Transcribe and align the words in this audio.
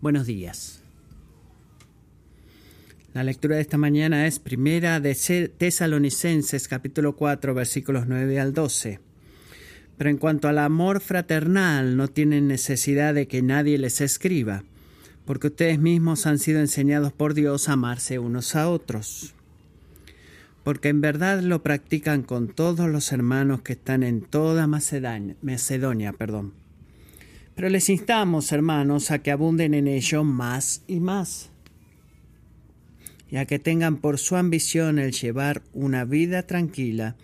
Buenos 0.00 0.26
días. 0.26 0.80
La 3.14 3.24
lectura 3.24 3.56
de 3.56 3.62
esta 3.62 3.78
mañana 3.78 4.28
es 4.28 4.38
primera 4.38 5.00
de 5.00 5.16
Tesalonicenses 5.58 6.68
capítulo 6.68 7.16
4 7.16 7.52
versículos 7.52 8.06
9 8.06 8.38
al 8.38 8.54
12. 8.54 9.00
Pero 9.96 10.10
en 10.10 10.18
cuanto 10.18 10.46
al 10.46 10.58
amor 10.58 11.00
fraternal 11.00 11.96
no 11.96 12.06
tienen 12.06 12.46
necesidad 12.46 13.12
de 13.12 13.26
que 13.26 13.42
nadie 13.42 13.76
les 13.76 14.00
escriba, 14.00 14.62
porque 15.24 15.48
ustedes 15.48 15.80
mismos 15.80 16.26
han 16.26 16.38
sido 16.38 16.60
enseñados 16.60 17.12
por 17.12 17.34
Dios 17.34 17.68
a 17.68 17.72
amarse 17.72 18.20
unos 18.20 18.54
a 18.54 18.68
otros. 18.70 19.34
Porque 20.62 20.90
en 20.90 21.00
verdad 21.00 21.40
lo 21.40 21.64
practican 21.64 22.22
con 22.22 22.46
todos 22.46 22.88
los 22.88 23.10
hermanos 23.10 23.62
que 23.62 23.72
están 23.72 24.04
en 24.04 24.20
toda 24.20 24.68
Macedonia, 24.68 25.34
Macedonia 25.42 26.12
perdón. 26.12 26.67
Pero 27.58 27.70
les 27.70 27.88
instamos, 27.88 28.52
hermanos, 28.52 29.10
a 29.10 29.18
que 29.18 29.32
abunden 29.32 29.74
en 29.74 29.88
ello 29.88 30.22
más 30.22 30.84
y 30.86 31.00
más, 31.00 31.50
y 33.28 33.34
a 33.34 33.46
que 33.46 33.58
tengan 33.58 33.96
por 33.96 34.18
su 34.18 34.36
ambición 34.36 35.00
el 35.00 35.10
llevar 35.10 35.64
una 35.72 36.04
vida 36.04 36.44
tranquila, 36.44 37.16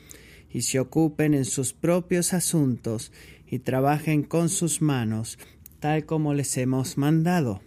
y 0.51 0.63
se 0.63 0.81
ocupen 0.81 1.35
en 1.35 1.45
sus 1.45 1.73
propios 1.73 2.35
asuntos, 2.35 3.13
y 3.47 3.61
trabajen 3.61 4.25
con 4.25 4.49
sus 4.49 4.83
manos, 4.83 5.39
tal 5.79 6.05
como 6.05 6.35
les 6.35 6.57
hemos 6.57 6.99
mandado, 6.99 7.63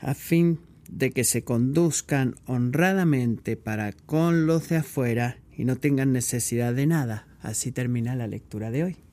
a 0.00 0.14
fin 0.14 0.58
de 0.88 1.12
que 1.12 1.22
se 1.22 1.44
conduzcan 1.44 2.34
honradamente 2.46 3.56
para 3.56 3.92
con 3.92 4.48
los 4.48 4.68
de 4.68 4.78
afuera 4.78 5.38
y 5.56 5.64
no 5.64 5.76
tengan 5.76 6.12
necesidad 6.12 6.74
de 6.74 6.88
nada. 6.88 7.28
Así 7.40 7.70
termina 7.70 8.16
la 8.16 8.26
lectura 8.26 8.72
de 8.72 8.82
hoy. 8.82 9.09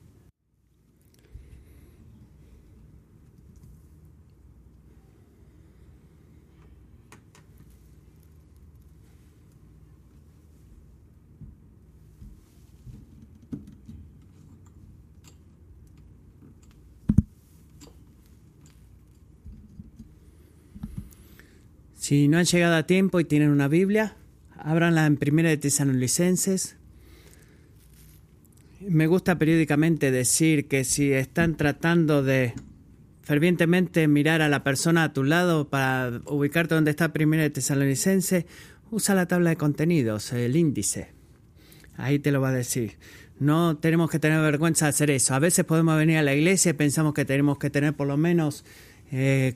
Si 22.08 22.26
no 22.26 22.38
han 22.38 22.46
llegado 22.46 22.74
a 22.74 22.84
tiempo 22.84 23.20
y 23.20 23.26
tienen 23.26 23.50
una 23.50 23.68
Biblia, 23.68 24.16
ábranla 24.56 25.04
en 25.04 25.18
Primera 25.18 25.50
de 25.50 25.58
Tesalonicenses. 25.58 26.76
Me 28.80 29.06
gusta 29.06 29.38
periódicamente 29.38 30.10
decir 30.10 30.68
que 30.68 30.84
si 30.84 31.12
están 31.12 31.58
tratando 31.58 32.22
de 32.22 32.54
fervientemente 33.20 34.08
mirar 34.08 34.40
a 34.40 34.48
la 34.48 34.64
persona 34.64 35.04
a 35.04 35.12
tu 35.12 35.22
lado 35.22 35.68
para 35.68 36.22
ubicarte 36.24 36.74
donde 36.74 36.92
está 36.92 37.12
Primera 37.12 37.42
de 37.42 37.50
Tesalonicenses, 37.50 38.46
usa 38.90 39.14
la 39.14 39.28
tabla 39.28 39.50
de 39.50 39.56
contenidos, 39.56 40.32
el 40.32 40.56
índice. 40.56 41.12
Ahí 41.98 42.18
te 42.18 42.32
lo 42.32 42.40
va 42.40 42.48
a 42.48 42.52
decir. 42.52 42.96
No 43.38 43.76
tenemos 43.76 44.10
que 44.10 44.18
tener 44.18 44.40
vergüenza 44.40 44.86
de 44.86 44.90
hacer 44.90 45.10
eso. 45.10 45.34
A 45.34 45.40
veces 45.40 45.66
podemos 45.66 45.98
venir 45.98 46.16
a 46.16 46.22
la 46.22 46.34
iglesia 46.34 46.70
y 46.70 46.72
pensamos 46.72 47.12
que 47.12 47.26
tenemos 47.26 47.58
que 47.58 47.68
tener 47.68 47.92
por 47.92 48.06
lo 48.06 48.16
menos 48.16 48.64
eh, 49.10 49.54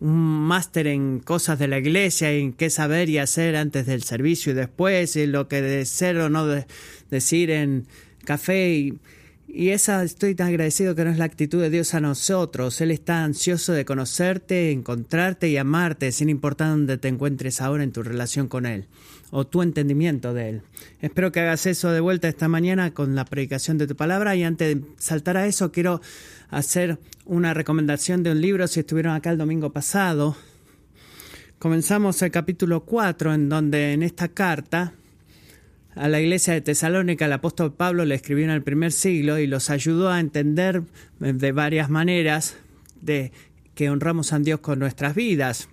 un 0.00 0.46
máster 0.46 0.86
en 0.86 1.20
cosas 1.20 1.58
de 1.58 1.68
la 1.68 1.78
iglesia, 1.78 2.32
en 2.32 2.52
qué 2.52 2.70
saber 2.70 3.08
y 3.08 3.18
hacer 3.18 3.56
antes 3.56 3.86
del 3.86 4.02
servicio 4.02 4.52
y 4.52 4.54
después, 4.54 5.16
y 5.16 5.26
lo 5.26 5.48
que 5.48 5.60
de 5.60 5.84
ser 5.84 6.18
o 6.18 6.30
no 6.30 6.46
decir 7.10 7.50
en 7.50 7.86
café. 8.24 8.74
Y, 8.74 8.98
y 9.48 9.70
esa 9.70 10.02
estoy 10.02 10.34
tan 10.34 10.48
agradecido 10.48 10.94
que 10.94 11.04
no 11.04 11.10
es 11.10 11.18
la 11.18 11.24
actitud 11.24 11.60
de 11.60 11.70
Dios 11.70 11.94
a 11.94 12.00
nosotros. 12.00 12.80
Él 12.80 12.90
está 12.90 13.22
ansioso 13.22 13.72
de 13.72 13.84
conocerte, 13.84 14.70
encontrarte 14.70 15.48
y 15.48 15.56
amarte, 15.56 16.10
sin 16.12 16.28
importar 16.28 16.68
dónde 16.68 16.98
te 16.98 17.08
encuentres 17.08 17.60
ahora 17.60 17.84
en 17.84 17.92
tu 17.92 18.02
relación 18.02 18.48
con 18.48 18.66
Él 18.66 18.86
o 19.30 19.46
tu 19.46 19.62
entendimiento 19.62 20.34
de 20.34 20.48
Él. 20.48 20.62
Espero 21.00 21.32
que 21.32 21.40
hagas 21.40 21.66
eso 21.66 21.90
de 21.90 22.00
vuelta 22.00 22.28
esta 22.28 22.48
mañana 22.48 22.92
con 22.92 23.14
la 23.14 23.24
predicación 23.24 23.78
de 23.78 23.86
tu 23.86 23.96
palabra 23.96 24.36
y 24.36 24.44
antes 24.44 24.76
de 24.76 24.82
saltar 24.98 25.36
a 25.36 25.46
eso 25.46 25.72
quiero 25.72 26.00
hacer 26.48 26.98
una 27.24 27.54
recomendación 27.54 28.22
de 28.22 28.32
un 28.32 28.40
libro 28.40 28.66
si 28.66 28.80
estuvieron 28.80 29.14
acá 29.14 29.30
el 29.30 29.38
domingo 29.38 29.72
pasado. 29.72 30.36
Comenzamos 31.58 32.20
el 32.22 32.30
capítulo 32.30 32.84
4 32.84 33.34
en 33.34 33.48
donde 33.48 33.92
en 33.92 34.02
esta 34.02 34.28
carta 34.28 34.92
a 35.94 36.08
la 36.08 36.20
iglesia 36.20 36.52
de 36.52 36.60
Tesalónica 36.60 37.24
el 37.24 37.32
apóstol 37.32 37.72
Pablo 37.72 38.04
le 38.04 38.14
escribió 38.14 38.44
en 38.44 38.50
el 38.50 38.62
primer 38.62 38.92
siglo 38.92 39.38
y 39.38 39.46
los 39.46 39.70
ayudó 39.70 40.10
a 40.10 40.20
entender 40.20 40.82
de 41.18 41.52
varias 41.52 41.88
maneras 41.88 42.56
de 43.00 43.32
que 43.74 43.90
honramos 43.90 44.32
a 44.32 44.38
Dios 44.38 44.60
con 44.60 44.78
nuestras 44.78 45.14
vidas. 45.14 45.68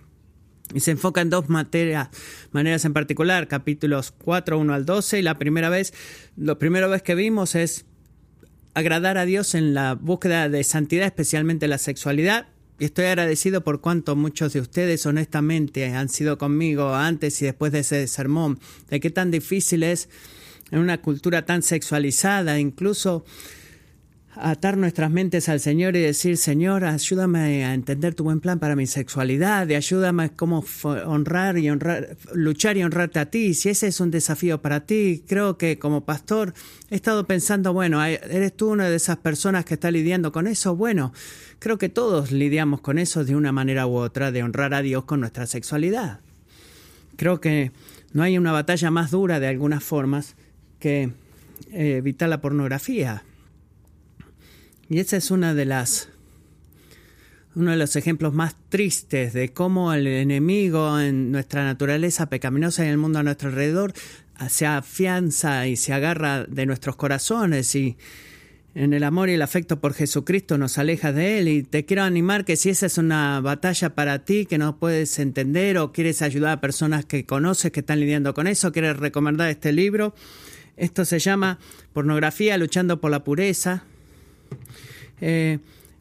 Y 0.72 0.80
se 0.80 0.92
enfoca 0.92 1.20
en 1.20 1.28
dos 1.28 1.50
materias, 1.50 2.08
maneras 2.52 2.86
en 2.86 2.94
particular, 2.94 3.48
capítulos 3.48 4.12
4, 4.12 4.58
1 4.58 4.72
al 4.72 4.86
12. 4.86 5.18
Y 5.18 5.22
la 5.22 5.38
primera 5.38 5.68
vez, 5.68 5.92
lo 6.36 6.58
primera 6.58 6.86
vez 6.86 7.02
que 7.02 7.14
vimos 7.14 7.54
es 7.54 7.84
agradar 8.74 9.18
a 9.18 9.24
Dios 9.24 9.54
en 9.54 9.72
la 9.72 9.94
búsqueda 9.94 10.48
de 10.48 10.64
santidad, 10.64 11.06
especialmente 11.06 11.68
la 11.68 11.78
sexualidad. 11.78 12.48
Y 12.78 12.86
estoy 12.86 13.06
agradecido 13.06 13.62
por 13.62 13.80
cuanto 13.80 14.16
muchos 14.16 14.52
de 14.52 14.60
ustedes 14.60 15.06
honestamente 15.06 15.86
han 15.94 16.08
sido 16.08 16.38
conmigo 16.38 16.92
antes 16.92 17.40
y 17.40 17.44
después 17.44 17.70
de 17.70 17.80
ese 17.80 18.06
sermón, 18.08 18.58
de 18.90 18.98
qué 18.98 19.10
tan 19.10 19.30
difícil 19.30 19.84
es 19.84 20.08
en 20.72 20.80
una 20.80 21.00
cultura 21.00 21.46
tan 21.46 21.62
sexualizada, 21.62 22.58
incluso 22.58 23.24
atar 24.36 24.76
nuestras 24.76 25.10
mentes 25.10 25.48
al 25.48 25.60
Señor 25.60 25.96
y 25.96 26.00
decir, 26.00 26.36
Señor, 26.36 26.84
ayúdame 26.84 27.64
a 27.64 27.74
entender 27.74 28.14
tu 28.14 28.24
buen 28.24 28.40
plan 28.40 28.58
para 28.58 28.76
mi 28.76 28.86
sexualidad, 28.86 29.68
y 29.68 29.74
ayúdame 29.74 30.24
a 30.24 30.28
cómo 30.30 30.64
honrar 31.06 31.58
y 31.58 31.70
honrar, 31.70 32.16
luchar 32.32 32.76
y 32.76 32.82
honrarte 32.82 33.20
a 33.20 33.30
ti. 33.30 33.54
Si 33.54 33.68
ese 33.68 33.86
es 33.86 34.00
un 34.00 34.10
desafío 34.10 34.60
para 34.60 34.86
ti, 34.86 35.24
creo 35.26 35.56
que 35.56 35.78
como 35.78 36.04
pastor 36.04 36.54
he 36.90 36.96
estado 36.96 37.26
pensando, 37.26 37.72
bueno, 37.72 38.04
¿eres 38.04 38.56
tú 38.56 38.70
una 38.70 38.88
de 38.88 38.96
esas 38.96 39.18
personas 39.18 39.64
que 39.64 39.74
está 39.74 39.90
lidiando 39.90 40.32
con 40.32 40.46
eso? 40.46 40.74
Bueno, 40.74 41.12
creo 41.58 41.78
que 41.78 41.88
todos 41.88 42.32
lidiamos 42.32 42.80
con 42.80 42.98
eso 42.98 43.24
de 43.24 43.36
una 43.36 43.52
manera 43.52 43.86
u 43.86 43.94
otra, 43.96 44.32
de 44.32 44.42
honrar 44.42 44.74
a 44.74 44.82
Dios 44.82 45.04
con 45.04 45.20
nuestra 45.20 45.46
sexualidad. 45.46 46.20
Creo 47.16 47.40
que 47.40 47.70
no 48.12 48.22
hay 48.22 48.36
una 48.36 48.52
batalla 48.52 48.90
más 48.90 49.12
dura 49.12 49.38
de 49.38 49.46
algunas 49.46 49.84
formas 49.84 50.34
que 50.80 51.10
eh, 51.72 51.96
evitar 51.98 52.28
la 52.28 52.40
pornografía 52.40 53.22
y 54.88 54.98
ese 54.98 55.16
es 55.16 55.30
una 55.30 55.54
de 55.54 55.64
las 55.64 56.08
uno 57.56 57.70
de 57.70 57.76
los 57.76 57.94
ejemplos 57.94 58.34
más 58.34 58.56
tristes 58.68 59.32
de 59.32 59.52
cómo 59.52 59.92
el 59.92 60.06
enemigo 60.06 60.98
en 60.98 61.30
nuestra 61.30 61.64
naturaleza 61.64 62.28
pecaminosa 62.28 62.82
y 62.82 62.86
en 62.86 62.92
el 62.92 62.98
mundo 62.98 63.20
a 63.20 63.22
nuestro 63.22 63.48
alrededor 63.48 63.92
se 64.48 64.66
afianza 64.66 65.66
y 65.68 65.76
se 65.76 65.92
agarra 65.92 66.44
de 66.44 66.66
nuestros 66.66 66.96
corazones 66.96 67.74
y 67.76 67.96
en 68.74 68.92
el 68.92 69.04
amor 69.04 69.28
y 69.28 69.34
el 69.34 69.42
afecto 69.42 69.80
por 69.80 69.94
Jesucristo 69.94 70.58
nos 70.58 70.78
aleja 70.78 71.12
de 71.12 71.38
Él 71.38 71.46
y 71.46 71.62
te 71.62 71.84
quiero 71.84 72.02
animar 72.02 72.44
que 72.44 72.56
si 72.56 72.70
esa 72.70 72.86
es 72.86 72.98
una 72.98 73.40
batalla 73.40 73.94
para 73.94 74.24
ti 74.24 74.46
que 74.46 74.58
no 74.58 74.80
puedes 74.80 75.20
entender 75.20 75.78
o 75.78 75.92
quieres 75.92 76.22
ayudar 76.22 76.50
a 76.58 76.60
personas 76.60 77.04
que 77.04 77.24
conoces 77.24 77.70
que 77.70 77.80
están 77.80 78.00
lidiando 78.00 78.34
con 78.34 78.48
eso, 78.48 78.72
quieres 78.72 78.96
recomendar 78.96 79.48
este 79.48 79.72
libro. 79.72 80.12
Esto 80.76 81.04
se 81.04 81.20
llama 81.20 81.60
Pornografía 81.92 82.58
luchando 82.58 83.00
por 83.00 83.12
la 83.12 83.22
pureza 83.22 83.84
eh, 85.20 85.58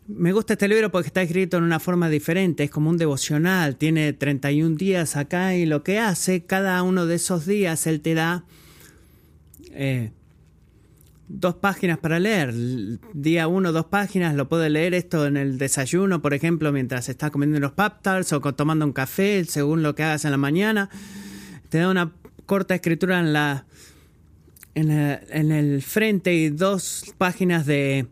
me 0.07 0.33
gusta 0.33 0.53
este 0.53 0.67
libro 0.67 0.91
porque 0.91 1.07
está 1.07 1.21
escrito 1.21 1.57
en 1.57 1.63
una 1.63 1.79
forma 1.79 2.09
diferente, 2.09 2.63
es 2.63 2.69
como 2.69 2.89
un 2.89 2.97
devocional, 2.97 3.77
tiene 3.77 4.11
31 4.13 4.75
días 4.75 5.15
acá 5.15 5.55
y 5.55 5.65
lo 5.65 5.83
que 5.83 5.99
hace, 5.99 6.43
cada 6.43 6.81
uno 6.83 7.05
de 7.05 7.15
esos 7.15 7.45
días 7.45 7.87
él 7.87 8.01
te 8.01 8.13
da 8.13 8.43
eh, 9.71 10.11
dos 11.29 11.55
páginas 11.55 11.97
para 11.97 12.19
leer. 12.19 12.53
Día 13.13 13.47
uno, 13.47 13.71
dos 13.71 13.85
páginas, 13.85 14.35
lo 14.35 14.49
puede 14.49 14.69
leer 14.69 14.93
esto 14.93 15.25
en 15.25 15.37
el 15.37 15.57
desayuno, 15.57 16.21
por 16.21 16.33
ejemplo, 16.33 16.71
mientras 16.71 17.09
está 17.09 17.29
comiendo 17.29 17.59
los 17.59 17.71
pap 17.71 18.01
tarts 18.01 18.33
o 18.33 18.41
tomando 18.41 18.85
un 18.85 18.93
café, 18.93 19.43
según 19.45 19.83
lo 19.83 19.95
que 19.95 20.03
hagas 20.03 20.25
en 20.25 20.31
la 20.31 20.37
mañana. 20.37 20.89
Te 21.69 21.79
da 21.79 21.89
una 21.89 22.11
corta 22.45 22.75
escritura 22.75 23.19
en 23.19 23.33
la 23.33 23.65
en 24.75 25.51
el 25.51 25.83
frente 25.83 26.33
y 26.33 26.49
dos 26.49 27.13
páginas 27.19 27.67
de 27.67 28.07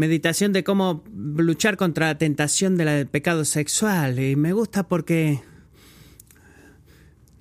meditación 0.00 0.54
de 0.54 0.64
cómo 0.64 1.04
luchar 1.14 1.76
contra 1.76 2.06
la 2.06 2.18
tentación 2.18 2.76
del 2.76 3.06
pecado 3.06 3.44
sexual. 3.44 4.18
Y 4.18 4.34
me 4.34 4.54
gusta 4.54 4.88
porque 4.88 5.40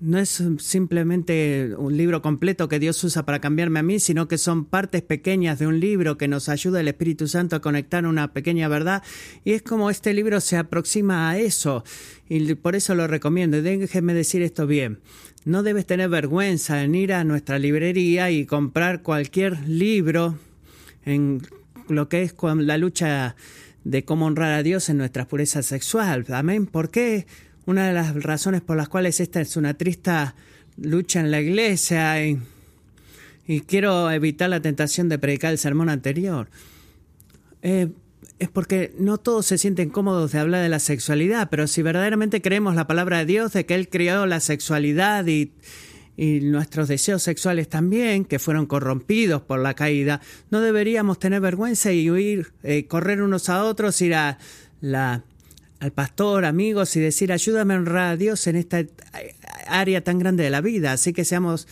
no 0.02 0.20
es 0.20 0.44
simplemente 0.60 1.74
un 1.78 1.96
libro 1.96 2.22
completo 2.22 2.68
que 2.68 2.80
Dios 2.80 3.02
usa 3.04 3.26
para 3.26 3.40
cambiarme 3.40 3.80
a 3.80 3.84
mí, 3.84 4.00
sino 4.00 4.28
que 4.28 4.38
son 4.38 4.66
partes 4.66 5.02
pequeñas 5.02 5.58
de 5.58 5.68
un 5.68 5.80
libro 5.80 6.18
que 6.18 6.28
nos 6.28 6.50
ayuda 6.50 6.82
el 6.82 6.90
Espíritu 6.90 7.30
Santo 7.30 7.56
a 7.56 7.62
conectar 7.62 8.06
una 8.06 8.34
pequeña 8.34 8.68
verdad. 8.68 9.04
Y 9.46 9.54
es 9.54 9.62
como 9.62 9.90
este 9.90 10.14
libro 10.14 10.42
se 10.42 10.58
aproxima 10.58 11.30
a 11.30 11.38
eso. 11.38 11.86
Y 12.28 12.56
por 12.56 12.76
eso 12.76 12.94
lo 12.94 13.08
recomiendo. 13.08 13.58
Y 13.58 13.62
déjeme 13.62 14.14
decir 14.14 14.42
esto 14.42 14.68
bien. 14.68 15.00
No 15.46 15.64
debes 15.64 15.86
tener 15.86 16.10
vergüenza 16.10 16.84
en 16.84 16.94
ir 16.94 17.14
a 17.14 17.24
nuestra 17.24 17.58
librería 17.58 18.32
y 18.32 18.46
comprar 18.46 19.02
cualquier 19.02 19.66
libro 19.68 20.38
en 21.06 21.42
lo 21.90 22.10
que 22.10 22.24
es 22.24 22.34
la 22.42 22.78
lucha 22.78 23.36
de 23.84 24.04
cómo 24.04 24.26
honrar 24.26 24.54
a 24.54 24.64
Dios 24.64 24.90
en 24.90 24.98
nuestra 24.98 25.28
pureza 25.28 25.64
sexual. 25.64 26.26
Amén. 26.30 26.66
¿Por 26.66 26.90
qué? 26.90 27.26
Una 27.66 27.88
de 27.88 27.94
las 27.94 28.22
razones 28.24 28.62
por 28.62 28.78
las 28.78 28.90
cuales 28.90 29.20
esta 29.20 29.42
es 29.42 29.56
una 29.56 29.76
triste 29.76 30.12
lucha 30.78 31.20
en 31.20 31.32
la 31.32 31.42
iglesia 31.42 32.26
y, 32.26 32.40
y 33.48 33.62
quiero 33.62 34.10
evitar 34.12 34.50
la 34.50 34.62
tentación 34.62 35.10
de 35.10 35.20
predicar 35.20 35.52
el 35.52 35.58
sermón 35.58 35.90
anterior. 35.90 36.50
Eh, 37.62 37.90
es 38.40 38.50
porque 38.50 38.94
no 38.98 39.18
todos 39.18 39.46
se 39.46 39.58
sienten 39.58 39.90
cómodos 39.90 40.32
de 40.32 40.40
hablar 40.40 40.64
de 40.64 40.70
la 40.70 40.80
sexualidad, 40.80 41.50
pero 41.52 41.68
si 41.68 41.82
verdaderamente 41.82 42.42
creemos 42.42 42.74
la 42.76 42.88
palabra 42.88 43.20
de 43.20 43.26
Dios 43.26 43.52
de 43.52 43.66
que 43.66 43.76
Él 43.76 43.90
creó 43.90 44.26
la 44.26 44.40
sexualidad 44.40 45.28
y, 45.28 45.52
y 46.22 46.42
nuestros 46.42 46.90
deseos 46.90 47.24
sexuales 47.24 47.70
también, 47.70 48.26
que 48.26 48.40
fueron 48.40 48.66
corrompidos 48.66 49.42
por 49.42 49.62
la 49.62 49.74
caída, 49.74 50.20
no 50.52 50.60
deberíamos 50.60 51.18
tener 51.18 51.40
vergüenza 51.40 51.94
y 51.94 52.12
huir, 52.12 52.52
eh, 52.62 52.88
correr 52.88 53.22
unos 53.22 53.48
a 53.48 53.64
otros, 53.64 54.02
ir 54.02 54.16
a 54.16 54.38
la, 54.82 55.24
al 55.80 55.92
pastor, 55.94 56.44
amigos 56.44 56.94
y 56.98 57.00
decir, 57.00 57.32
ayúdame 57.32 57.74
a 57.74 57.78
honrar 57.78 58.12
a 58.12 58.18
Dios 58.18 58.48
en 58.48 58.58
esta 58.58 58.84
área 59.66 60.04
tan 60.04 60.20
grande 60.20 60.44
de 60.44 60.50
la 60.50 60.60
vida. 60.60 60.92
Así 60.92 61.14
que 61.14 61.24
seamos, 61.24 61.70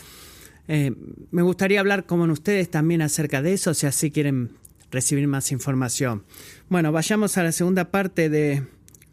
eh, 0.70 0.94
me 1.32 1.42
gustaría 1.42 1.82
hablar 1.82 2.06
con 2.06 2.32
ustedes 2.32 2.72
también 2.72 3.02
acerca 3.02 3.42
de 3.42 3.52
eso, 3.52 3.74
si 3.74 3.86
así 3.86 4.12
quieren 4.12 4.52
recibir 4.92 5.28
más 5.28 5.52
información. 5.52 6.24
Bueno, 6.70 6.94
vayamos 6.94 7.38
a 7.38 7.44
la 7.44 7.52
segunda 7.52 7.92
parte 7.92 8.30
de 8.30 8.64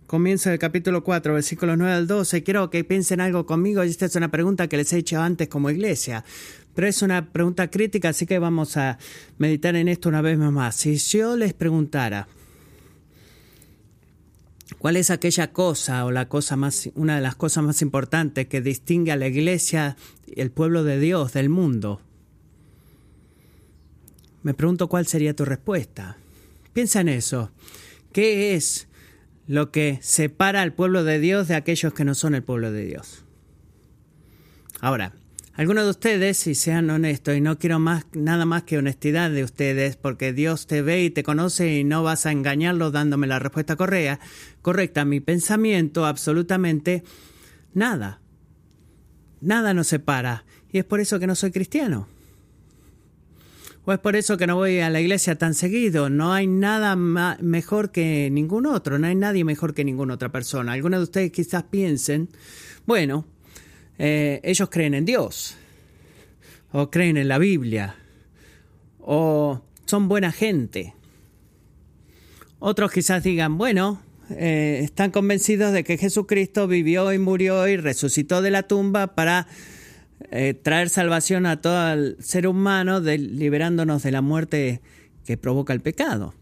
comienzo 0.07 0.51
del 0.51 0.59
capítulo 0.59 1.05
4, 1.05 1.35
versículos 1.35 1.79
9 1.79 1.93
al 1.93 2.07
12. 2.07 2.43
Quiero 2.43 2.71
que 2.71 2.85
piensen 2.85 3.21
algo 3.21 3.47
conmigo. 3.47 3.83
Esta 3.83 4.07
es 4.07 4.17
una 4.17 4.31
pregunta 4.31 4.69
que 4.69 4.77
les 4.77 4.93
he 4.93 4.99
hecho 4.99 5.21
antes 5.21 5.49
como 5.49 5.71
iglesia, 5.71 6.25
pero 6.75 6.87
es 6.87 7.03
una 7.03 7.33
pregunta 7.33 7.71
crítica, 7.71 8.11
así 8.11 8.27
que 8.27 8.39
vamos 8.39 8.77
a 8.77 8.99
meditar 9.39 9.77
en 9.77 9.89
esto 9.89 10.09
una 10.09 10.23
vez 10.23 10.39
más. 10.39 10.77
Si 10.77 10.97
yo 10.97 11.37
les 11.37 11.53
preguntara, 11.53 12.29
¿Cuál 14.79 14.97
es 14.97 15.11
aquella 15.11 15.53
cosa 15.53 16.05
o 16.05 16.11
la 16.11 16.29
cosa 16.29 16.57
más, 16.57 16.91
una 16.95 17.17
de 17.17 17.23
las 17.23 17.37
cosas 17.37 17.65
más 17.65 17.81
importantes 17.83 18.49
que 18.49 18.61
distingue 18.61 19.13
a 19.13 19.17
la 19.17 19.29
iglesia, 19.29 19.97
el 20.35 20.51
pueblo 20.51 20.85
de 20.85 20.99
Dios, 20.99 21.33
del 21.33 21.49
mundo? 21.49 22.01
Me 24.43 24.53
pregunto 24.53 24.89
cuál 24.89 25.07
sería 25.07 25.35
tu 25.35 25.45
respuesta. 25.45 26.19
Piensa 26.73 27.01
en 27.01 27.09
eso. 27.09 27.51
¿Qué 28.13 28.55
es 28.55 28.87
lo 29.47 29.71
que 29.71 29.99
separa 30.03 30.63
al 30.63 30.73
pueblo 30.73 31.05
de 31.05 31.19
Dios 31.19 31.49
de 31.49 31.55
aquellos 31.55 31.93
que 31.95 32.05
no 32.05 32.15
son 32.15 32.35
el 32.35 32.43
pueblo 32.43 32.73
de 32.73 32.85
Dios? 32.85 33.25
Ahora, 34.81 35.13
algunos 35.55 35.85
de 35.85 35.91
ustedes, 35.91 36.37
si 36.37 36.57
sean 36.57 36.91
honestos, 36.91 37.37
y 37.37 37.41
no 37.41 37.59
quiero 37.59 37.79
más, 37.79 38.07
nada 38.13 38.45
más 38.45 38.65
que 38.65 38.77
honestidad 38.77 39.31
de 39.31 39.45
ustedes, 39.45 39.97
porque 39.97 40.33
Dios 40.33 40.67
te 40.67 40.83
ve 40.83 41.05
y 41.05 41.11
te 41.11 41.23
conoce 41.23 41.79
y 41.79 41.85
no 41.85 42.03
vas 42.03 42.27
a 42.27 42.33
engañarlo 42.33 42.91
dándome 42.91 43.29
la 43.29 43.39
respuesta 43.39 43.77
correcta, 43.77 44.19
correcta. 44.63 45.05
Mi 45.05 45.21
pensamiento, 45.21 46.07
absolutamente 46.07 47.05
nada. 47.73 48.21
Nada 49.41 49.75
nos 49.75 49.87
separa. 49.87 50.45
Y 50.73 50.79
es 50.79 50.85
por 50.85 50.99
eso 50.99 51.21
que 51.21 51.29
no 51.29 51.37
soy 51.37 51.53
cristiano. 51.53 52.09
O 53.87 53.93
es 53.93 53.99
por 53.99 54.17
eso 54.17 54.39
que 54.39 54.47
no 54.47 54.57
voy 54.57 54.81
a 54.81 54.89
la 54.89 55.01
iglesia 55.01 55.37
tan 55.37 55.53
seguido. 55.53 56.09
No 56.09 56.33
hay 56.33 56.47
nada 56.47 56.97
mejor 56.97 57.93
que 57.93 58.31
ningún 58.31 58.65
otro. 58.65 58.99
No 58.99 59.07
hay 59.07 59.15
nadie 59.15 59.45
mejor 59.45 59.75
que 59.75 59.85
ninguna 59.85 60.15
otra 60.15 60.33
persona. 60.33 60.73
Algunos 60.73 61.01
de 61.01 61.05
ustedes 61.05 61.33
quizás 61.33 61.65
piensen, 61.65 62.31
bueno, 62.87 63.27
eh, 63.99 64.41
ellos 64.43 64.71
creen 64.71 64.95
en 64.95 65.05
Dios. 65.05 65.57
O 66.73 66.91
creen 66.91 67.19
en 67.19 67.29
la 67.29 67.39
Biblia. 67.39 67.97
O 69.01 69.61
son 69.85 70.09
buena 70.09 70.33
gente. 70.33 70.95
Otros 72.59 72.91
quizás 72.91 73.23
digan, 73.23 73.59
bueno, 73.59 74.01
eh, 74.31 74.81
están 74.83 75.11
convencidos 75.11 75.75
de 75.75 75.85
que 75.85 75.99
Jesucristo 75.99 76.67
vivió 76.67 77.13
y 77.13 77.19
murió 77.19 77.69
y 77.69 77.77
resucitó 77.77 78.41
de 78.41 78.51
la 78.51 78.63
tumba 78.63 79.15
para 79.15 79.47
eh, 80.31 80.55
traer 80.55 80.89
salvación 80.89 81.47
a 81.47 81.61
todo 81.61 81.93
el 81.93 82.17
ser 82.21 82.47
humano, 82.47 83.01
liberándonos 83.01 84.03
de 84.03 84.13
la 84.13 84.23
muerte 84.23 84.81
que 85.25 85.37
provoca 85.37 85.73
el 85.73 85.81
pecado. 85.81 86.35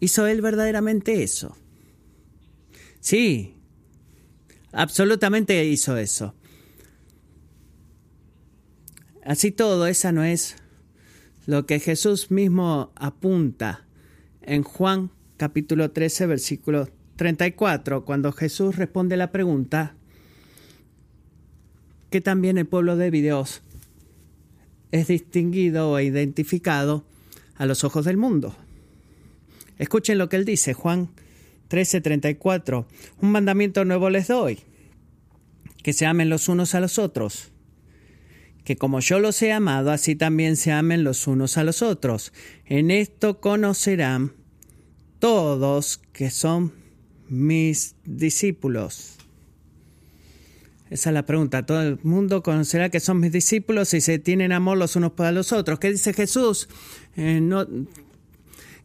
¿Hizo 0.00 0.26
él 0.26 0.40
verdaderamente 0.40 1.22
eso? 1.22 1.56
Sí, 3.00 3.54
absolutamente 4.72 5.64
hizo 5.64 5.96
eso. 5.96 6.34
Así 9.24 9.50
todo, 9.50 9.86
esa 9.86 10.12
no 10.12 10.22
es 10.24 10.56
lo 11.46 11.66
que 11.66 11.80
Jesús 11.80 12.30
mismo 12.30 12.92
apunta 12.96 13.86
en 14.42 14.62
Juan 14.62 15.10
capítulo 15.36 15.90
13, 15.90 16.26
versículo 16.26 16.88
34, 17.16 18.04
cuando 18.04 18.32
Jesús 18.32 18.76
responde 18.76 19.16
la 19.16 19.30
pregunta, 19.30 19.94
que 22.14 22.20
también 22.20 22.58
el 22.58 22.66
pueblo 22.66 22.96
de 22.96 23.10
Dios 23.10 23.60
es 24.92 25.08
distinguido 25.08 25.98
e 25.98 26.04
identificado 26.04 27.04
a 27.56 27.66
los 27.66 27.82
ojos 27.82 28.04
del 28.04 28.16
mundo. 28.16 28.54
Escuchen 29.80 30.18
lo 30.18 30.28
que 30.28 30.36
él 30.36 30.44
dice, 30.44 30.74
Juan 30.74 31.08
13:34, 31.68 32.86
un 33.20 33.32
mandamiento 33.32 33.84
nuevo 33.84 34.10
les 34.10 34.28
doy, 34.28 34.60
que 35.82 35.92
se 35.92 36.06
amen 36.06 36.28
los 36.28 36.48
unos 36.48 36.76
a 36.76 36.80
los 36.80 37.00
otros, 37.00 37.50
que 38.62 38.76
como 38.76 39.00
yo 39.00 39.18
los 39.18 39.42
he 39.42 39.50
amado, 39.50 39.90
así 39.90 40.14
también 40.14 40.54
se 40.54 40.70
amen 40.70 41.02
los 41.02 41.26
unos 41.26 41.58
a 41.58 41.64
los 41.64 41.82
otros. 41.82 42.32
En 42.64 42.92
esto 42.92 43.40
conocerán 43.40 44.34
todos 45.18 46.00
que 46.12 46.30
son 46.30 46.72
mis 47.28 47.96
discípulos. 48.04 49.18
Esa 50.94 51.10
es 51.10 51.14
la 51.14 51.26
pregunta. 51.26 51.66
Todo 51.66 51.82
el 51.82 51.98
mundo 52.04 52.44
conocerá 52.44 52.88
que 52.88 53.00
son 53.00 53.18
mis 53.18 53.32
discípulos 53.32 53.92
y 53.94 54.00
se 54.00 54.20
tienen 54.20 54.52
amor 54.52 54.78
los 54.78 54.94
unos 54.94 55.10
para 55.10 55.32
los 55.32 55.50
otros. 55.50 55.80
¿Qué 55.80 55.90
dice 55.90 56.12
Jesús? 56.12 56.68
Eh, 57.16 57.42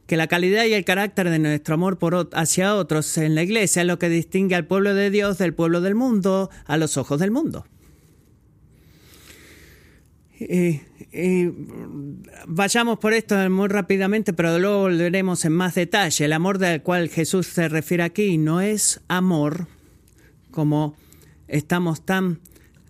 que 0.07 0.17
la 0.17 0.25
calidad 0.25 0.65
y 0.65 0.73
el 0.73 0.83
carácter 0.85 1.29
de 1.29 1.37
nuestro 1.37 1.75
amor 1.75 1.99
por, 1.99 2.31
hacia 2.33 2.73
otros 2.73 3.15
en 3.19 3.35
la 3.35 3.43
iglesia 3.43 3.83
es 3.83 3.87
lo 3.87 3.99
que 3.99 4.09
distingue 4.09 4.55
al 4.55 4.65
pueblo 4.65 4.95
de 4.95 5.11
Dios 5.11 5.37
del 5.37 5.53
pueblo 5.53 5.81
del 5.81 5.93
mundo 5.93 6.49
a 6.65 6.77
los 6.77 6.97
ojos 6.97 7.19
del 7.19 7.29
mundo. 7.29 7.67
Y, 10.39 10.81
vayamos 12.47 12.97
por 12.97 13.13
esto 13.13 13.35
muy 13.51 13.67
rápidamente, 13.67 14.33
pero 14.33 14.57
luego 14.57 14.79
volveremos 14.79 15.45
en 15.45 15.51
más 15.51 15.75
detalle. 15.75 16.25
El 16.25 16.33
amor 16.33 16.57
del 16.57 16.81
cual 16.81 17.09
Jesús 17.09 17.45
se 17.45 17.69
refiere 17.69 18.01
aquí 18.01 18.39
no 18.39 18.61
es 18.61 18.99
amor 19.09 19.67
como 20.49 20.95
estamos 21.49 22.05
tan 22.05 22.39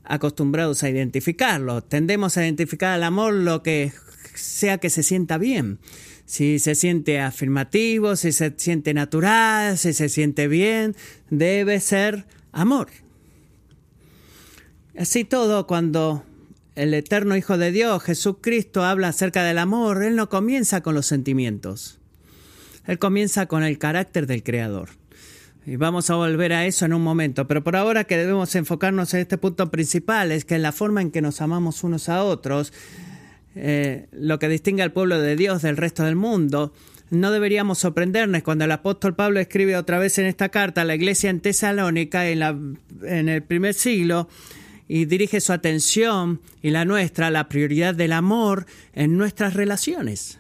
acostumbrados 0.04 0.84
a 0.84 0.90
identificarlo. 0.90 1.82
Tendemos 1.82 2.38
a 2.38 2.44
identificar 2.44 2.92
al 2.94 3.04
amor 3.04 3.34
lo 3.34 3.64
que 3.64 3.94
sea 4.36 4.78
que 4.78 4.90
se 4.90 5.04
sienta 5.04 5.38
bien. 5.38 5.80
Si 6.26 6.60
se 6.60 6.76
siente 6.76 7.20
afirmativo, 7.20 8.16
si 8.16 8.32
se 8.32 8.54
siente 8.58 8.94
natural, 8.94 9.78
si 9.78 9.94
se 9.94 10.10
siente 10.10 10.48
bien, 10.48 10.96
debe 11.30 11.80
ser 11.80 12.26
amor. 12.52 12.90
Así 14.98 15.24
todo, 15.24 15.66
cuando 15.66 16.24
el 16.76 16.94
eterno 16.94 17.36
Hijo 17.36 17.58
de 17.58 17.72
Dios, 17.72 18.04
Jesucristo, 18.04 18.84
habla 18.84 19.10
acerca 19.10 19.44
del 19.44 19.58
amor, 19.58 20.04
Él 20.04 20.16
no 20.16 20.30
comienza 20.30 20.82
con 20.82 20.94
los 20.94 21.08
sentimientos. 21.08 22.00
Él 22.86 23.00
comienza 23.00 23.48
con 23.48 23.64
el 23.64 23.78
carácter 23.78 24.28
del 24.28 24.44
Creador. 24.44 24.90
Y 25.66 25.76
vamos 25.76 26.10
a 26.10 26.16
volver 26.16 26.54
a 26.54 26.66
eso 26.66 26.86
en 26.86 26.94
un 26.94 27.04
momento, 27.04 27.48
pero 27.48 27.64
por 27.64 27.76
ahora 27.76 28.06
que 28.06 28.18
debemos 28.18 28.56
enfocarnos 28.56 29.14
en 29.14 29.20
este 29.22 29.38
punto 29.38 29.70
principal 29.70 30.32
es 30.32 30.46
que 30.46 30.56
en 30.56 30.62
la 30.62 30.72
forma 30.72 31.02
en 31.02 31.12
que 31.12 31.22
nos 31.22 31.42
amamos 31.42 31.84
unos 31.84 32.10
a 32.10 32.24
otros, 32.24 32.74
eh, 33.56 34.08
lo 34.12 34.40
que 34.40 34.48
distingue 34.48 34.84
al 34.84 34.94
pueblo 34.94 35.20
de 35.20 35.36
Dios 35.36 35.62
del 35.62 35.78
resto 35.78 36.04
del 36.04 36.16
mundo, 36.16 36.74
no 37.12 37.32
deberíamos 37.32 37.80
sorprendernos 37.80 38.44
cuando 38.44 38.66
el 38.66 38.72
apóstol 38.72 39.16
Pablo 39.16 39.40
escribe 39.40 39.76
otra 39.76 40.00
vez 40.00 40.18
en 40.18 40.26
esta 40.26 40.50
carta 40.50 40.82
a 40.82 40.86
la 40.86 40.96
iglesia 40.96 41.30
en 41.30 41.40
Tesalónica 41.40 42.30
en, 42.30 42.40
la, 42.40 42.58
en 43.04 43.30
el 43.30 43.44
primer 43.44 43.74
siglo 43.74 44.30
y 44.88 45.06
dirige 45.06 45.42
su 45.42 45.54
atención 45.54 46.42
y 46.62 46.72
la 46.72 46.86
nuestra 46.86 47.28
a 47.28 47.32
la 47.32 47.50
prioridad 47.50 47.94
del 47.94 48.14
amor 48.14 48.66
en 48.94 49.18
nuestras 49.18 49.54
relaciones. 49.54 50.39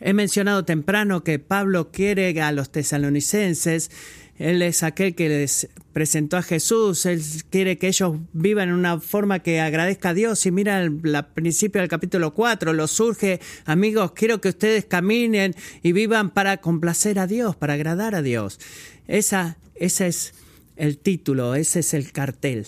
He 0.00 0.12
mencionado 0.12 0.64
temprano 0.64 1.24
que 1.24 1.38
Pablo 1.38 1.90
quiere 1.90 2.40
a 2.40 2.52
los 2.52 2.70
tesalonicenses, 2.70 3.90
él 4.38 4.62
es 4.62 4.84
aquel 4.84 5.16
que 5.16 5.28
les 5.28 5.68
presentó 5.92 6.36
a 6.36 6.42
Jesús, 6.42 7.06
él 7.06 7.20
quiere 7.50 7.76
que 7.76 7.88
ellos 7.88 8.18
vivan 8.32 8.68
en 8.68 8.76
una 8.76 9.00
forma 9.00 9.40
que 9.40 9.60
agradezca 9.60 10.10
a 10.10 10.14
Dios. 10.14 10.46
Y 10.46 10.52
mira 10.52 10.80
el, 10.80 11.00
principio 11.34 11.80
del 11.80 11.90
capítulo 11.90 12.34
4, 12.34 12.72
lo 12.72 12.86
surge, 12.86 13.40
amigos, 13.64 14.12
quiero 14.12 14.40
que 14.40 14.50
ustedes 14.50 14.84
caminen 14.84 15.56
y 15.82 15.90
vivan 15.90 16.30
para 16.30 16.58
complacer 16.58 17.18
a 17.18 17.26
Dios, 17.26 17.56
para 17.56 17.74
agradar 17.74 18.14
a 18.14 18.22
Dios. 18.22 18.60
Esa, 19.08 19.58
ese 19.74 20.06
es 20.06 20.34
el 20.76 20.98
título, 20.98 21.56
ese 21.56 21.80
es 21.80 21.92
el 21.92 22.12
cartel. 22.12 22.66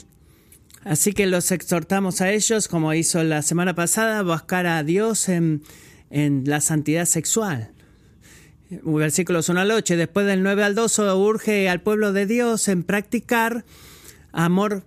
Así 0.83 1.13
que 1.13 1.27
los 1.27 1.53
exhortamos 1.53 2.21
a 2.23 2.33
ellos, 2.33 2.67
como 2.67 2.95
hizo 2.95 3.23
la 3.23 3.43
semana 3.43 3.77
pasada, 3.77 4.19
a 4.19 4.23
buscar 4.23 4.67
a 4.67 4.83
Dios 4.83 5.29
en 5.29 5.63
en 6.11 6.45
la 6.47 6.61
santidad 6.61 7.07
sexual. 7.07 7.71
Versículos 8.71 9.49
1 9.49 9.61
al 9.61 9.71
8. 9.71 9.97
Después 9.97 10.27
del 10.27 10.43
9 10.43 10.63
al 10.63 10.75
12 10.75 11.13
urge 11.13 11.69
al 11.69 11.81
pueblo 11.81 12.13
de 12.13 12.27
Dios 12.27 12.69
en 12.69 12.83
practicar 12.83 13.65
amor 14.33 14.85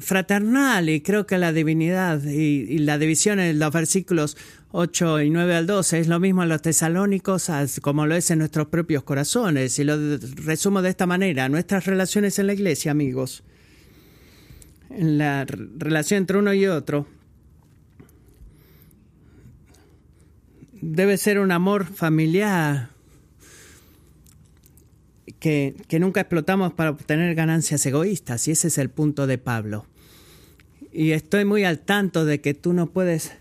fraternal 0.00 0.88
y 0.88 1.00
creo 1.00 1.26
que 1.26 1.38
la 1.38 1.52
divinidad 1.52 2.22
y, 2.24 2.78
la 2.78 2.98
división 2.98 3.38
en 3.38 3.58
los 3.58 3.72
versículos 3.72 4.36
8 4.72 5.22
y 5.22 5.30
9 5.30 5.54
al 5.54 5.66
12 5.66 6.00
es 6.00 6.08
lo 6.08 6.18
mismo 6.18 6.42
en 6.42 6.48
los 6.48 6.62
tesalónicos 6.62 7.50
como 7.80 8.06
lo 8.06 8.16
es 8.16 8.30
en 8.30 8.40
nuestros 8.40 8.66
propios 8.68 9.04
corazones. 9.04 9.78
Y 9.78 9.84
lo 9.84 9.96
resumo 10.18 10.82
de 10.82 10.90
esta 10.90 11.06
manera, 11.06 11.48
nuestras 11.48 11.86
relaciones 11.86 12.38
en 12.38 12.48
la 12.48 12.54
iglesia, 12.54 12.90
amigos, 12.90 13.44
en 14.90 15.18
la 15.18 15.44
relación 15.44 16.18
entre 16.18 16.38
uno 16.38 16.52
y 16.52 16.66
otro, 16.66 17.06
debe 20.92 21.16
ser 21.16 21.38
un 21.38 21.50
amor 21.50 21.86
familiar 21.86 22.90
que, 25.40 25.74
que, 25.88 25.98
nunca 25.98 26.20
explotamos 26.20 26.72
para 26.74 26.90
obtener 26.90 27.34
ganancias 27.34 27.84
egoístas, 27.86 28.46
y 28.48 28.52
ese 28.52 28.68
es 28.68 28.78
el 28.78 28.90
punto 28.90 29.26
de 29.26 29.38
Pablo. 29.38 29.86
Y 30.92 31.12
estoy 31.12 31.44
muy 31.44 31.64
al 31.64 31.80
tanto 31.80 32.24
de 32.24 32.40
que 32.40 32.54
tú 32.54 32.72
no 32.72 32.90
puedes 32.90 33.32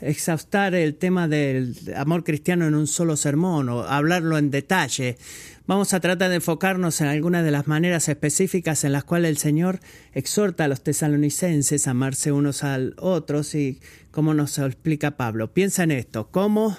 exhaustar 0.00 0.74
el 0.74 0.94
tema 0.94 1.28
del 1.28 1.74
amor 1.96 2.24
cristiano 2.24 2.66
en 2.66 2.74
un 2.74 2.86
solo 2.86 3.16
sermón 3.16 3.68
o 3.68 3.82
hablarlo 3.82 4.38
en 4.38 4.50
detalle. 4.50 5.18
Vamos 5.66 5.92
a 5.92 6.00
tratar 6.00 6.30
de 6.30 6.36
enfocarnos 6.36 7.00
en 7.00 7.08
algunas 7.08 7.44
de 7.44 7.50
las 7.50 7.66
maneras 7.66 8.08
específicas 8.08 8.84
en 8.84 8.92
las 8.92 9.04
cuales 9.04 9.30
el 9.30 9.36
Señor 9.38 9.80
exhorta 10.14 10.64
a 10.64 10.68
los 10.68 10.82
tesalonicenses 10.82 11.86
a 11.86 11.90
amarse 11.92 12.32
unos 12.32 12.64
a 12.64 12.78
otros 12.98 13.54
y 13.54 13.80
cómo 14.10 14.34
nos 14.34 14.58
explica 14.58 15.16
Pablo. 15.16 15.52
Piensa 15.52 15.82
en 15.82 15.92
esto, 15.92 16.30
cómo 16.30 16.76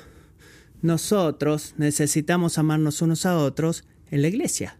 nosotros 0.82 1.76
necesitamos 1.78 2.58
amarnos 2.58 3.02
unos 3.02 3.26
a 3.26 3.38
otros 3.38 3.84
en 4.10 4.22
la 4.22 4.28
iglesia. 4.28 4.78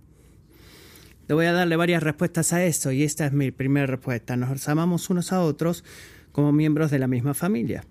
Te 1.28 1.34
voy 1.34 1.46
a 1.46 1.54
darle 1.54 1.76
varias 1.76 2.04
respuestas 2.04 2.52
a 2.54 2.64
eso 2.66 2.92
y 2.92 3.04
esta 3.04 3.26
es 3.26 3.34
mi 3.34 3.52
primera 3.52 3.86
respuesta. 3.86 4.36
Nos 4.36 4.68
amamos 4.68 5.10
unos 5.10 5.32
a 5.32 5.42
otros 5.42 5.84
como 6.32 6.52
miembros 6.52 6.92
de 6.92 7.00
la 7.00 7.08
misma 7.08 7.34
familia. 7.34 7.86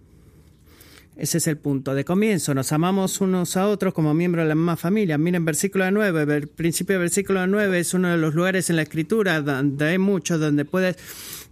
Ese 1.17 1.39
es 1.39 1.47
el 1.49 1.59
punto 1.59 1.95
de 1.95 2.05
comienzo. 2.05 2.55
Nos 2.55 2.73
amamos 2.73 3.21
unos 3.21 3.57
a 3.57 3.69
otros 3.69 3.93
como 3.93 4.15
miembros 4.15 4.45
de 4.45 4.49
la 4.49 4.55
misma 4.55 4.77
familia. 4.77 5.19
Miren, 5.19 5.45
versículo 5.45 5.91
9, 5.91 6.35
el 6.35 6.49
principio 6.49 6.95
del 6.95 7.03
versículo 7.03 7.47
9 7.47 7.79
es 7.79 7.93
uno 7.95 8.09
de 8.09 8.17
los 8.17 8.35
lugares 8.35 8.71
en 8.71 8.77
la 8.77 8.83
escritura 8.83 9.41
donde 9.43 9.85
hay 9.85 9.99
muchos, 9.99 10.41
donde 10.41 10.65
puedes 10.65 10.97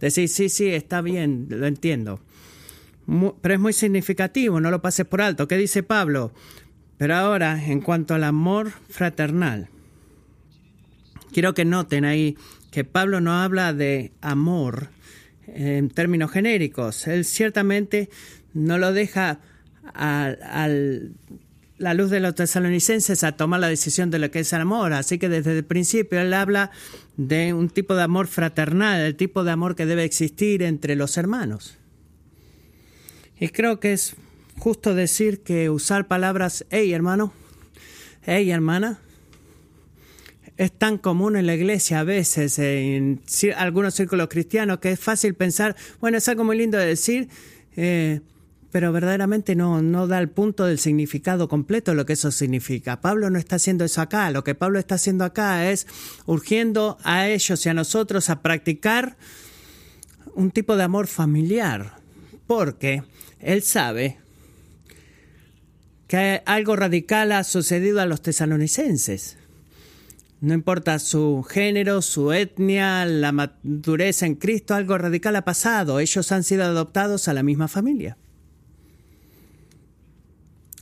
decir, 0.00 0.28
sí, 0.28 0.48
sí, 0.48 0.68
está 0.68 1.02
bien, 1.02 1.48
lo 1.50 1.66
entiendo. 1.66 2.20
Pero 3.40 3.54
es 3.54 3.60
muy 3.60 3.72
significativo, 3.72 4.60
no 4.60 4.70
lo 4.70 4.82
pases 4.82 5.06
por 5.06 5.22
alto. 5.22 5.48
¿Qué 5.48 5.56
dice 5.56 5.82
Pablo? 5.82 6.32
Pero 6.98 7.14
ahora, 7.14 7.64
en 7.64 7.80
cuanto 7.80 8.14
al 8.14 8.24
amor 8.24 8.72
fraternal, 8.90 9.68
quiero 11.32 11.54
que 11.54 11.64
noten 11.64 12.04
ahí 12.04 12.36
que 12.70 12.84
Pablo 12.84 13.20
no 13.20 13.32
habla 13.40 13.72
de 13.72 14.12
amor 14.20 14.88
en 15.46 15.88
términos 15.88 16.30
genéricos. 16.30 17.06
Él 17.06 17.24
ciertamente 17.24 18.10
no 18.52 18.76
lo 18.76 18.92
deja 18.92 19.40
a, 19.94 20.68
la 21.78 21.94
luz 21.94 22.10
de 22.10 22.20
los 22.20 22.34
tesalonicenses 22.34 23.24
a 23.24 23.32
tomar 23.32 23.60
la 23.60 23.68
decisión 23.68 24.10
de 24.10 24.18
lo 24.18 24.30
que 24.30 24.40
es 24.40 24.52
el 24.52 24.60
amor. 24.60 24.92
Así 24.92 25.18
que 25.18 25.30
desde 25.30 25.56
el 25.56 25.64
principio 25.64 26.20
él 26.20 26.34
habla 26.34 26.72
de 27.16 27.54
un 27.54 27.70
tipo 27.70 27.94
de 27.94 28.02
amor 28.02 28.26
fraternal, 28.26 29.00
el 29.00 29.16
tipo 29.16 29.44
de 29.44 29.52
amor 29.52 29.76
que 29.76 29.86
debe 29.86 30.04
existir 30.04 30.62
entre 30.62 30.94
los 30.94 31.16
hermanos. 31.16 31.77
Y 33.40 33.48
creo 33.48 33.80
que 33.80 33.92
es 33.92 34.16
justo 34.58 34.94
decir 34.94 35.42
que 35.42 35.70
usar 35.70 36.08
palabras, 36.08 36.66
hey 36.70 36.92
hermano, 36.92 37.32
hey 38.22 38.50
hermana, 38.50 38.98
es 40.56 40.72
tan 40.72 40.98
común 40.98 41.36
en 41.36 41.46
la 41.46 41.54
iglesia 41.54 42.00
a 42.00 42.04
veces, 42.04 42.58
en 42.58 43.22
algunos 43.56 43.94
círculos 43.94 44.28
cristianos, 44.28 44.80
que 44.80 44.90
es 44.90 45.00
fácil 45.00 45.34
pensar, 45.34 45.76
bueno, 46.00 46.18
es 46.18 46.28
algo 46.28 46.42
muy 46.42 46.58
lindo 46.58 46.76
de 46.76 46.86
decir, 46.86 47.28
eh, 47.76 48.20
pero 48.72 48.92
verdaderamente 48.92 49.54
no, 49.54 49.80
no 49.82 50.08
da 50.08 50.18
el 50.18 50.28
punto 50.28 50.66
del 50.66 50.78
significado 50.78 51.48
completo 51.48 51.94
lo 51.94 52.04
que 52.04 52.14
eso 52.14 52.32
significa. 52.32 53.00
Pablo 53.00 53.30
no 53.30 53.38
está 53.38 53.56
haciendo 53.56 53.84
eso 53.84 54.02
acá. 54.02 54.30
Lo 54.30 54.44
que 54.44 54.54
Pablo 54.54 54.78
está 54.78 54.96
haciendo 54.96 55.24
acá 55.24 55.70
es 55.70 55.86
urgiendo 56.26 56.98
a 57.02 57.28
ellos 57.28 57.64
y 57.64 57.68
a 57.68 57.74
nosotros 57.74 58.28
a 58.28 58.42
practicar 58.42 59.16
un 60.34 60.50
tipo 60.50 60.76
de 60.76 60.82
amor 60.82 61.06
familiar, 61.06 61.94
porque 62.46 63.04
él 63.40 63.62
sabe 63.62 64.18
que 66.06 66.42
algo 66.46 66.74
radical 66.74 67.32
ha 67.32 67.44
sucedido 67.44 68.00
a 68.00 68.06
los 68.06 68.22
tesalonicenses. 68.22 69.36
No 70.40 70.54
importa 70.54 70.98
su 70.98 71.44
género, 71.48 72.00
su 72.00 72.32
etnia, 72.32 73.04
la 73.04 73.32
madurez 73.32 74.22
en 74.22 74.36
Cristo, 74.36 74.74
algo 74.74 74.96
radical 74.96 75.36
ha 75.36 75.44
pasado. 75.44 75.98
Ellos 76.00 76.32
han 76.32 76.44
sido 76.44 76.64
adoptados 76.64 77.28
a 77.28 77.34
la 77.34 77.42
misma 77.42 77.68
familia. 77.68 78.16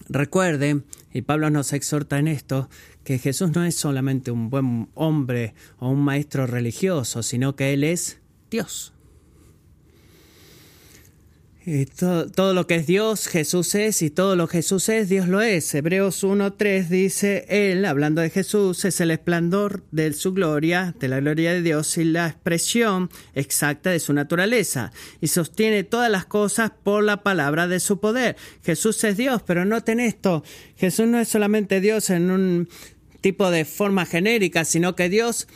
Recuerde, 0.08 0.82
y 1.12 1.22
Pablo 1.22 1.50
nos 1.50 1.72
exhorta 1.72 2.18
en 2.18 2.28
esto, 2.28 2.68
que 3.02 3.18
Jesús 3.18 3.50
no 3.52 3.64
es 3.64 3.74
solamente 3.74 4.30
un 4.30 4.50
buen 4.50 4.88
hombre 4.94 5.54
o 5.78 5.88
un 5.88 6.00
maestro 6.00 6.46
religioso, 6.46 7.22
sino 7.22 7.56
que 7.56 7.72
Él 7.72 7.82
es 7.82 8.18
Dios. 8.50 8.92
Y 11.68 11.86
todo, 11.86 12.54
lo 12.54 12.68
que 12.68 12.76
es 12.76 12.86
Dios, 12.86 13.26
Jesús 13.26 13.74
es, 13.74 14.00
y 14.00 14.08
todo 14.08 14.36
lo 14.36 14.46
que 14.46 14.58
Jesús 14.58 14.88
es, 14.88 15.08
Dios 15.08 15.26
lo 15.26 15.42
es. 15.42 15.74
Hebreos 15.74 16.22
1.3 16.22 16.86
dice, 16.86 17.44
Él, 17.48 17.84
hablando 17.86 18.20
de 18.20 18.30
Jesús, 18.30 18.84
es 18.84 19.00
el 19.00 19.10
esplendor 19.10 19.82
de 19.90 20.12
su 20.12 20.32
gloria, 20.32 20.94
de 21.00 21.08
la 21.08 21.18
gloria 21.18 21.52
de 21.52 21.62
Dios, 21.62 21.98
y 21.98 22.04
la 22.04 22.28
expresión 22.28 23.10
exacta 23.34 23.90
de 23.90 23.98
su 23.98 24.12
naturaleza, 24.12 24.92
y 25.20 25.26
sostiene 25.26 25.82
todas 25.82 26.08
las 26.08 26.24
cosas 26.24 26.70
por 26.84 27.02
la 27.02 27.24
palabra 27.24 27.66
de 27.66 27.80
su 27.80 27.98
poder. 27.98 28.36
Jesús 28.62 29.02
es 29.02 29.16
Dios, 29.16 29.42
pero 29.44 29.64
noten 29.64 29.98
esto, 29.98 30.44
Jesús 30.76 31.08
no 31.08 31.18
es 31.18 31.26
solamente 31.26 31.80
Dios 31.80 32.10
en 32.10 32.30
un 32.30 32.68
tipo 33.20 33.50
de 33.50 33.64
forma 33.64 34.06
genérica, 34.06 34.64
sino 34.64 34.94
que 34.94 35.08
Dios 35.08 35.48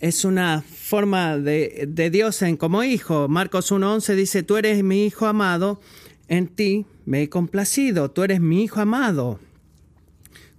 es 0.00 0.24
una 0.24 0.62
forma 0.62 1.38
de, 1.38 2.10
Dios 2.12 2.42
en 2.42 2.56
como 2.56 2.84
hijo. 2.84 3.28
Marcos 3.28 3.72
1.11 3.72 4.14
dice, 4.14 4.42
tú 4.42 4.56
eres 4.56 4.82
mi 4.84 5.04
hijo 5.04 5.26
amado, 5.26 5.80
en 6.28 6.46
ti 6.48 6.86
me 7.04 7.22
he 7.22 7.28
complacido, 7.28 8.10
tú 8.10 8.22
eres 8.22 8.40
mi 8.40 8.62
hijo 8.62 8.80
amado, 8.80 9.40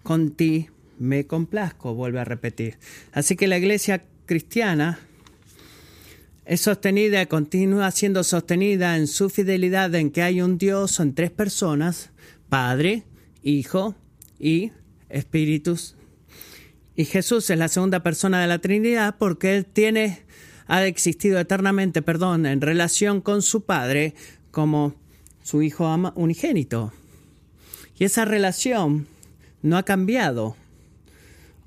con 0.04 0.32
ti 0.32 0.70
me 0.98 1.26
complazco, 1.26 1.94
vuelve 1.94 2.20
a 2.20 2.26
repetir. 2.26 2.78
Así 3.14 3.36
que 3.36 3.48
la 3.48 3.58
iglesia 3.58 4.04
cristiana 4.26 5.00
es 6.46 6.62
sostenida, 6.62 7.26
continúa 7.28 7.92
siendo 7.92 8.24
sostenida 8.24 8.98
en 8.98 9.08
su 9.08 9.30
fidelidad 9.30 9.94
en 9.96 10.12
que 10.12 10.24
hay 10.24 10.42
un 10.42 10.58
Dios 10.58 11.00
en 11.00 11.14
tres 11.14 11.32
personas, 11.32 12.10
Padre, 12.50 13.04
Hijo 13.42 13.96
y 14.38 14.72
Espíritus 15.08 15.96
y 17.00 17.06
Jesús 17.06 17.50
es 17.50 17.58
la 17.58 17.70
segunda 17.70 18.04
persona 18.04 18.42
de 18.42 18.48
la 18.48 18.60
Trinidad 18.60 19.16
porque 19.18 19.56
Él 19.56 19.66
tiene, 19.66 20.22
ha 20.68 20.86
existido 20.86 21.40
eternamente, 21.40 22.02
perdón, 22.02 22.46
en 22.46 22.60
relación 22.60 23.22
con 23.22 23.42
su 23.42 23.62
Padre 23.62 24.16
como 24.52 24.94
su 25.42 25.62
Hijo 25.62 25.88
unigénito. 26.16 26.92
Y 27.98 28.04
esa 28.04 28.26
relación 28.26 29.08
no 29.62 29.78
ha 29.78 29.84
cambiado 29.84 30.58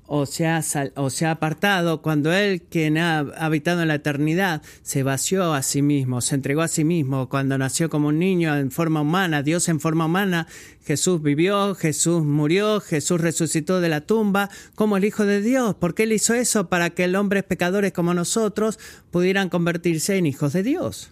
o 0.05 0.25
se, 0.25 0.47
ha, 0.47 0.61
o 0.95 1.09
se 1.09 1.25
ha 1.25 1.31
apartado 1.31 2.01
cuando 2.01 2.33
Él, 2.33 2.61
quien 2.61 2.97
ha 2.97 3.19
habitado 3.19 3.81
en 3.81 3.87
la 3.87 3.95
eternidad, 3.95 4.61
se 4.81 5.03
vació 5.03 5.53
a 5.53 5.63
sí 5.63 5.81
mismo, 5.81 6.21
se 6.21 6.35
entregó 6.35 6.61
a 6.61 6.67
sí 6.67 6.83
mismo, 6.83 7.29
cuando 7.29 7.57
nació 7.57 7.89
como 7.89 8.09
un 8.09 8.19
niño 8.19 8.55
en 8.57 8.69
forma 8.71 9.01
humana, 9.01 9.43
Dios 9.43 9.69
en 9.69 9.79
forma 9.79 10.05
humana, 10.05 10.47
Jesús 10.85 11.21
vivió, 11.21 11.73
Jesús 11.75 12.23
murió, 12.23 12.81
Jesús 12.81 13.21
resucitó 13.21 13.79
de 13.79 13.89
la 13.89 14.01
tumba 14.01 14.49
como 14.75 14.97
el 14.97 15.05
Hijo 15.05 15.25
de 15.25 15.41
Dios. 15.41 15.75
¿Por 15.75 15.95
qué 15.95 16.03
Él 16.03 16.11
hizo 16.11 16.33
eso? 16.33 16.67
Para 16.67 16.89
que 16.89 17.05
el 17.05 17.15
hombres 17.15 17.43
pecadores 17.43 17.93
como 17.93 18.13
nosotros 18.13 18.79
pudieran 19.09 19.49
convertirse 19.49 20.17
en 20.17 20.25
hijos 20.25 20.51
de 20.53 20.63
Dios. 20.63 21.11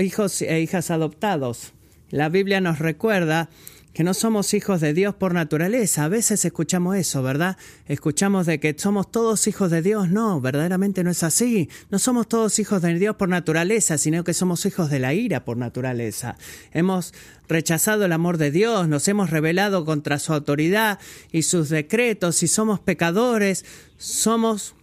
hijos 0.00 0.40
e 0.40 0.60
hijas 0.60 0.90
adoptados. 0.90 1.72
La 2.10 2.28
Biblia 2.28 2.60
nos 2.60 2.78
recuerda 2.78 3.50
que 3.94 4.02
no 4.02 4.12
somos 4.12 4.52
hijos 4.54 4.80
de 4.80 4.92
Dios 4.92 5.14
por 5.14 5.32
naturaleza. 5.32 6.04
A 6.04 6.08
veces 6.08 6.44
escuchamos 6.44 6.96
eso, 6.96 7.22
¿verdad? 7.22 7.56
Escuchamos 7.86 8.44
de 8.44 8.58
que 8.58 8.74
somos 8.76 9.10
todos 9.10 9.46
hijos 9.46 9.70
de 9.70 9.82
Dios. 9.82 10.10
No, 10.10 10.40
verdaderamente 10.40 11.04
no 11.04 11.10
es 11.10 11.22
así. 11.22 11.70
No 11.90 12.00
somos 12.00 12.28
todos 12.28 12.58
hijos 12.58 12.82
de 12.82 12.92
Dios 12.94 13.14
por 13.14 13.28
naturaleza, 13.28 13.96
sino 13.96 14.24
que 14.24 14.34
somos 14.34 14.66
hijos 14.66 14.90
de 14.90 14.98
la 14.98 15.14
ira 15.14 15.44
por 15.44 15.56
naturaleza. 15.56 16.36
Hemos 16.72 17.14
rechazado 17.48 18.04
el 18.04 18.12
amor 18.12 18.36
de 18.36 18.50
Dios, 18.50 18.88
nos 18.88 19.06
hemos 19.06 19.30
rebelado 19.30 19.84
contra 19.84 20.18
su 20.18 20.32
autoridad 20.32 20.98
y 21.30 21.42
sus 21.42 21.68
decretos 21.68 22.42
y 22.42 22.48
somos 22.48 22.80
pecadores, 22.80 23.64
somos 23.96 24.74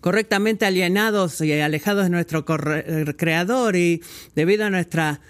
correctamente 0.00 0.64
alienados 0.64 1.42
y 1.42 1.52
alejados 1.60 2.04
de 2.04 2.10
nuestro 2.10 2.46
creador 2.46 3.76
y 3.76 4.02
debido 4.34 4.64
a 4.64 4.70
nuestra 4.70 5.20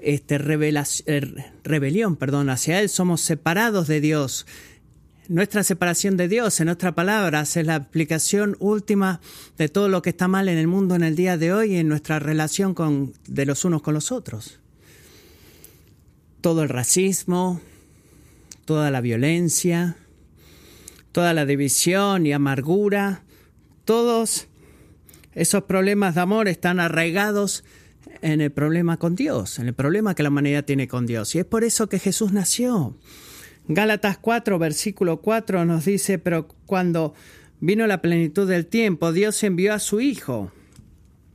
este, 0.00 0.36
er, 1.06 1.52
rebelión 1.64 2.16
perdón, 2.16 2.50
hacia 2.50 2.80
Él, 2.80 2.88
somos 2.88 3.20
separados 3.20 3.88
de 3.88 4.00
Dios. 4.00 4.46
Nuestra 5.28 5.62
separación 5.62 6.16
de 6.16 6.26
Dios, 6.26 6.58
en 6.60 6.66
nuestras 6.66 6.94
palabras, 6.94 7.56
es 7.56 7.66
la 7.66 7.74
aplicación 7.74 8.56
última 8.60 9.20
de 9.58 9.68
todo 9.68 9.90
lo 9.90 10.00
que 10.00 10.10
está 10.10 10.26
mal 10.26 10.48
en 10.48 10.56
el 10.56 10.66
mundo 10.66 10.94
en 10.94 11.02
el 11.02 11.16
día 11.16 11.36
de 11.36 11.52
hoy 11.52 11.76
en 11.76 11.88
nuestra 11.88 12.18
relación 12.18 12.72
con, 12.72 13.12
de 13.26 13.44
los 13.44 13.64
unos 13.66 13.82
con 13.82 13.92
los 13.92 14.10
otros. 14.10 14.58
Todo 16.40 16.62
el 16.62 16.70
racismo, 16.70 17.60
toda 18.64 18.90
la 18.90 19.02
violencia, 19.02 19.96
toda 21.12 21.34
la 21.34 21.44
división 21.44 22.26
y 22.26 22.32
amargura, 22.32 23.22
todos 23.84 24.46
esos 25.34 25.64
problemas 25.64 26.14
de 26.14 26.20
amor 26.20 26.48
están 26.48 26.80
arraigados 26.80 27.64
en 28.22 28.40
el 28.40 28.50
problema 28.50 28.96
con 28.96 29.14
Dios, 29.14 29.58
en 29.58 29.68
el 29.68 29.74
problema 29.74 30.14
que 30.14 30.22
la 30.22 30.28
humanidad 30.28 30.64
tiene 30.64 30.88
con 30.88 31.06
Dios. 31.06 31.34
Y 31.34 31.38
es 31.38 31.44
por 31.44 31.64
eso 31.64 31.88
que 31.88 31.98
Jesús 31.98 32.32
nació. 32.32 32.96
Gálatas 33.68 34.18
4, 34.18 34.58
versículo 34.58 35.20
4 35.20 35.64
nos 35.64 35.84
dice, 35.84 36.18
pero 36.18 36.48
cuando 36.66 37.14
vino 37.60 37.86
la 37.86 38.00
plenitud 38.00 38.48
del 38.48 38.66
tiempo, 38.66 39.12
Dios 39.12 39.42
envió 39.42 39.74
a 39.74 39.78
su 39.78 40.00
Hijo, 40.00 40.50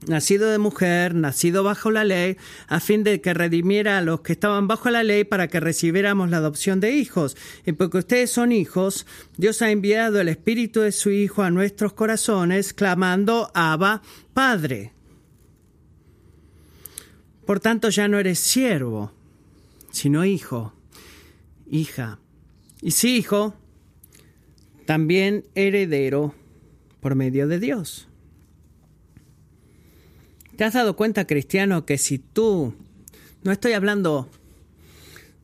nacido 0.07 0.49
de 0.49 0.57
mujer, 0.57 1.13
nacido 1.15 1.63
bajo 1.63 1.91
la 1.91 2.03
ley, 2.03 2.37
a 2.67 2.79
fin 2.79 3.03
de 3.03 3.21
que 3.21 3.33
redimiera 3.33 3.99
a 3.99 4.01
los 4.01 4.21
que 4.21 4.33
estaban 4.33 4.67
bajo 4.67 4.89
la 4.89 5.03
ley 5.03 5.23
para 5.23 5.47
que 5.47 5.59
recibiéramos 5.59 6.29
la 6.29 6.37
adopción 6.37 6.79
de 6.79 6.91
hijos. 6.91 7.37
Y 7.65 7.73
porque 7.73 7.99
ustedes 7.99 8.31
son 8.31 8.51
hijos, 8.51 9.05
Dios 9.37 9.61
ha 9.61 9.69
enviado 9.69 10.19
el 10.19 10.29
Espíritu 10.29 10.81
de 10.81 10.91
su 10.91 11.11
Hijo 11.11 11.43
a 11.43 11.51
nuestros 11.51 11.93
corazones, 11.93 12.73
clamando, 12.73 13.51
Abba, 13.53 14.01
Padre. 14.33 14.93
Por 17.45 17.59
tanto, 17.59 17.89
ya 17.89 18.07
no 18.07 18.19
eres 18.19 18.39
siervo, 18.39 19.11
sino 19.91 20.25
hijo, 20.25 20.73
hija. 21.69 22.19
Y 22.81 22.91
si 22.91 23.17
hijo, 23.17 23.55
también 24.85 25.45
heredero 25.55 26.35
por 26.99 27.15
medio 27.15 27.47
de 27.47 27.59
Dios. 27.59 28.07
¿Te 30.55 30.63
has 30.63 30.73
dado 30.73 30.95
cuenta, 30.95 31.25
cristiano, 31.25 31.85
que 31.85 31.97
si 31.97 32.19
tú, 32.19 32.75
no 33.43 33.51
estoy 33.51 33.73
hablando 33.73 34.29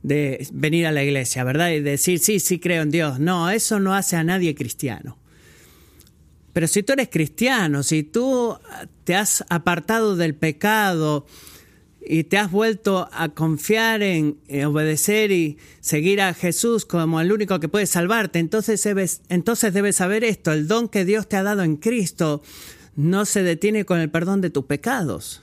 de 0.03 0.47
venir 0.53 0.85
a 0.85 0.91
la 0.91 1.03
iglesia, 1.03 1.43
¿verdad? 1.43 1.71
Y 1.71 1.81
decir, 1.81 2.19
sí, 2.19 2.39
sí 2.39 2.59
creo 2.59 2.83
en 2.83 2.91
Dios. 2.91 3.19
No, 3.19 3.49
eso 3.49 3.79
no 3.79 3.93
hace 3.93 4.15
a 4.15 4.23
nadie 4.23 4.55
cristiano. 4.55 5.17
Pero 6.53 6.67
si 6.67 6.83
tú 6.83 6.93
eres 6.93 7.09
cristiano, 7.09 7.83
si 7.83 8.03
tú 8.03 8.57
te 9.03 9.15
has 9.15 9.45
apartado 9.49 10.15
del 10.15 10.35
pecado, 10.35 11.25
y 12.01 12.23
te 12.23 12.37
has 12.37 12.51
vuelto 12.51 13.09
a 13.11 13.29
confiar 13.29 14.01
en, 14.01 14.37
obedecer 14.65 15.31
y 15.31 15.57
seguir 15.79 16.21
a 16.21 16.33
Jesús 16.33 16.85
como 16.85 17.21
el 17.21 17.31
único 17.31 17.59
que 17.59 17.69
puede 17.69 17.85
salvarte, 17.85 18.39
entonces 18.39 18.81
debes, 18.83 19.21
entonces 19.29 19.73
debes 19.73 19.97
saber 19.97 20.23
esto, 20.23 20.51
el 20.51 20.67
don 20.67 20.87
que 20.87 21.05
Dios 21.05 21.27
te 21.27 21.35
ha 21.35 21.43
dado 21.43 21.63
en 21.63 21.75
Cristo 21.75 22.41
no 22.95 23.25
se 23.25 23.43
detiene 23.43 23.85
con 23.85 23.99
el 23.99 24.09
perdón 24.09 24.41
de 24.41 24.49
tus 24.49 24.65
pecados. 24.65 25.41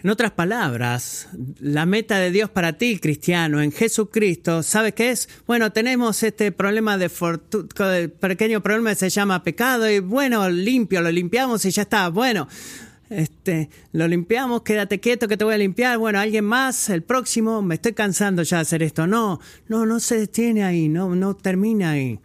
En 0.00 0.10
otras 0.10 0.30
palabras, 0.30 1.28
la 1.58 1.84
meta 1.84 2.20
de 2.20 2.30
Dios 2.30 2.50
para 2.50 2.74
ti, 2.74 3.00
cristiano, 3.00 3.60
en 3.60 3.72
Jesucristo, 3.72 4.62
¿sabes 4.62 4.94
qué 4.94 5.10
es? 5.10 5.28
Bueno, 5.44 5.72
tenemos 5.72 6.22
este 6.22 6.52
problema 6.52 6.96
de 6.96 7.08
pequeño 8.20 8.62
problema 8.62 8.90
que 8.90 8.96
se 8.96 9.10
llama 9.10 9.42
pecado 9.42 9.90
y 9.90 9.98
bueno, 9.98 10.48
limpio, 10.50 11.02
lo 11.02 11.10
limpiamos 11.10 11.64
y 11.64 11.72
ya 11.72 11.82
está. 11.82 12.10
Bueno, 12.10 12.46
este, 13.10 13.70
lo 13.92 14.06
limpiamos, 14.06 14.62
quédate 14.62 15.00
quieto 15.00 15.28
que 15.28 15.36
te 15.36 15.44
voy 15.44 15.54
a 15.54 15.58
limpiar. 15.58 15.98
Bueno, 15.98 16.18
alguien 16.18 16.44
más, 16.44 16.90
el 16.90 17.02
próximo, 17.02 17.62
me 17.62 17.76
estoy 17.76 17.92
cansando 17.94 18.42
ya 18.42 18.58
de 18.58 18.62
hacer 18.62 18.82
esto. 18.82 19.06
No, 19.06 19.40
no, 19.68 19.86
no 19.86 20.00
se 20.00 20.18
detiene 20.18 20.64
ahí, 20.64 20.88
no, 20.88 21.14
no 21.14 21.34
termina 21.34 21.92
ahí. 21.92 22.20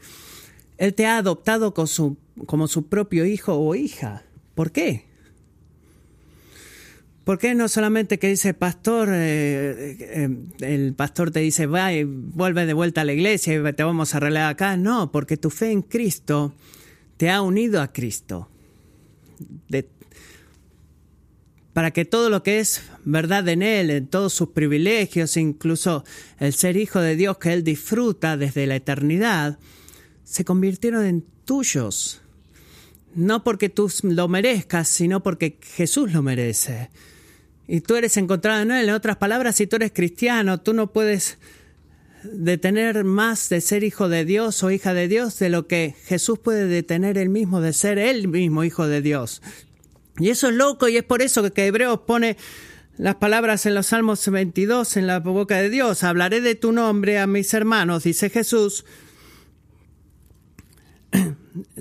Él 0.78 0.94
te 0.94 1.06
ha 1.06 1.18
adoptado 1.18 1.74
como 1.74 2.68
su, 2.68 2.88
propio 2.88 3.26
hijo 3.26 3.54
o 3.54 3.76
hija. 3.76 4.24
¿Por 4.56 4.72
qué? 4.72 5.06
¿Por 7.24 7.38
qué 7.38 7.56
no 7.56 7.70
solamente 7.70 8.20
que 8.20 8.28
dice 8.28 8.54
pastor, 8.54 9.10
eh, 9.14 9.96
eh, 9.98 10.30
el 10.60 10.94
pastor 10.94 11.32
te 11.32 11.40
dice, 11.40 11.68
va 11.68 11.94
y 11.94 12.04
vuelve 12.04 12.66
de 12.66 12.74
vuelta 12.74 13.02
a 13.02 13.06
la 13.06 13.14
iglesia 13.14 13.56
y 13.56 13.74
te 13.74 13.84
vamos 13.84 14.14
a 14.14 14.18
arreglar 14.18 14.52
acá? 14.52 14.76
No, 14.76 15.10
porque 15.14 15.38
tu 15.38 15.50
fe 15.50 15.72
en 15.72 15.84
Cristo 15.84 16.54
te 17.16 17.30
ha 17.30 17.42
unido 17.42 17.82
a 17.82 17.94
Cristo. 17.94 18.50
De, 19.70 19.88
para 21.74 21.92
que 21.92 22.06
todo 22.06 22.30
lo 22.30 22.44
que 22.44 22.60
es 22.60 22.84
verdad 23.04 23.48
en 23.50 23.64
Él, 23.64 23.90
en 23.90 24.08
todos 24.08 24.34
sus 24.34 24.50
privilegios, 24.50 25.38
incluso 25.38 26.06
el 26.40 26.54
ser 26.54 26.78
hijo 26.78 27.00
de 27.02 27.16
Dios 27.16 27.38
que 27.40 27.52
Él 27.52 27.64
disfruta 27.64 28.38
desde 28.38 28.68
la 28.68 28.76
eternidad, 28.76 29.58
se 30.24 30.46
convirtieron 30.46 31.06
en 31.06 31.26
tuyos. 31.46 32.22
No 33.16 33.44
porque 33.44 33.70
tú 33.70 33.92
lo 34.04 34.28
merezcas, 34.28 34.88
sino 34.88 35.22
porque 35.22 35.58
Jesús 35.62 36.14
lo 36.14 36.22
merece. 36.22 36.90
Y 37.68 37.82
tú 37.82 37.96
eres 37.96 38.18
encontrado 38.18 38.62
en 38.62 38.72
Él. 38.72 38.90
En 38.90 38.96
otras 38.96 39.18
palabras, 39.18 39.56
si 39.56 39.68
tú 39.68 39.76
eres 39.78 39.92
cristiano, 39.94 40.62
tú 40.62 40.74
no 40.74 40.92
puedes 40.92 41.38
detener 42.24 43.04
más 43.04 43.50
de 43.50 43.62
ser 43.62 43.84
hijo 43.84 44.10
de 44.10 44.26
Dios 44.26 44.64
o 44.64 44.72
hija 44.72 44.94
de 44.94 45.08
Dios 45.08 45.40
de 45.40 45.50
lo 45.50 45.68
que 45.68 45.96
Jesús 46.06 46.40
puede 46.40 46.68
detener 46.68 47.18
él 47.18 47.30
mismo 47.30 47.60
de 47.60 47.74
ser 47.74 47.98
él 47.98 48.28
mismo 48.28 48.64
hijo 48.64 48.88
de 48.88 49.02
Dios. 49.02 49.42
Y 50.20 50.30
eso 50.30 50.50
es 50.50 50.54
loco 50.54 50.88
y 50.88 50.98
es 50.98 51.04
por 51.04 51.22
eso 51.22 51.52
que 51.52 51.66
Hebreos 51.66 52.02
pone 52.06 52.38
las 52.98 53.16
palabras 53.16 53.66
en 53.66 53.74
los 53.74 53.88
Salmos 53.88 54.28
22 54.30 54.98
en 54.98 55.08
la 55.08 55.20
boca 55.20 55.58
de 55.58 55.70
Dios. 55.70 56.04
Hablaré 56.04 56.42
de 56.42 56.56
tu 56.56 56.72
nombre 56.72 57.20
a 57.20 57.28
mis 57.28 57.54
hermanos, 57.54 58.04
dice 58.04 58.30
Jesús. 58.30 58.86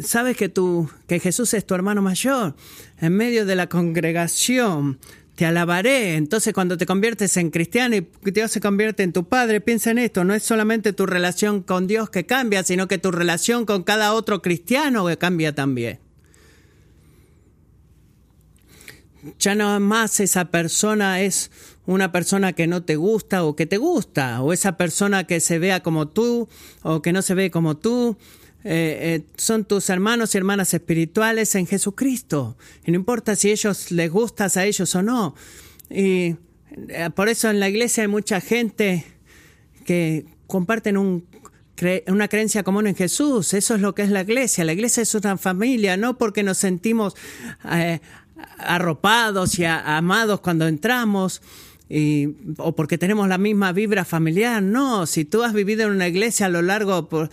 Sabes 0.00 0.36
que 0.36 0.48
tú, 0.48 0.88
que 1.06 1.20
Jesús 1.20 1.52
es 1.54 1.66
tu 1.66 1.74
hermano 1.74 2.02
mayor. 2.02 2.54
En 3.00 3.14
medio 3.14 3.44
de 3.44 3.56
la 3.56 3.68
congregación 3.68 4.98
te 5.34 5.44
alabaré. 5.44 6.16
Entonces, 6.16 6.54
cuando 6.54 6.76
te 6.78 6.86
conviertes 6.86 7.36
en 7.36 7.50
cristiano 7.50 7.96
y 7.96 8.06
Dios 8.30 8.50
se 8.50 8.60
convierte 8.60 9.02
en 9.02 9.12
tu 9.12 9.28
padre, 9.28 9.60
piensa 9.60 9.90
en 9.90 9.98
esto. 9.98 10.24
No 10.24 10.34
es 10.34 10.42
solamente 10.42 10.92
tu 10.92 11.06
relación 11.06 11.62
con 11.62 11.86
Dios 11.86 12.10
que 12.10 12.26
cambia, 12.26 12.62
sino 12.62 12.88
que 12.88 12.98
tu 12.98 13.10
relación 13.10 13.66
con 13.66 13.82
cada 13.82 14.14
otro 14.14 14.40
cristiano 14.40 15.06
que 15.06 15.18
cambia 15.18 15.54
también. 15.54 16.01
Ya 19.38 19.54
no 19.54 19.78
más 19.80 20.20
esa 20.20 20.46
persona 20.46 21.20
es 21.20 21.50
una 21.86 22.12
persona 22.12 22.52
que 22.52 22.66
no 22.66 22.82
te 22.82 22.96
gusta 22.96 23.44
o 23.44 23.56
que 23.56 23.66
te 23.66 23.76
gusta, 23.76 24.42
o 24.42 24.52
esa 24.52 24.76
persona 24.76 25.24
que 25.24 25.40
se 25.40 25.58
vea 25.58 25.82
como 25.82 26.08
tú 26.08 26.48
o 26.82 27.02
que 27.02 27.12
no 27.12 27.22
se 27.22 27.34
ve 27.34 27.50
como 27.50 27.76
tú. 27.76 28.16
Eh, 28.64 28.98
eh, 29.00 29.26
son 29.36 29.64
tus 29.64 29.90
hermanos 29.90 30.34
y 30.34 30.38
hermanas 30.38 30.72
espirituales 30.72 31.54
en 31.56 31.66
Jesucristo. 31.66 32.56
Y 32.84 32.92
no 32.92 32.96
importa 32.96 33.34
si 33.34 33.50
ellos 33.50 33.90
les 33.90 34.10
gustas 34.10 34.56
a 34.56 34.64
ellos 34.64 34.94
o 34.94 35.02
no. 35.02 35.34
Y 35.90 36.36
eh, 36.88 37.10
por 37.14 37.28
eso 37.28 37.50
en 37.50 37.58
la 37.58 37.68
iglesia 37.68 38.02
hay 38.04 38.08
mucha 38.08 38.40
gente 38.40 39.04
que 39.84 40.26
comparten 40.46 40.96
un, 40.96 41.26
una 42.06 42.28
creencia 42.28 42.62
común 42.62 42.86
en 42.86 42.94
Jesús. 42.94 43.52
Eso 43.52 43.74
es 43.74 43.80
lo 43.80 43.96
que 43.96 44.02
es 44.02 44.10
la 44.10 44.20
iglesia. 44.20 44.64
La 44.64 44.72
iglesia 44.72 45.02
es 45.02 45.12
una 45.16 45.36
familia, 45.36 45.96
no 45.96 46.16
porque 46.16 46.44
nos 46.44 46.58
sentimos 46.58 47.16
arropados 48.58 49.58
y 49.58 49.64
amados 49.64 50.40
cuando 50.40 50.66
entramos. 50.66 51.42
o 52.58 52.72
porque 52.74 52.98
tenemos 52.98 53.28
la 53.28 53.38
misma 53.38 53.72
vibra 53.72 54.04
familiar. 54.04 54.62
No, 54.62 55.06
si 55.06 55.24
tú 55.24 55.42
has 55.42 55.52
vivido 55.52 55.84
en 55.84 55.90
una 55.92 56.08
iglesia 56.08 56.46
a 56.46 56.48
lo 56.48 56.62
largo 56.62 57.08
por, 57.08 57.30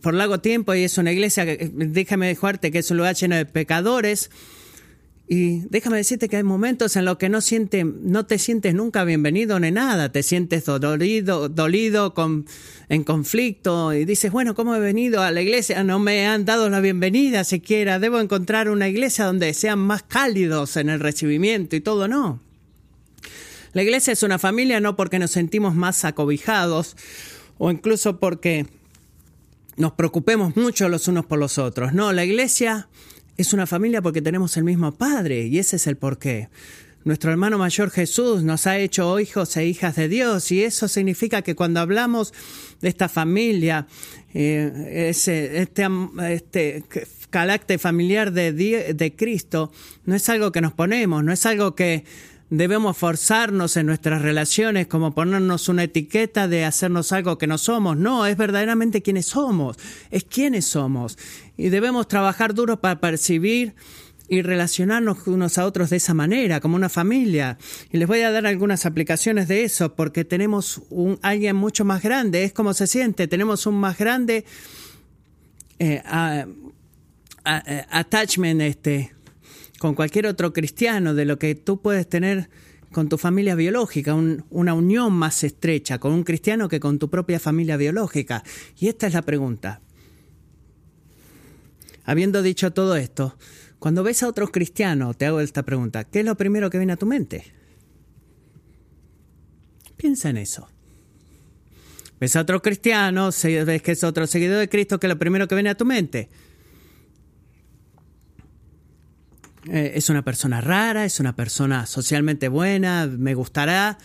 por 0.00 0.14
largo 0.14 0.40
tiempo 0.40 0.74
y 0.74 0.84
es 0.84 0.98
una 0.98 1.12
iglesia, 1.12 1.44
déjame 1.44 2.26
dejarte 2.26 2.70
que 2.70 2.78
es 2.78 2.90
un 2.90 2.98
lugar 2.98 3.14
lleno 3.14 3.36
de 3.36 3.46
pecadores, 3.46 4.30
y 5.32 5.60
déjame 5.70 5.96
decirte 5.96 6.28
que 6.28 6.36
hay 6.36 6.42
momentos 6.42 6.94
en 6.94 7.06
los 7.06 7.16
que 7.16 7.30
no, 7.30 7.40
siente, 7.40 7.84
no 7.84 8.26
te 8.26 8.38
sientes 8.38 8.74
nunca 8.74 9.02
bienvenido 9.02 9.58
ni 9.58 9.70
nada, 9.70 10.12
te 10.12 10.22
sientes 10.22 10.66
dolido, 10.66 11.48
dolido 11.48 12.12
en 12.90 13.04
conflicto 13.04 13.94
y 13.94 14.04
dices, 14.04 14.30
bueno, 14.30 14.54
¿cómo 14.54 14.74
he 14.74 14.78
venido 14.78 15.22
a 15.22 15.30
la 15.30 15.40
iglesia? 15.40 15.84
No 15.84 15.98
me 16.00 16.26
han 16.26 16.44
dado 16.44 16.68
la 16.68 16.80
bienvenida 16.80 17.44
siquiera, 17.44 17.98
debo 17.98 18.20
encontrar 18.20 18.68
una 18.68 18.90
iglesia 18.90 19.24
donde 19.24 19.54
sean 19.54 19.78
más 19.78 20.02
cálidos 20.02 20.76
en 20.76 20.90
el 20.90 21.00
recibimiento 21.00 21.76
y 21.76 21.80
todo, 21.80 22.08
no. 22.08 22.38
La 23.72 23.82
iglesia 23.82 24.12
es 24.12 24.22
una 24.22 24.38
familia 24.38 24.80
no 24.80 24.96
porque 24.96 25.18
nos 25.18 25.30
sentimos 25.30 25.74
más 25.74 26.04
acobijados 26.04 26.94
o 27.56 27.70
incluso 27.70 28.20
porque 28.20 28.66
nos 29.78 29.92
preocupemos 29.92 30.56
mucho 30.56 30.90
los 30.90 31.08
unos 31.08 31.24
por 31.24 31.38
los 31.38 31.56
otros. 31.56 31.94
No, 31.94 32.12
la 32.12 32.22
iglesia 32.26 32.90
es 33.42 33.52
una 33.52 33.66
familia 33.66 34.02
porque 34.02 34.22
tenemos 34.22 34.56
el 34.56 34.64
mismo 34.64 34.92
Padre 34.92 35.46
y 35.46 35.58
ese 35.58 35.76
es 35.76 35.86
el 35.86 35.96
porqué. 35.96 36.48
Nuestro 37.04 37.32
hermano 37.32 37.58
mayor 37.58 37.90
Jesús 37.90 38.44
nos 38.44 38.68
ha 38.68 38.78
hecho 38.78 39.18
hijos 39.18 39.56
e 39.56 39.66
hijas 39.66 39.96
de 39.96 40.08
Dios 40.08 40.52
y 40.52 40.62
eso 40.62 40.86
significa 40.86 41.42
que 41.42 41.56
cuando 41.56 41.80
hablamos 41.80 42.32
de 42.80 42.88
esta 42.88 43.08
familia, 43.08 43.88
eh, 44.32 45.08
ese, 45.08 45.60
este, 45.60 45.88
este 46.30 46.84
carácter 47.30 47.80
familiar 47.80 48.32
de, 48.32 48.52
de 48.52 49.16
Cristo, 49.16 49.72
no 50.04 50.14
es 50.14 50.28
algo 50.28 50.52
que 50.52 50.60
nos 50.60 50.72
ponemos, 50.72 51.24
no 51.24 51.32
es 51.32 51.44
algo 51.44 51.74
que 51.74 52.04
debemos 52.52 52.98
forzarnos 52.98 53.78
en 53.78 53.86
nuestras 53.86 54.20
relaciones 54.20 54.86
como 54.86 55.14
ponernos 55.14 55.70
una 55.70 55.84
etiqueta 55.84 56.48
de 56.48 56.66
hacernos 56.66 57.10
algo 57.12 57.38
que 57.38 57.46
no 57.46 57.56
somos. 57.56 57.96
No, 57.96 58.26
es 58.26 58.36
verdaderamente 58.36 59.00
quienes 59.00 59.24
somos, 59.24 59.78
es 60.10 60.24
quienes 60.24 60.66
somos. 60.66 61.16
Y 61.56 61.68
debemos 61.68 62.08
trabajar 62.08 62.54
duro 62.54 62.80
para 62.80 63.00
percibir 63.00 63.74
y 64.28 64.40
relacionarnos 64.40 65.26
unos 65.26 65.58
a 65.58 65.66
otros 65.66 65.90
de 65.90 65.96
esa 65.96 66.14
manera, 66.14 66.60
como 66.60 66.76
una 66.76 66.88
familia. 66.88 67.58
Y 67.90 67.98
les 67.98 68.08
voy 68.08 68.20
a 68.22 68.30
dar 68.30 68.46
algunas 68.46 68.86
aplicaciones 68.86 69.48
de 69.48 69.64
eso, 69.64 69.94
porque 69.94 70.24
tenemos 70.24 70.80
un, 70.88 71.18
alguien 71.22 71.56
mucho 71.56 71.84
más 71.84 72.02
grande, 72.02 72.44
es 72.44 72.52
como 72.52 72.72
se 72.72 72.86
siente, 72.86 73.28
tenemos 73.28 73.66
un 73.66 73.74
más 73.74 73.98
grande 73.98 74.46
eh, 75.78 76.00
attachment 77.44 78.62
este, 78.62 79.12
con 79.78 79.94
cualquier 79.94 80.26
otro 80.26 80.52
cristiano 80.52 81.12
de 81.12 81.24
lo 81.24 81.38
que 81.38 81.54
tú 81.54 81.82
puedes 81.82 82.08
tener 82.08 82.48
con 82.92 83.08
tu 83.08 83.18
familia 83.18 83.54
biológica, 83.54 84.14
una 84.14 84.74
unión 84.74 85.12
más 85.12 85.44
estrecha 85.44 85.98
con 85.98 86.12
un 86.12 86.24
cristiano 86.24 86.68
que 86.68 86.78
con 86.78 86.98
tu 86.98 87.10
propia 87.10 87.40
familia 87.40 87.76
biológica. 87.76 88.44
Y 88.78 88.88
esta 88.88 89.06
es 89.06 89.14
la 89.14 89.22
pregunta. 89.22 89.80
Habiendo 92.04 92.42
dicho 92.42 92.72
todo 92.72 92.96
esto, 92.96 93.36
cuando 93.78 94.02
ves 94.02 94.22
a 94.22 94.28
otros 94.28 94.50
cristianos, 94.50 95.16
te 95.16 95.26
hago 95.26 95.40
esta 95.40 95.62
pregunta, 95.62 96.04
¿qué 96.04 96.20
es 96.20 96.24
lo 96.24 96.36
primero 96.36 96.70
que 96.70 96.78
viene 96.78 96.92
a 96.92 96.96
tu 96.96 97.06
mente? 97.06 97.52
Piensa 99.96 100.30
en 100.30 100.36
eso. 100.36 100.68
Ves 102.18 102.36
a 102.36 102.40
otro 102.42 102.62
cristiano, 102.62 103.30
ves 103.42 103.82
que 103.82 103.92
es 103.92 104.04
otro 104.04 104.26
seguidor 104.26 104.58
de 104.58 104.68
Cristo, 104.68 105.00
¿qué 105.00 105.06
es 105.06 105.12
lo 105.12 105.18
primero 105.18 105.48
que 105.48 105.54
viene 105.54 105.70
a 105.70 105.76
tu 105.76 105.84
mente? 105.84 106.28
Eh, 109.70 109.92
es 109.94 110.08
una 110.08 110.22
persona 110.22 110.60
rara, 110.60 111.04
es 111.04 111.20
una 111.20 111.36
persona 111.36 111.86
socialmente 111.86 112.48
buena, 112.48 113.06
me 113.06 113.34
gustará, 113.34 113.98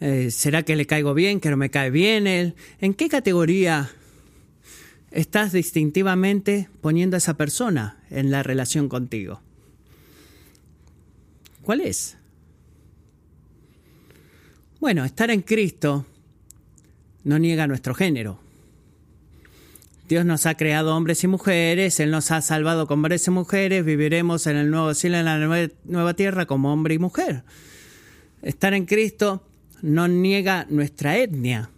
eh, 0.00 0.30
será 0.30 0.62
que 0.62 0.76
le 0.76 0.86
caigo 0.86 1.14
bien, 1.14 1.40
que 1.40 1.50
no 1.50 1.56
me 1.56 1.70
cae 1.70 1.90
bien 1.90 2.26
él. 2.26 2.54
¿En 2.80 2.94
qué 2.94 3.08
categoría 3.08 3.90
estás 5.12 5.52
distintivamente 5.52 6.68
poniendo 6.80 7.16
a 7.16 7.18
esa 7.18 7.34
persona 7.34 7.98
en 8.10 8.30
la 8.30 8.42
relación 8.42 8.88
contigo? 8.88 9.40
¿Cuál 11.62 11.80
es? 11.82 12.16
Bueno, 14.80 15.04
estar 15.04 15.30
en 15.30 15.42
Cristo 15.42 16.06
no 17.24 17.38
niega 17.38 17.66
nuestro 17.66 17.94
género. 17.94 18.40
Dios 20.08 20.26
nos 20.26 20.44
ha 20.46 20.56
creado 20.56 20.96
hombres 20.96 21.22
y 21.24 21.28
mujeres, 21.28 22.00
Él 22.00 22.10
nos 22.10 22.30
ha 22.32 22.42
salvado 22.42 22.86
como 22.86 23.02
hombres 23.02 23.26
y 23.26 23.30
mujeres, 23.30 23.84
viviremos 23.84 24.46
en 24.46 24.56
el 24.56 24.70
nuevo 24.70 24.92
cielo, 24.94 25.18
en 25.18 25.24
la 25.24 25.38
nueva, 25.38 25.72
nueva 25.84 26.14
tierra 26.14 26.46
como 26.46 26.72
hombre 26.72 26.94
y 26.94 26.98
mujer. 26.98 27.44
Estar 28.42 28.74
en 28.74 28.86
Cristo 28.86 29.46
no 29.80 30.08
niega 30.08 30.66
nuestra 30.68 31.16
etnia. 31.16 31.70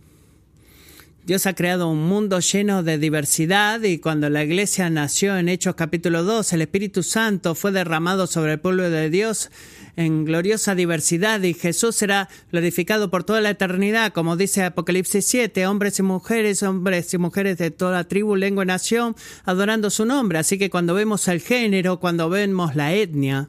Dios 1.26 1.46
ha 1.46 1.54
creado 1.54 1.88
un 1.88 2.06
mundo 2.06 2.38
lleno 2.40 2.82
de 2.82 2.98
diversidad 2.98 3.82
y 3.82 3.96
cuando 3.96 4.28
la 4.28 4.44
iglesia 4.44 4.90
nació 4.90 5.38
en 5.38 5.48
Hechos 5.48 5.74
capítulo 5.74 6.22
2, 6.22 6.52
el 6.52 6.60
Espíritu 6.60 7.02
Santo 7.02 7.54
fue 7.54 7.72
derramado 7.72 8.26
sobre 8.26 8.52
el 8.52 8.60
pueblo 8.60 8.90
de 8.90 9.08
Dios 9.08 9.50
en 9.96 10.26
gloriosa 10.26 10.74
diversidad 10.74 11.40
y 11.40 11.54
Jesús 11.54 11.96
será 11.96 12.28
glorificado 12.52 13.10
por 13.10 13.24
toda 13.24 13.40
la 13.40 13.48
eternidad, 13.48 14.12
como 14.12 14.36
dice 14.36 14.64
Apocalipsis 14.64 15.24
7, 15.24 15.66
hombres 15.66 15.98
y 15.98 16.02
mujeres, 16.02 16.62
hombres 16.62 17.14
y 17.14 17.16
mujeres 17.16 17.56
de 17.56 17.70
toda 17.70 18.04
tribu, 18.04 18.36
lengua 18.36 18.64
y 18.64 18.66
nación, 18.66 19.16
adorando 19.46 19.88
su 19.88 20.04
nombre. 20.04 20.38
Así 20.38 20.58
que 20.58 20.68
cuando 20.68 20.92
vemos 20.92 21.26
el 21.28 21.40
género, 21.40 22.00
cuando 22.00 22.28
vemos 22.28 22.76
la 22.76 22.92
etnia, 22.92 23.48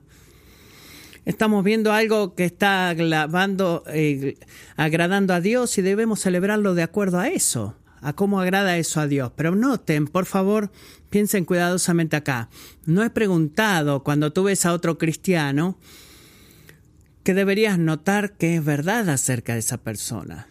Estamos 1.26 1.64
viendo 1.64 1.92
algo 1.92 2.36
que 2.36 2.46
está 2.46 2.92
eh, 2.92 4.38
agradando 4.78 5.34
a 5.34 5.42
Dios 5.42 5.78
y 5.80 5.82
debemos 5.82 6.20
celebrarlo 6.20 6.76
de 6.76 6.84
acuerdo 6.84 7.20
a 7.20 7.30
eso, 7.30 7.76
a 8.02 8.14
cómo 8.14 8.40
agrada 8.40 8.78
eso 8.78 9.02
a 9.02 9.08
Dios. 9.08 9.32
Pero 9.36 9.56
noten, 9.56 10.06
por 10.06 10.28
favor, 10.28 10.72
piensen 11.10 11.44
cuidadosamente 11.44 12.16
acá. 12.16 12.50
No 12.86 13.04
he 13.04 13.10
preguntado 13.10 14.04
cuando 14.04 14.34
tú 14.34 14.44
ves 14.44 14.68
a 14.68 14.74
otro 14.74 15.00
cristiano 15.00 15.80
que 17.24 17.34
deberías 17.34 17.80
notar 17.80 18.34
que 18.34 18.58
es 18.58 18.64
verdad 18.64 19.10
acerca 19.10 19.54
de 19.54 19.60
esa 19.60 19.78
persona. 19.78 20.48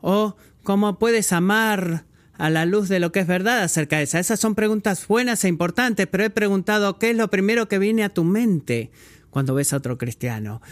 O 0.00 0.36
cómo 0.64 0.98
puedes 0.98 1.32
amar 1.32 2.06
a 2.36 2.50
la 2.50 2.66
luz 2.66 2.88
de 2.88 2.98
lo 2.98 3.12
que 3.12 3.20
es 3.20 3.28
verdad 3.28 3.62
acerca 3.62 3.98
de 3.98 4.02
esa. 4.02 4.18
Esas 4.18 4.40
son 4.40 4.56
preguntas 4.56 5.06
buenas 5.06 5.44
e 5.44 5.48
importantes, 5.48 6.08
pero 6.08 6.24
he 6.24 6.30
preguntado 6.30 6.98
qué 6.98 7.10
es 7.10 7.16
lo 7.16 7.30
primero 7.30 7.68
que 7.68 7.78
viene 7.78 8.02
a 8.02 8.08
tu 8.08 8.24
mente 8.24 8.90
cuando 9.34 9.52
ves 9.52 9.72
a 9.72 9.78
otro 9.78 9.98
cristiano. 9.98 10.62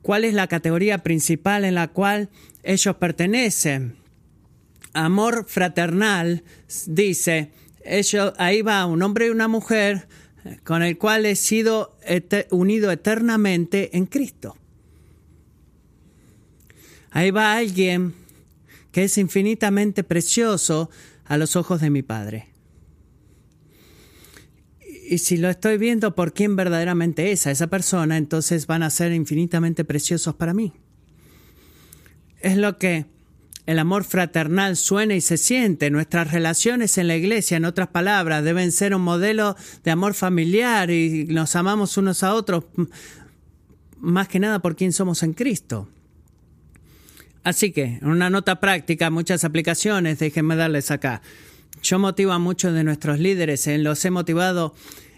¿Cuál 0.00 0.24
es 0.24 0.32
la 0.32 0.46
categoría 0.46 0.98
principal 0.98 1.64
en 1.64 1.74
la 1.74 1.88
cual 1.88 2.28
ellos 2.62 2.94
pertenecen? 2.94 3.96
Amor 4.92 5.46
fraternal, 5.48 6.44
dice, 6.86 7.50
ellos, 7.84 8.32
ahí 8.38 8.62
va 8.62 8.86
un 8.86 9.02
hombre 9.02 9.26
y 9.26 9.30
una 9.30 9.48
mujer 9.48 10.06
con 10.62 10.84
el 10.84 10.96
cual 10.98 11.26
he 11.26 11.34
sido 11.34 11.98
unido 12.50 12.92
eternamente 12.92 13.96
en 13.96 14.06
Cristo. 14.06 14.56
Ahí 17.10 17.32
va 17.32 17.56
alguien 17.56 18.14
que 18.92 19.02
es 19.02 19.18
infinitamente 19.18 20.04
precioso 20.04 20.90
a 21.24 21.36
los 21.38 21.56
ojos 21.56 21.80
de 21.80 21.90
mi 21.90 22.02
Padre 22.02 22.51
y 25.12 25.18
si 25.18 25.36
lo 25.36 25.50
estoy 25.50 25.76
viendo 25.76 26.14
por 26.14 26.32
quién 26.32 26.56
verdaderamente 26.56 27.32
es 27.32 27.46
a 27.46 27.50
esa 27.50 27.66
persona, 27.66 28.16
entonces 28.16 28.66
van 28.66 28.82
a 28.82 28.88
ser 28.88 29.12
infinitamente 29.12 29.84
preciosos 29.84 30.34
para 30.36 30.54
mí. 30.54 30.72
Es 32.40 32.56
lo 32.56 32.78
que 32.78 33.04
el 33.66 33.78
amor 33.78 34.04
fraternal 34.04 34.74
suena 34.74 35.14
y 35.14 35.20
se 35.20 35.36
siente. 35.36 35.90
Nuestras 35.90 36.32
relaciones 36.32 36.96
en 36.96 37.08
la 37.08 37.16
iglesia, 37.16 37.58
en 37.58 37.66
otras 37.66 37.88
palabras, 37.88 38.42
deben 38.42 38.72
ser 38.72 38.94
un 38.94 39.02
modelo 39.02 39.54
de 39.84 39.90
amor 39.90 40.14
familiar 40.14 40.90
y 40.90 41.26
nos 41.26 41.56
amamos 41.56 41.98
unos 41.98 42.22
a 42.22 42.32
otros 42.32 42.64
más 43.98 44.28
que 44.28 44.40
nada 44.40 44.60
por 44.60 44.76
quién 44.76 44.94
somos 44.94 45.22
en 45.22 45.34
Cristo. 45.34 45.90
Así 47.44 47.70
que, 47.70 47.98
en 48.00 48.08
una 48.08 48.30
nota 48.30 48.60
práctica, 48.60 49.10
muchas 49.10 49.44
aplicaciones, 49.44 50.18
déjenme 50.20 50.56
darles 50.56 50.90
acá. 50.90 51.20
Yo 51.82 51.98
motivo 51.98 52.30
a 52.30 52.38
muchos 52.38 52.72
de 52.74 52.84
nuestros 52.84 53.18
líderes, 53.18 53.66
en 53.66 53.82
los 53.82 54.04
he 54.04 54.10
motivado 54.12 54.72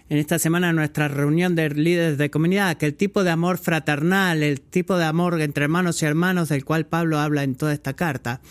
en 0.09 0.17
esta 0.17 0.39
semana 0.39 0.71
en 0.71 0.75
nuestra 0.75 1.07
reunión 1.07 1.55
de 1.55 1.69
líderes 1.69 2.17
de 2.17 2.31
comunidad, 2.31 2.77
que 2.77 2.87
el 2.87 2.95
tipo 2.95 3.23
de 3.23 3.29
amor 3.29 3.59
fraternal, 3.59 4.41
el 4.41 4.61
tipo 4.61 4.97
de 4.97 5.05
amor 5.05 5.39
entre 5.41 5.65
hermanos 5.65 6.01
y 6.01 6.05
hermanos 6.05 6.49
del 6.49 6.65
cual 6.65 6.87
Pablo 6.87 7.19
habla 7.19 7.43
en 7.43 7.55
toda 7.55 7.71
esta 7.71 7.93
carta, 7.93 8.41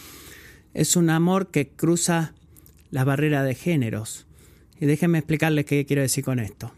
es 0.74 0.94
un 0.94 1.11
amor 1.11 1.48
que 1.50 1.68
cruza 1.68 2.35
la 2.92 3.03
barrera 3.03 3.42
de 3.42 3.57
géneros. 3.57 4.27
Y 4.81 4.87
déjenme 4.87 5.18
explicarles 5.18 5.64
qué 5.64 5.85
quiero 5.85 6.03
decir 6.03 6.24
con 6.24 6.38
esto. 6.38 6.72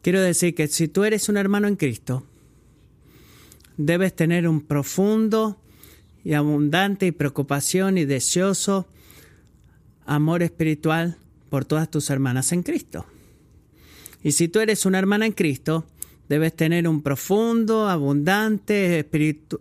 Quiero 0.00 0.20
decir 0.22 0.54
que 0.54 0.66
si 0.66 0.88
tú 0.88 1.04
eres 1.04 1.28
un 1.28 1.36
hermano 1.36 1.68
en 1.68 1.76
Cristo, 1.76 2.26
debes 3.76 4.16
tener 4.16 4.48
un 4.48 4.62
profundo 4.62 5.60
y 6.24 6.32
abundante 6.32 7.06
y 7.06 7.12
preocupación 7.12 7.98
y 7.98 8.06
deseoso 8.06 8.86
amor 10.06 10.42
espiritual 10.42 11.16
por 11.48 11.64
todas 11.64 11.90
tus 11.90 12.10
hermanas 12.10 12.52
en 12.52 12.62
Cristo. 12.62 13.06
Y 14.22 14.32
si 14.32 14.48
tú 14.48 14.60
eres 14.60 14.86
una 14.86 14.98
hermana 14.98 15.26
en 15.26 15.32
Cristo, 15.32 15.86
debes 16.28 16.54
tener 16.54 16.88
un 16.88 17.02
profundo, 17.02 17.88
abundante 17.88 19.06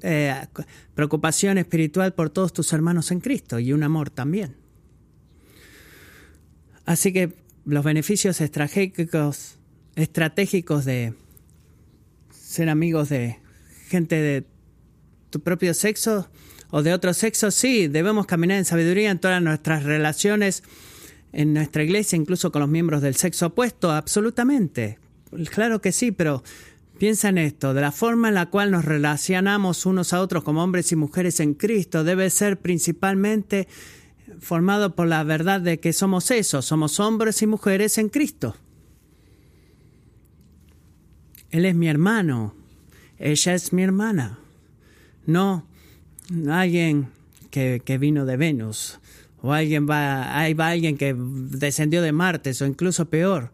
eh, 0.02 0.48
preocupación 0.94 1.58
espiritual 1.58 2.14
por 2.14 2.30
todos 2.30 2.54
tus 2.54 2.72
hermanos 2.72 3.12
en 3.12 3.20
Cristo 3.20 3.60
y 3.60 3.74
un 3.74 3.84
amor 3.84 4.10
también. 4.10 4.56
Así 6.86 7.12
que 7.12 7.34
los 7.66 7.84
beneficios 7.84 8.42
estratégicos, 8.42 9.58
estratégicos 9.96 10.86
de 10.86 11.14
ser 12.32 12.70
amigos 12.70 13.10
de 13.10 13.40
gente 13.88 14.16
de 14.16 14.46
tu 15.30 15.42
propio 15.42 15.74
sexo 15.74 16.30
o 16.72 16.82
de 16.82 16.94
otro 16.94 17.14
sexo, 17.14 17.52
sí, 17.52 17.88
debemos 17.88 18.26
caminar 18.26 18.58
en 18.58 18.66
sabiduría 18.66 19.12
en 19.12 19.20
todas 19.20 19.42
nuestras 19.42 19.84
relaciones 19.84 20.64
en 21.34 21.54
nuestra 21.54 21.84
iglesia, 21.84 22.16
incluso 22.16 22.52
con 22.52 22.62
los 22.62 22.70
miembros 22.70 23.02
del 23.02 23.16
sexo 23.16 23.48
opuesto, 23.48 23.92
absolutamente. 23.92 25.00
Claro 25.52 25.82
que 25.82 25.92
sí, 25.92 26.12
pero 26.12 26.44
piensa 26.98 27.30
en 27.30 27.38
esto, 27.38 27.74
de 27.74 27.82
la 27.82 27.92
forma 27.92 28.30
en 28.30 28.36
la 28.36 28.50
cual 28.50 28.72
nos 28.72 28.86
relacionamos 28.86 29.86
unos 29.86 30.14
a 30.14 30.22
otros 30.22 30.44
como 30.44 30.64
hombres 30.64 30.92
y 30.92 30.96
mujeres 30.96 31.40
en 31.40 31.54
Cristo 31.54 32.04
debe 32.04 32.30
ser 32.30 32.60
principalmente 32.60 33.68
formado 34.40 34.96
por 34.96 35.08
la 35.08 35.24
verdad 35.24 35.62
de 35.62 35.80
que 35.80 35.94
somos 35.94 36.32
eso, 36.32 36.62
somos 36.62 37.00
hombres 37.00 37.42
y 37.42 37.48
mujeres 37.48 37.98
en 37.98 38.10
Cristo. 38.10 38.56
Él 41.50 41.66
es 41.66 41.76
mi 41.76 41.90
hermano, 41.90 42.56
ella 43.18 43.54
es 43.54 43.74
mi 43.74 43.84
hermana. 43.84 44.40
No 45.26 45.66
alguien 46.50 47.10
que, 47.50 47.98
vino 48.00 48.26
de 48.26 48.38
Venus, 48.38 49.00
o 49.42 49.54
alguien 49.54 49.88
va, 49.90 50.38
ahí 50.38 50.54
va 50.54 50.70
alguien 50.70 50.98
que 50.98 51.16
descendió 51.18 52.02
de 52.02 52.12
Marte, 52.12 52.52
o 52.62 52.66
incluso 52.66 53.10
peor. 53.10 53.52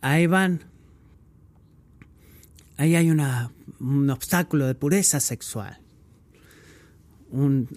Ahí 0.00 0.26
van 0.26 0.64
ahí 2.76 2.94
hay 2.94 3.10
un 3.10 4.10
obstáculo 4.10 4.66
de 4.66 4.74
pureza 4.74 5.20
sexual, 5.20 5.80
un, 7.30 7.68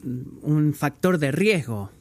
un 0.44 0.74
factor 0.74 1.18
de 1.18 1.32
riesgo. 1.32 1.92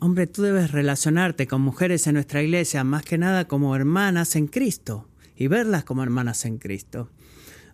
Hombre, 0.00 0.26
tú 0.28 0.42
debes 0.42 0.70
relacionarte 0.70 1.48
con 1.48 1.62
mujeres 1.62 2.06
en 2.06 2.14
nuestra 2.14 2.42
iglesia 2.42 2.84
más 2.84 3.02
que 3.02 3.18
nada 3.18 3.48
como 3.48 3.74
hermanas 3.74 4.36
en 4.36 4.46
Cristo 4.46 5.08
y 5.34 5.48
verlas 5.48 5.84
como 5.84 6.02
hermanas 6.02 6.44
en 6.44 6.58
Cristo. 6.58 7.10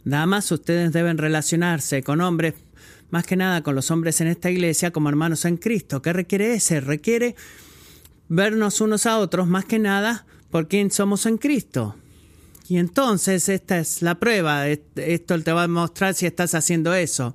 Damas, 0.04 0.52
ustedes 0.52 0.92
deben 0.92 1.18
relacionarse 1.18 2.02
con 2.02 2.20
hombres 2.20 2.54
más 3.10 3.26
que 3.26 3.36
nada 3.36 3.62
con 3.62 3.74
los 3.74 3.90
hombres 3.90 4.20
en 4.20 4.26
esta 4.26 4.50
iglesia 4.50 4.90
como 4.90 5.08
hermanos 5.08 5.44
en 5.44 5.56
Cristo. 5.56 6.02
¿Qué 6.02 6.12
requiere 6.12 6.54
ese? 6.54 6.80
Requiere 6.80 7.36
vernos 8.28 8.80
unos 8.80 9.06
a 9.06 9.18
otros 9.18 9.46
más 9.46 9.64
que 9.64 9.78
nada 9.78 10.26
por 10.50 10.68
quien 10.68 10.90
somos 10.90 11.26
en 11.26 11.38
Cristo. 11.38 11.94
Y 12.68 12.78
entonces 12.78 13.48
esta 13.48 13.78
es 13.78 14.02
la 14.02 14.18
prueba, 14.18 14.66
esto 14.68 15.42
te 15.42 15.52
va 15.52 15.64
a 15.64 15.68
mostrar 15.68 16.14
si 16.14 16.26
estás 16.26 16.54
haciendo 16.54 16.94
eso. 16.94 17.34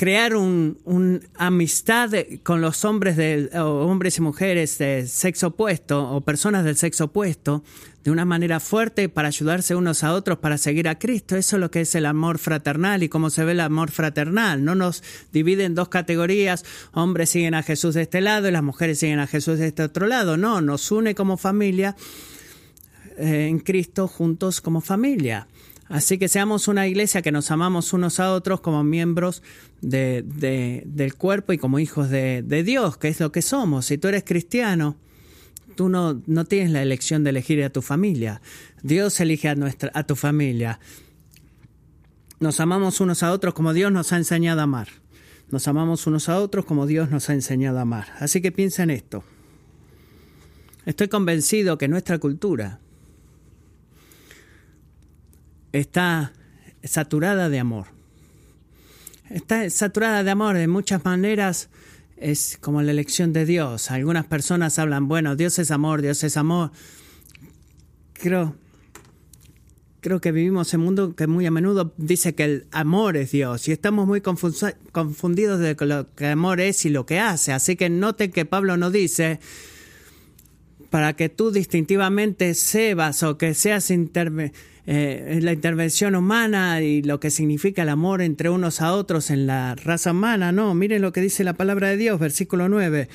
Crear 0.00 0.34
un 0.34 1.28
amistad 1.36 2.10
con 2.42 2.62
los 2.62 2.86
hombres, 2.86 3.18
de, 3.18 3.50
hombres 3.58 4.16
y 4.16 4.22
mujeres 4.22 4.78
de 4.78 5.06
sexo 5.06 5.48
opuesto 5.48 6.10
o 6.12 6.22
personas 6.22 6.64
del 6.64 6.78
sexo 6.78 7.04
opuesto 7.04 7.62
de 8.02 8.10
una 8.10 8.24
manera 8.24 8.60
fuerte 8.60 9.10
para 9.10 9.28
ayudarse 9.28 9.74
unos 9.74 10.02
a 10.02 10.14
otros 10.14 10.38
para 10.38 10.56
seguir 10.56 10.88
a 10.88 10.98
Cristo. 10.98 11.36
Eso 11.36 11.56
es 11.56 11.60
lo 11.60 11.70
que 11.70 11.82
es 11.82 11.94
el 11.94 12.06
amor 12.06 12.38
fraternal 12.38 13.02
y 13.02 13.10
cómo 13.10 13.28
se 13.28 13.44
ve 13.44 13.52
el 13.52 13.60
amor 13.60 13.90
fraternal. 13.90 14.64
No 14.64 14.74
nos 14.74 15.02
divide 15.34 15.64
en 15.64 15.74
dos 15.74 15.90
categorías, 15.90 16.64
hombres 16.92 17.28
siguen 17.28 17.52
a 17.52 17.62
Jesús 17.62 17.92
de 17.92 18.00
este 18.00 18.22
lado 18.22 18.48
y 18.48 18.52
las 18.52 18.62
mujeres 18.62 19.00
siguen 19.00 19.18
a 19.18 19.26
Jesús 19.26 19.58
de 19.58 19.66
este 19.66 19.82
otro 19.82 20.06
lado. 20.06 20.38
No, 20.38 20.62
nos 20.62 20.90
une 20.90 21.14
como 21.14 21.36
familia 21.36 21.94
eh, 23.18 23.48
en 23.50 23.58
Cristo 23.58 24.08
juntos 24.08 24.62
como 24.62 24.80
familia. 24.80 25.46
Así 25.90 26.18
que 26.18 26.28
seamos 26.28 26.68
una 26.68 26.86
iglesia 26.86 27.20
que 27.20 27.32
nos 27.32 27.50
amamos 27.50 27.92
unos 27.92 28.20
a 28.20 28.32
otros 28.32 28.60
como 28.60 28.84
miembros 28.84 29.42
de, 29.80 30.22
del 30.86 31.14
cuerpo 31.16 31.52
y 31.52 31.58
como 31.58 31.80
hijos 31.80 32.10
de, 32.10 32.42
de 32.42 32.62
Dios, 32.62 32.96
que 32.96 33.08
es 33.08 33.18
lo 33.18 33.32
que 33.32 33.42
somos. 33.42 33.86
Si 33.86 33.98
tú 33.98 34.06
eres 34.06 34.22
cristiano, 34.22 34.96
tú 35.74 35.88
no, 35.88 36.22
no 36.26 36.44
tienes 36.44 36.70
la 36.70 36.80
elección 36.80 37.24
de 37.24 37.30
elegir 37.30 37.64
a 37.64 37.70
tu 37.70 37.82
familia. 37.82 38.40
Dios 38.84 39.18
elige 39.18 39.48
a, 39.48 39.56
nuestra, 39.56 39.90
a 39.92 40.04
tu 40.04 40.14
familia. 40.14 40.78
Nos 42.38 42.60
amamos 42.60 43.00
unos 43.00 43.24
a 43.24 43.32
otros 43.32 43.52
como 43.52 43.72
Dios 43.72 43.90
nos 43.90 44.12
ha 44.12 44.16
enseñado 44.16 44.60
a 44.60 44.64
amar. 44.64 44.86
Nos 45.50 45.66
amamos 45.66 46.06
unos 46.06 46.28
a 46.28 46.38
otros 46.38 46.66
como 46.66 46.86
Dios 46.86 47.10
nos 47.10 47.28
ha 47.30 47.34
enseñado 47.34 47.78
a 47.78 47.82
amar. 47.82 48.14
Así 48.20 48.40
que 48.40 48.52
piensa 48.52 48.84
en 48.84 48.90
esto. 48.90 49.24
Estoy 50.86 51.08
convencido 51.08 51.78
que 51.78 51.88
nuestra 51.88 52.20
cultura 52.20 52.78
está 55.72 56.32
saturada 56.82 57.48
de 57.48 57.58
amor. 57.58 57.86
Está 59.28 59.68
saturada 59.70 60.24
de 60.24 60.30
amor 60.30 60.56
de 60.56 60.66
muchas 60.66 61.04
maneras 61.04 61.68
es 62.20 62.58
como 62.60 62.82
la 62.82 62.90
elección 62.90 63.32
de 63.32 63.46
Dios. 63.46 63.90
Algunas 63.90 64.26
personas 64.26 64.78
hablan, 64.78 65.08
bueno, 65.08 65.36
Dios 65.36 65.58
es 65.58 65.70
amor, 65.70 66.02
Dios 66.02 66.22
es 66.22 66.36
amor. 66.36 66.70
Creo, 68.12 68.54
creo 70.00 70.20
que 70.20 70.30
vivimos 70.30 70.72
en 70.74 70.80
un 70.80 70.86
mundo 70.86 71.16
que 71.16 71.26
muy 71.26 71.46
a 71.46 71.50
menudo 71.50 71.94
dice 71.96 72.34
que 72.34 72.44
el 72.44 72.66
amor 72.72 73.16
es 73.16 73.32
Dios 73.32 73.66
y 73.68 73.72
estamos 73.72 74.06
muy 74.06 74.20
confundidos 74.20 75.60
de 75.60 75.76
lo 75.80 76.14
que 76.14 76.26
amor 76.26 76.60
es 76.60 76.84
y 76.84 76.90
lo 76.90 77.06
que 77.06 77.18
hace. 77.18 77.52
Así 77.52 77.76
que 77.76 77.88
note 77.88 78.30
que 78.30 78.44
Pablo 78.44 78.76
no 78.76 78.90
dice 78.90 79.40
para 80.90 81.14
que 81.14 81.28
tú 81.28 81.50
distintivamente 81.50 82.52
sebas 82.54 83.22
o 83.22 83.38
que 83.38 83.54
seas 83.54 83.90
interve 83.90 84.52
eh, 84.86 85.38
la 85.42 85.52
intervención 85.52 86.14
humana 86.14 86.80
y 86.80 87.02
lo 87.02 87.20
que 87.20 87.30
significa 87.30 87.82
el 87.82 87.88
amor 87.88 88.22
entre 88.22 88.50
unos 88.50 88.80
a 88.80 88.92
otros 88.92 89.30
en 89.30 89.46
la 89.46 89.74
raza 89.74 90.12
humana. 90.12 90.52
No, 90.52 90.74
miren 90.74 91.02
lo 91.02 91.12
que 91.12 91.20
dice 91.20 91.44
la 91.44 91.54
palabra 91.54 91.88
de 91.88 91.96
Dios, 91.96 92.18
versículo 92.18 92.68
9. 92.68 93.08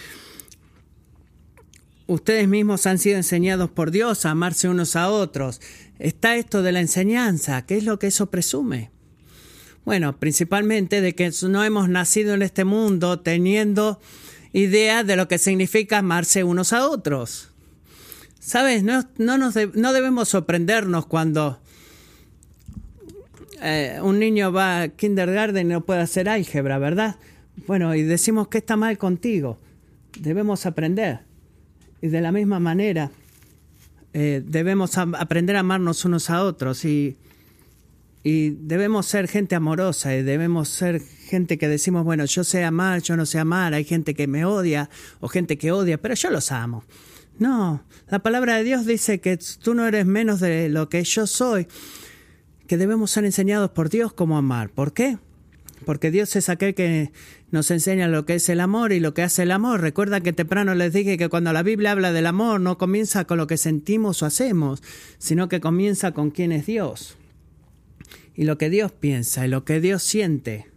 Ustedes 2.07 2.47
mismos 2.47 2.85
han 2.85 2.99
sido 2.99 3.17
enseñados 3.17 3.71
por 3.71 3.89
Dios 3.89 4.25
a 4.25 4.31
amarse 4.31 4.69
unos 4.69 4.95
a 4.95 5.09
otros. 5.09 5.59
Está 5.97 6.35
esto 6.35 6.61
de 6.61 6.71
la 6.71 6.81
enseñanza. 6.81 7.65
¿Qué 7.65 7.77
es 7.77 7.83
lo 7.83 7.97
que 7.97 8.07
eso 8.07 8.29
presume? 8.29 8.91
Bueno, 9.85 10.19
principalmente 10.19 11.01
de 11.01 11.15
que 11.15 11.31
no 11.47 11.63
hemos 11.63 11.89
nacido 11.89 12.33
en 12.35 12.43
este 12.43 12.63
mundo 12.63 13.19
teniendo 13.19 13.99
idea 14.53 15.03
de 15.03 15.15
lo 15.15 15.27
que 15.27 15.37
significa 15.39 15.99
amarse 15.99 16.43
unos 16.43 16.73
a 16.73 16.87
otros. 16.87 17.54
¿Sabes? 18.45 18.83
No, 18.83 19.01
no, 19.17 19.39
nos 19.39 19.55
no 19.73 19.91
debemos 19.91 20.29
sorprendernos 20.29 21.07
cuando 21.07 21.57
eh, 23.59 23.97
un 24.03 24.19
niño 24.19 24.51
va 24.51 24.81
a 24.81 24.87
kindergarten 24.89 25.65
y 25.65 25.73
no 25.73 25.81
puede 25.81 26.01
hacer 26.01 26.29
álgebra, 26.29 26.77
¿verdad? 26.77 27.15
Bueno, 27.65 27.95
y 27.95 28.03
decimos 28.03 28.47
que 28.49 28.59
está 28.59 28.75
mal 28.75 28.99
contigo. 28.99 29.57
Debemos 30.19 30.67
aprender. 30.67 31.21
Y 32.03 32.09
de 32.09 32.21
la 32.21 32.31
misma 32.31 32.59
manera, 32.59 33.09
eh, 34.13 34.43
debemos 34.45 34.95
aprender 34.99 35.55
a 35.55 35.61
amarnos 35.61 36.05
unos 36.05 36.29
a 36.29 36.43
otros 36.43 36.85
y, 36.85 37.17
y 38.23 38.51
debemos 38.51 39.07
ser 39.07 39.27
gente 39.27 39.55
amorosa 39.55 40.15
y 40.15 40.21
debemos 40.21 40.69
ser 40.69 41.01
gente 41.01 41.57
que 41.57 41.67
decimos, 41.67 42.05
bueno, 42.05 42.25
yo 42.25 42.43
sé 42.43 42.63
amar, 42.63 43.01
yo 43.01 43.17
no 43.17 43.25
sé 43.25 43.39
amar, 43.39 43.73
hay 43.73 43.85
gente 43.85 44.13
que 44.13 44.27
me 44.27 44.45
odia 44.45 44.91
o 45.19 45.29
gente 45.29 45.57
que 45.57 45.71
odia, 45.71 45.99
pero 45.99 46.13
yo 46.13 46.29
los 46.29 46.51
amo. 46.51 46.83
No, 47.37 47.83
la 48.09 48.19
palabra 48.19 48.57
de 48.57 48.63
Dios 48.63 48.85
dice 48.85 49.19
que 49.19 49.37
tú 49.61 49.73
no 49.73 49.85
eres 49.87 50.05
menos 50.05 50.39
de 50.39 50.69
lo 50.69 50.87
que 50.87 51.03
yo 51.03 51.27
soy, 51.27 51.67
que 52.67 52.77
debemos 52.77 53.11
ser 53.11 53.25
enseñados 53.25 53.71
por 53.71 53.89
Dios 53.89 54.13
cómo 54.13 54.37
amar. 54.37 54.69
¿Por 54.69 54.93
qué? 54.93 55.17
Porque 55.85 56.11
Dios 56.11 56.35
es 56.37 56.47
aquel 56.47 56.73
que 56.73 57.11
nos 57.51 57.69
enseña 57.71 58.07
lo 58.07 58.25
que 58.25 58.35
es 58.35 58.47
el 58.47 58.61
amor 58.61 58.93
y 58.93 59.01
lo 59.01 59.13
que 59.13 59.21
hace 59.21 59.43
el 59.43 59.51
amor. 59.51 59.81
Recuerda 59.81 60.21
que 60.21 60.31
temprano 60.31 60.75
les 60.75 60.93
dije 60.93 61.17
que 61.17 61.27
cuando 61.27 61.51
la 61.51 61.61
Biblia 61.61 61.91
habla 61.91 62.13
del 62.13 62.25
amor 62.25 62.61
no 62.61 62.77
comienza 62.77 63.25
con 63.25 63.37
lo 63.37 63.47
que 63.47 63.57
sentimos 63.57 64.23
o 64.23 64.25
hacemos, 64.25 64.81
sino 65.17 65.49
que 65.49 65.59
comienza 65.59 66.11
con 66.13 66.31
quién 66.31 66.53
es 66.53 66.65
Dios. 66.65 67.17
Y 68.33 68.45
lo 68.45 68.57
que 68.57 68.69
Dios 68.69 68.93
piensa 68.93 69.45
y 69.45 69.49
lo 69.49 69.65
que 69.65 69.81
Dios 69.81 70.03
siente 70.03 70.67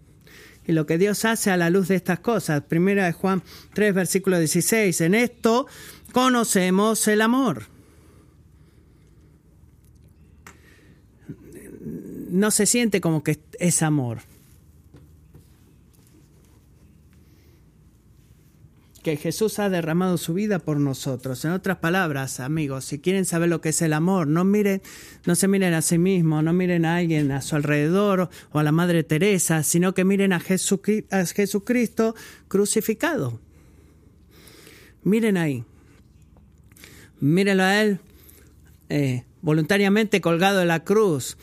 y 0.69 0.73
lo 0.73 0.85
que 0.85 0.99
Dios 0.99 1.25
hace 1.25 1.51
a 1.51 1.57
la 1.57 1.71
luz 1.71 1.89
de 1.89 1.95
estas 1.97 2.21
cosas. 2.21 2.63
Primera 2.63 3.07
de 3.07 3.13
Juan 3.13 3.43
3, 3.73 3.95
versículo 3.95 4.39
16. 4.39 5.01
En 5.01 5.15
esto 5.15 5.67
conocemos 6.13 7.07
el 7.09 7.21
amor. 7.21 7.65
No 12.31 12.51
se 12.51 12.67
siente 12.67 13.01
como 13.01 13.23
que 13.23 13.39
es 13.59 13.83
amor. 13.83 14.19
que 19.03 19.17
Jesús 19.17 19.59
ha 19.59 19.71
derramado 19.71 20.19
su 20.19 20.35
vida 20.35 20.59
por 20.59 20.79
nosotros. 20.79 21.45
En 21.45 21.53
otras 21.53 21.79
palabras, 21.79 22.41
amigos, 22.41 22.85
si 22.85 22.99
quieren 22.99 23.25
saber 23.25 23.49
lo 23.49 23.61
que 23.61 23.71
es 23.71 23.81
el 23.81 23.93
amor, 23.93 24.27
no 24.27 24.45
miren, 24.45 24.83
no 25.25 25.35
se 25.35 25.49
miren 25.49 25.73
a 25.73 25.83
sí 25.83 25.99
mismos, 25.99 26.43
no 26.45 26.53
miren 26.53 26.85
a 26.85 26.97
alguien 26.97 27.31
a 27.31 27.41
su 27.41 27.57
alrededor 27.57 28.29
o 28.53 28.59
a 28.59 28.63
la 28.63 28.73
Madre 28.73 29.05
Teresa, 29.05 29.63
sino 29.63 29.95
que 29.95 30.05
miren 30.05 30.33
a, 30.33 30.41
Jesucristo 30.41 32.15
crucificado. 32.49 33.41
Miren 35.05 35.37
ahí. 35.37 35.65
Mírenlo 37.21 37.63
a 37.63 37.81
Él 37.81 38.01
eh, 38.89 39.25
voluntariamente 39.43 40.21
colgado 40.21 40.63
en 40.63 40.69
la 40.69 40.85
cruz, 40.85 41.37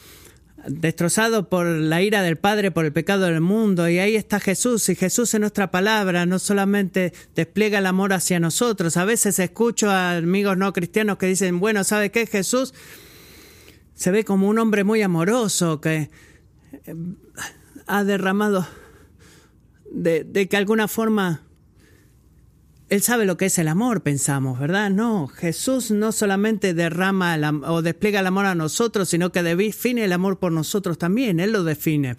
destrozado 0.68 1.48
por 1.48 1.66
la 1.66 2.02
ira 2.02 2.22
del 2.24 2.38
Padre, 2.38 2.72
por 2.72 2.86
el 2.86 2.94
pecado 2.94 3.26
del 3.26 3.42
mundo. 3.42 3.88
Y 3.88 4.00
ahí 4.00 4.16
está 4.16 4.40
Jesús. 4.40 4.90
Y 4.90 4.96
Jesús 4.96 5.34
en 5.34 5.42
nuestra 5.42 5.72
palabra 5.72 6.26
no 6.26 6.40
solamente 6.40 7.14
despliega 7.36 7.80
el 7.80 7.86
amor 7.86 8.14
hacia 8.14 8.40
nosotros. 8.40 8.98
A 8.98 9.06
veces 9.06 9.38
escucho 9.40 9.90
a 9.90 10.18
amigos 10.18 10.58
no 10.58 10.74
cristianos 10.74 11.18
que 11.18 11.28
dicen, 11.28 11.60
bueno, 11.60 11.84
¿sabe 11.84 12.10
qué? 12.12 12.26
Jesús 12.26 12.74
se 13.94 14.12
ve 14.12 14.26
como 14.26 14.50
un 14.50 14.60
hombre 14.60 14.84
muy 14.84 15.02
amoroso 15.02 15.80
que 15.80 16.10
eh, 16.86 16.96
ha 17.88 18.04
derramado 18.04 18.68
de, 19.92 20.24
de 20.24 20.48
que 20.48 20.58
alguna 20.58 20.88
forma 20.88 21.45
él 22.90 23.02
sabe 23.02 23.26
lo 23.26 23.36
que 23.36 23.46
es 23.46 23.58
el 23.58 23.68
amor, 23.68 24.02
pensamos, 24.02 24.60
¿verdad? 24.60 24.92
No, 24.92 25.28
Jesús 25.28 25.90
no 25.90 26.12
solamente 26.12 26.76
derrama 26.76 27.36
o 27.68 27.82
despliega 27.82 28.20
el 28.20 28.28
amor 28.28 28.46
a 28.46 28.54
nosotros, 28.54 29.10
sino 29.10 29.32
que 29.32 29.42
define 29.42 30.06
el 30.06 30.14
amor 30.14 30.38
por 30.38 30.52
nosotros 30.52 30.98
también, 31.00 31.40
Él 31.40 31.52
lo 31.52 31.64
define. 31.64 32.16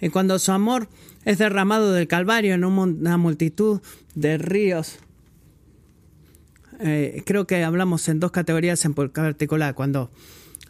Y 0.00 0.08
cuando 0.08 0.38
su 0.38 0.52
amor 0.52 0.88
es 1.24 1.38
derramado 1.38 1.92
del 1.92 2.08
Calvario 2.08 2.54
en 2.54 2.64
una 2.64 3.18
multitud 3.18 3.80
de 4.14 4.38
ríos, 4.38 5.00
eh, 6.80 7.22
creo 7.26 7.46
que 7.46 7.62
hablamos 7.62 8.08
en 8.08 8.20
dos 8.20 8.30
categorías 8.30 8.82
en 8.86 8.94
particular, 8.94 9.74
cuando 9.74 10.10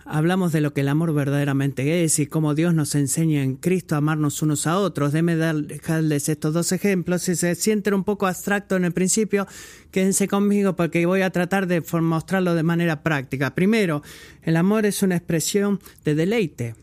hablamos 0.08 0.52
de 0.52 0.60
lo 0.60 0.72
que 0.72 0.80
el 0.80 0.88
amor 0.88 1.12
verdaderamente 1.12 2.02
es 2.02 2.18
y 2.18 2.26
cómo 2.26 2.54
Dios 2.54 2.74
nos 2.74 2.94
enseña 2.94 3.42
en 3.42 3.56
Cristo 3.56 3.94
a 3.94 3.98
amarnos 3.98 4.42
unos 4.42 4.66
a 4.66 4.78
otros. 4.78 5.12
Déme 5.12 5.36
dejarles 5.36 6.28
estos 6.28 6.54
dos 6.54 6.72
ejemplos. 6.72 7.22
Si 7.22 7.36
se 7.36 7.54
sienten 7.54 7.94
un 7.94 8.04
poco 8.04 8.26
abstracto 8.26 8.76
en 8.76 8.84
el 8.84 8.92
principio, 8.92 9.46
quédense 9.90 10.26
conmigo 10.26 10.74
porque 10.76 11.06
voy 11.06 11.22
a 11.22 11.30
tratar 11.30 11.66
de 11.66 11.82
mostrarlo 12.00 12.54
de 12.54 12.62
manera 12.62 13.02
práctica. 13.02 13.54
Primero, 13.54 14.02
el 14.42 14.56
amor 14.56 14.86
es 14.86 15.02
una 15.02 15.16
expresión 15.16 15.80
de 16.04 16.14
deleite. 16.14 16.74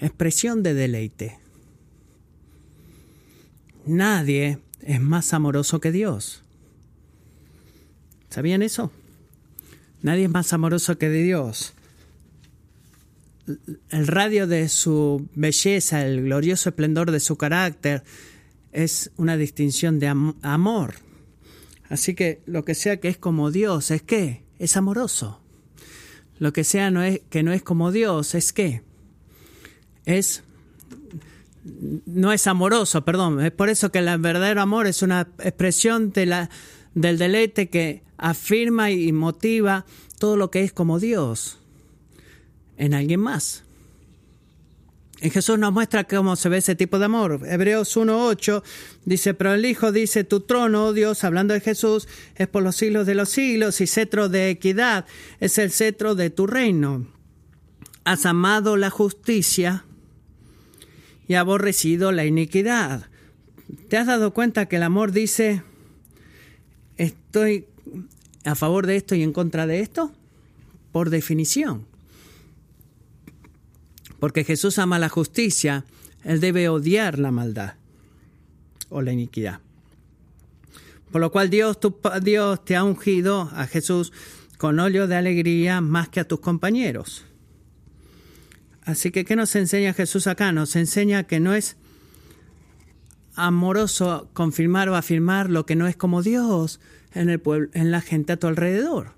Expresión 0.00 0.62
de 0.62 0.74
deleite. 0.74 1.38
Nadie 3.86 4.58
es 4.80 5.00
más 5.00 5.32
amoroso 5.32 5.80
que 5.80 5.92
Dios. 5.92 6.42
¿Sabían 8.28 8.62
eso? 8.62 8.90
Nadie 10.02 10.24
es 10.24 10.30
más 10.30 10.52
amoroso 10.52 10.98
que 10.98 11.08
de 11.08 11.22
Dios. 11.22 11.74
El 13.90 14.06
radio 14.06 14.46
de 14.46 14.68
su 14.68 15.28
belleza, 15.34 16.04
el 16.04 16.22
glorioso 16.22 16.68
esplendor 16.68 17.10
de 17.10 17.20
su 17.20 17.36
carácter, 17.36 18.02
es 18.72 19.10
una 19.16 19.36
distinción 19.36 19.98
de 19.98 20.08
amor. 20.08 20.94
Así 21.88 22.14
que 22.14 22.42
lo 22.46 22.64
que 22.64 22.74
sea 22.74 22.98
que 22.98 23.08
es 23.08 23.18
como 23.18 23.50
Dios, 23.50 23.90
¿es 23.90 24.02
qué? 24.02 24.42
Es 24.58 24.76
amoroso. 24.76 25.40
Lo 26.38 26.52
que 26.52 26.64
sea 26.64 26.90
no 26.90 27.02
es, 27.02 27.20
que 27.30 27.42
no 27.42 27.52
es 27.52 27.62
como 27.62 27.92
Dios, 27.92 28.34
¿es 28.34 28.52
qué? 28.52 28.82
Es 30.04 30.42
no 32.06 32.32
es 32.32 32.46
amoroso, 32.46 33.04
perdón. 33.04 33.40
Es 33.40 33.52
por 33.52 33.68
eso 33.68 33.92
que 33.92 33.98
el 34.00 34.18
verdadero 34.18 34.60
amor 34.60 34.86
es 34.86 35.02
una 35.02 35.28
expresión 35.38 36.10
de 36.10 36.26
la, 36.26 36.50
del 36.94 37.18
deleite 37.18 37.68
que 37.68 38.02
afirma 38.22 38.92
y 38.92 39.12
motiva 39.12 39.84
todo 40.18 40.36
lo 40.36 40.50
que 40.50 40.62
es 40.62 40.72
como 40.72 41.00
Dios 41.00 41.58
en 42.78 42.94
alguien 42.94 43.20
más. 43.20 43.64
En 45.20 45.30
Jesús 45.30 45.58
nos 45.58 45.72
muestra 45.72 46.04
cómo 46.04 46.34
se 46.36 46.48
ve 46.48 46.58
ese 46.58 46.74
tipo 46.74 46.98
de 46.98 47.04
amor. 47.04 47.40
Hebreos 47.44 47.96
1.8 47.96 48.62
dice, 49.04 49.34
pero 49.34 49.54
el 49.54 49.64
Hijo 49.64 49.92
dice, 49.92 50.24
tu 50.24 50.40
trono, 50.40 50.86
oh 50.86 50.92
Dios, 50.92 51.22
hablando 51.24 51.52
de 51.54 51.60
Jesús, 51.60 52.08
es 52.36 52.48
por 52.48 52.62
los 52.62 52.76
siglos 52.76 53.06
de 53.06 53.14
los 53.14 53.28
siglos 53.28 53.80
y 53.80 53.86
cetro 53.86 54.28
de 54.28 54.50
equidad 54.50 55.04
es 55.38 55.58
el 55.58 55.70
cetro 55.70 56.14
de 56.14 56.30
tu 56.30 56.46
reino. 56.46 57.06
Has 58.04 58.24
amado 58.26 58.76
la 58.76 58.90
justicia 58.90 59.84
y 61.26 61.34
aborrecido 61.34 62.12
la 62.12 62.24
iniquidad. 62.24 63.06
¿Te 63.88 63.96
has 63.96 64.06
dado 64.06 64.32
cuenta 64.32 64.66
que 64.66 64.76
el 64.76 64.82
amor 64.82 65.12
dice, 65.12 65.62
estoy 66.96 67.66
a 68.44 68.54
favor 68.54 68.86
de 68.86 68.96
esto 68.96 69.14
y 69.14 69.22
en 69.22 69.32
contra 69.32 69.66
de 69.66 69.80
esto? 69.80 70.12
Por 70.90 71.10
definición. 71.10 71.86
Porque 74.18 74.44
Jesús 74.44 74.78
ama 74.78 74.98
la 74.98 75.08
justicia, 75.08 75.84
Él 76.24 76.40
debe 76.40 76.68
odiar 76.68 77.18
la 77.18 77.30
maldad 77.30 77.74
o 78.88 79.02
la 79.02 79.12
iniquidad. 79.12 79.60
Por 81.10 81.20
lo 81.20 81.30
cual 81.30 81.50
Dios, 81.50 81.78
tu, 81.80 81.96
Dios 82.22 82.64
te 82.64 82.76
ha 82.76 82.84
ungido 82.84 83.50
a 83.52 83.66
Jesús 83.66 84.12
con 84.58 84.78
óleo 84.78 85.06
de 85.08 85.16
alegría 85.16 85.80
más 85.80 86.08
que 86.08 86.20
a 86.20 86.24
tus 86.24 86.40
compañeros. 86.40 87.24
Así 88.84 89.10
que, 89.10 89.24
¿qué 89.24 89.36
nos 89.36 89.54
enseña 89.56 89.92
Jesús 89.92 90.26
acá? 90.26 90.52
Nos 90.52 90.74
enseña 90.76 91.24
que 91.24 91.40
no 91.40 91.54
es 91.54 91.76
amoroso 93.34 94.28
confirmar 94.32 94.88
o 94.88 94.96
afirmar 94.96 95.50
lo 95.50 95.66
que 95.66 95.76
no 95.76 95.86
es 95.86 95.96
como 95.96 96.22
Dios, 96.22 96.80
en, 97.14 97.30
el 97.30 97.40
pueblo, 97.40 97.68
en 97.74 97.90
la 97.90 98.00
gente 98.00 98.32
a 98.32 98.36
tu 98.36 98.46
alrededor. 98.46 99.14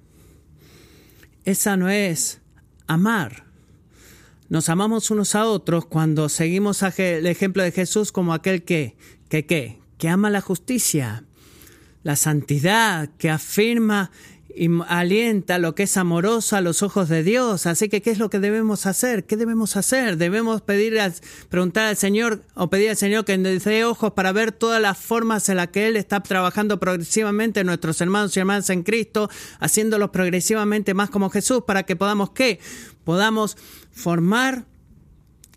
Esa 1.45 1.77
no 1.77 1.89
es 1.89 2.41
amar. 2.87 3.45
Nos 4.49 4.69
amamos 4.69 5.11
unos 5.11 5.35
a 5.35 5.47
otros 5.47 5.87
cuando 5.87 6.29
seguimos 6.29 6.83
el 6.99 7.27
ejemplo 7.27 7.63
de 7.63 7.73
Jesús 7.73 8.13
como 8.13 8.35
aquel 8.35 8.63
que, 8.63 8.97
que, 9.29 9.47
que, 9.47 9.79
que 9.99 10.09
ama 10.09 10.31
la 10.31 10.41
justicia, 10.41 11.25
la 12.03 12.17
santidad, 12.17 13.11
que 13.19 13.31
afirma 13.31 14.11
y 14.57 14.69
alienta 14.89 15.59
lo 15.59 15.75
que 15.75 15.85
es 15.85 15.97
amoroso 15.97 16.57
a 16.57 16.61
los 16.61 16.83
ojos 16.83 17.09
de 17.09 17.23
Dios. 17.23 17.67
Así 17.67 17.89
que, 17.89 18.03
¿qué 18.03 18.11
es 18.11 18.19
lo 18.19 18.31
que 18.31 18.39
debemos 18.39 18.87
hacer? 18.87 19.25
¿Qué 19.25 19.37
debemos 19.37 19.77
hacer? 19.77 20.17
Debemos 20.17 20.63
pedir, 20.63 20.99
preguntar 21.49 21.87
al 21.87 21.97
Señor 21.97 22.43
o 22.55 22.71
pedir 22.71 22.91
al 22.91 22.97
Señor 22.97 23.25
que 23.25 23.37
nos 23.37 23.65
dé 23.65 23.85
ojos 23.85 24.13
para 24.13 24.33
ver 24.33 24.53
todas 24.53 24.81
las 24.81 24.97
formas 24.99 25.49
en 25.49 25.57
las 25.57 25.69
que 25.69 25.89
Él 25.89 25.97
está 25.97 26.23
trabajando 26.23 26.79
progresivamente 26.79 27.61
en 27.61 27.67
nuestros 27.67 28.01
hermanos 28.01 28.37
y 28.37 28.41
hermanas 28.41 28.71
en 28.71 28.83
Cristo, 28.83 29.29
haciéndolos 29.59 30.11
progresivamente 30.11 30.95
más 30.95 31.11
como 31.11 31.31
Jesús, 31.31 31.65
para 31.67 31.83
que 31.83 31.97
podamos, 31.97 32.31
¿qué? 32.31 32.61
Podamos 33.05 33.57
formar 33.91 34.67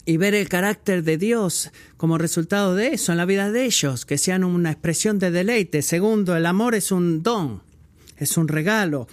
y 0.06 0.18
ver 0.18 0.34
el 0.34 0.48
carácter 0.48 1.04
de 1.04 1.18
Dios 1.18 1.72
como 1.98 2.18
resultado 2.18 2.76
de 2.76 2.94
eso 2.94 3.12
en 3.12 3.18
la 3.18 3.26
vida 3.26 3.52
de 3.52 3.66
ellos, 3.66 4.06
que 4.06 4.18
sean 4.18 4.44
una 4.44 4.72
expresión 4.72 5.20
de 5.20 5.32
deleite. 5.32 5.82
Segundo, 5.82 6.36
el 6.36 6.46
amor 6.46 6.76
es 6.76 6.92
un 6.92 7.24
don 7.24 7.67
es 8.18 8.38
un 8.38 8.48
regalo, 8.48 9.08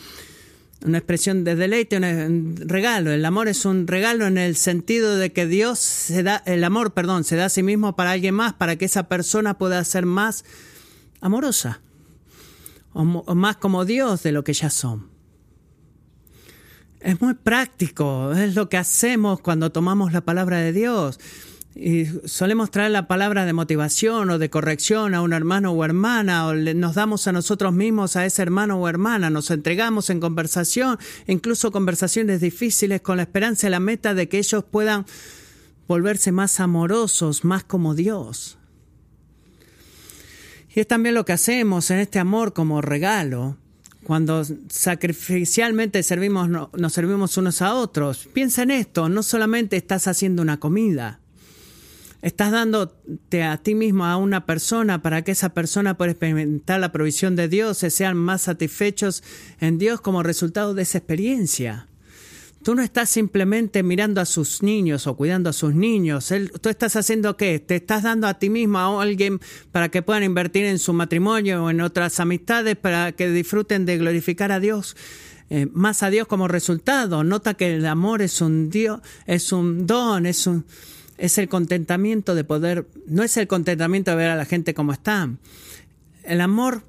una 0.85 0.99
expresión 0.99 1.45
de 1.45 1.57
deleite, 1.57 1.97
un 1.97 2.57
regalo. 2.59 3.11
El 3.11 3.25
amor 3.25 3.49
es 3.49 3.64
un 3.64 3.87
regalo 3.87 4.27
en 4.27 4.38
el 4.38 4.57
sentido 4.57 5.17
de 5.17 5.33
que 5.33 5.47
Dios 5.47 5.79
se 5.79 6.23
da, 6.23 6.43
el 6.47 6.62
amor, 6.64 6.93
perdón, 6.93 7.25
se 7.25 7.37
da 7.37 7.47
a 7.47 7.49
sí 7.49 7.62
mismo 7.62 7.97
para 7.97 8.12
alguien 8.12 8.35
más, 8.35 8.53
para 8.53 8.77
que 8.77 8.85
esa 8.85 9.09
persona 9.09 9.55
pueda 9.55 9.83
ser 9.85 10.05
más 10.07 10.45
amorosa 11.21 11.81
o, 12.93 13.05
más 13.35 13.57
como 13.57 13.85
Dios 13.85 14.23
de 14.23 14.33
lo 14.33 14.45
que 14.45 14.53
ya 14.53 14.71
son. 14.71 15.09
Es 17.01 17.21
muy 17.21 17.35
práctico, 17.35 18.33
es 18.33 18.55
lo 18.55 18.69
que 18.69 18.79
hacemos 18.79 19.40
cuando 19.40 19.71
tomamos 19.71 20.12
la 20.12 20.23
palabra 20.23 20.59
de 20.59 20.73
Dios. 20.73 21.21
Y 21.77 22.07
solemos 22.25 22.71
traer 22.71 22.93
la 22.93 23.09
palabra 23.09 23.45
de 23.45 23.53
motivación 23.53 24.31
o 24.31 24.39
de 24.39 24.49
corrección 24.49 25.13
a 25.13 25.23
un 25.23 25.33
hermano 25.33 25.73
o 25.73 25.85
hermana, 25.85 26.47
o 26.47 26.55
nos 26.55 26.95
damos 26.95 27.27
a 27.27 27.33
nosotros 27.33 27.73
mismos 27.73 28.15
a 28.15 28.25
ese 28.25 28.43
hermano 28.43 28.79
o 28.79 28.89
hermana, 28.89 29.29
nos 29.29 29.51
entregamos 29.51 30.09
en 30.09 30.21
conversación, 30.21 30.99
incluso 31.27 31.73
conversaciones 31.73 32.41
difíciles, 32.41 33.01
con 33.01 33.17
la 33.17 33.25
esperanza 33.25 33.67
y 33.67 33.71
la 33.71 33.81
meta 33.81 34.15
de 34.15 34.29
que 34.29 34.39
ellos 34.39 34.63
puedan 34.63 35.05
volverse 35.89 36.31
más 36.31 36.61
amorosos, 36.61 37.45
más 37.45 37.65
como 37.65 37.97
Dios. 37.97 38.57
Y 40.75 40.81
es 40.81 40.87
también 40.87 41.17
lo 41.17 41.25
que 41.25 41.33
hacemos 41.33 41.91
en 41.91 41.99
este 41.99 42.21
amor 42.21 42.53
como 42.53 42.83
regalo, 42.83 43.57
cuando 44.05 44.45
sacrificialmente 44.69 46.03
servimos, 46.05 46.49
nos 46.49 46.93
servimos 46.93 47.37
unos 47.37 47.63
a 47.63 47.75
otros. 47.75 48.29
Piensa 48.33 48.63
en 48.63 48.71
esto, 48.71 49.09
no 49.09 49.25
solamente 49.25 49.77
estás 49.77 50.07
haciendo 50.07 50.43
una 50.43 50.61
comida, 50.61 51.21
Estás 52.25 52.53
dándote 52.53 53.43
a 53.43 53.59
ti 53.59 53.75
mismo 53.75 54.07
a 54.07 54.17
una 54.17 54.47
persona 54.47 55.03
para 55.03 55.21
que 55.21 55.33
esa 55.33 55.51
persona 55.51 55.99
pueda 55.99 56.13
experimentar 56.13 56.81
la 56.81 56.91
provisión 56.91 57.37
de 57.37 57.49
Dios, 57.49 57.77
se 57.77 57.91
sean 57.91 58.17
más 58.17 58.41
satisfechos 58.41 59.23
en 59.61 59.77
Dios 59.77 60.01
como 60.01 60.23
resultado 60.23 60.73
de 60.73 60.85
esa 60.85 60.97
experiencia. 60.97 61.87
Tú 62.63 62.75
no 62.75 62.81
estás 62.81 63.11
simplemente 63.11 63.83
mirando 63.83 64.23
a 64.23 64.25
sus 64.25 64.63
niños 64.63 65.07
o 65.07 65.19
cuidando 65.19 65.51
a 65.51 65.53
sus 65.53 65.75
niños. 65.75 66.33
tú 66.63 66.71
estás 66.71 66.97
haciendo 66.97 67.37
qué? 67.37 67.59
Te 67.59 67.77
estás 67.77 68.05
dando 68.05 68.27
a 68.27 68.39
ti 68.39 68.49
mismo 68.49 68.79
a 68.79 69.03
alguien 69.03 69.39
para 69.71 69.91
que 69.91 70.01
puedan 70.01 70.23
invertir 70.23 70.65
en 70.65 70.79
su 70.79 70.95
matrimonio 70.95 71.65
o 71.65 71.69
en 71.69 71.83
otras 71.83 72.21
amistades 72.21 72.75
para 72.77 73.13
que 73.13 73.29
disfruten 73.29 73.85
de 73.85 73.99
glorificar 73.99 74.51
a 74.51 74.61
Dios. 74.61 74.97
Eh, 75.51 75.67
más 75.75 76.03
a 76.03 76.09
Dios 76.09 76.27
como 76.27 76.49
resultado. 76.49 77.23
Nota 77.23 77.53
que 77.53 77.75
el 77.75 77.85
amor 77.85 78.23
es 78.23 78.41
un 78.41 78.71
Dios, 78.71 79.03
es 79.27 79.53
un 79.53 79.87
don, 79.87 80.25
es 80.25 80.47
un, 80.47 80.65
es 81.18 81.38
el 81.38 81.48
contentamiento 81.48 82.35
de 82.35 82.44
poder, 82.44 82.87
no 83.07 83.22
es 83.22 83.37
el 83.37 83.46
contentamiento 83.46 84.11
de 84.11 84.16
ver 84.16 84.31
a 84.31 84.37
la 84.37 84.44
gente 84.44 84.74
como 84.74 84.92
está. 84.92 85.29
El 86.24 86.40
amor 86.40 86.83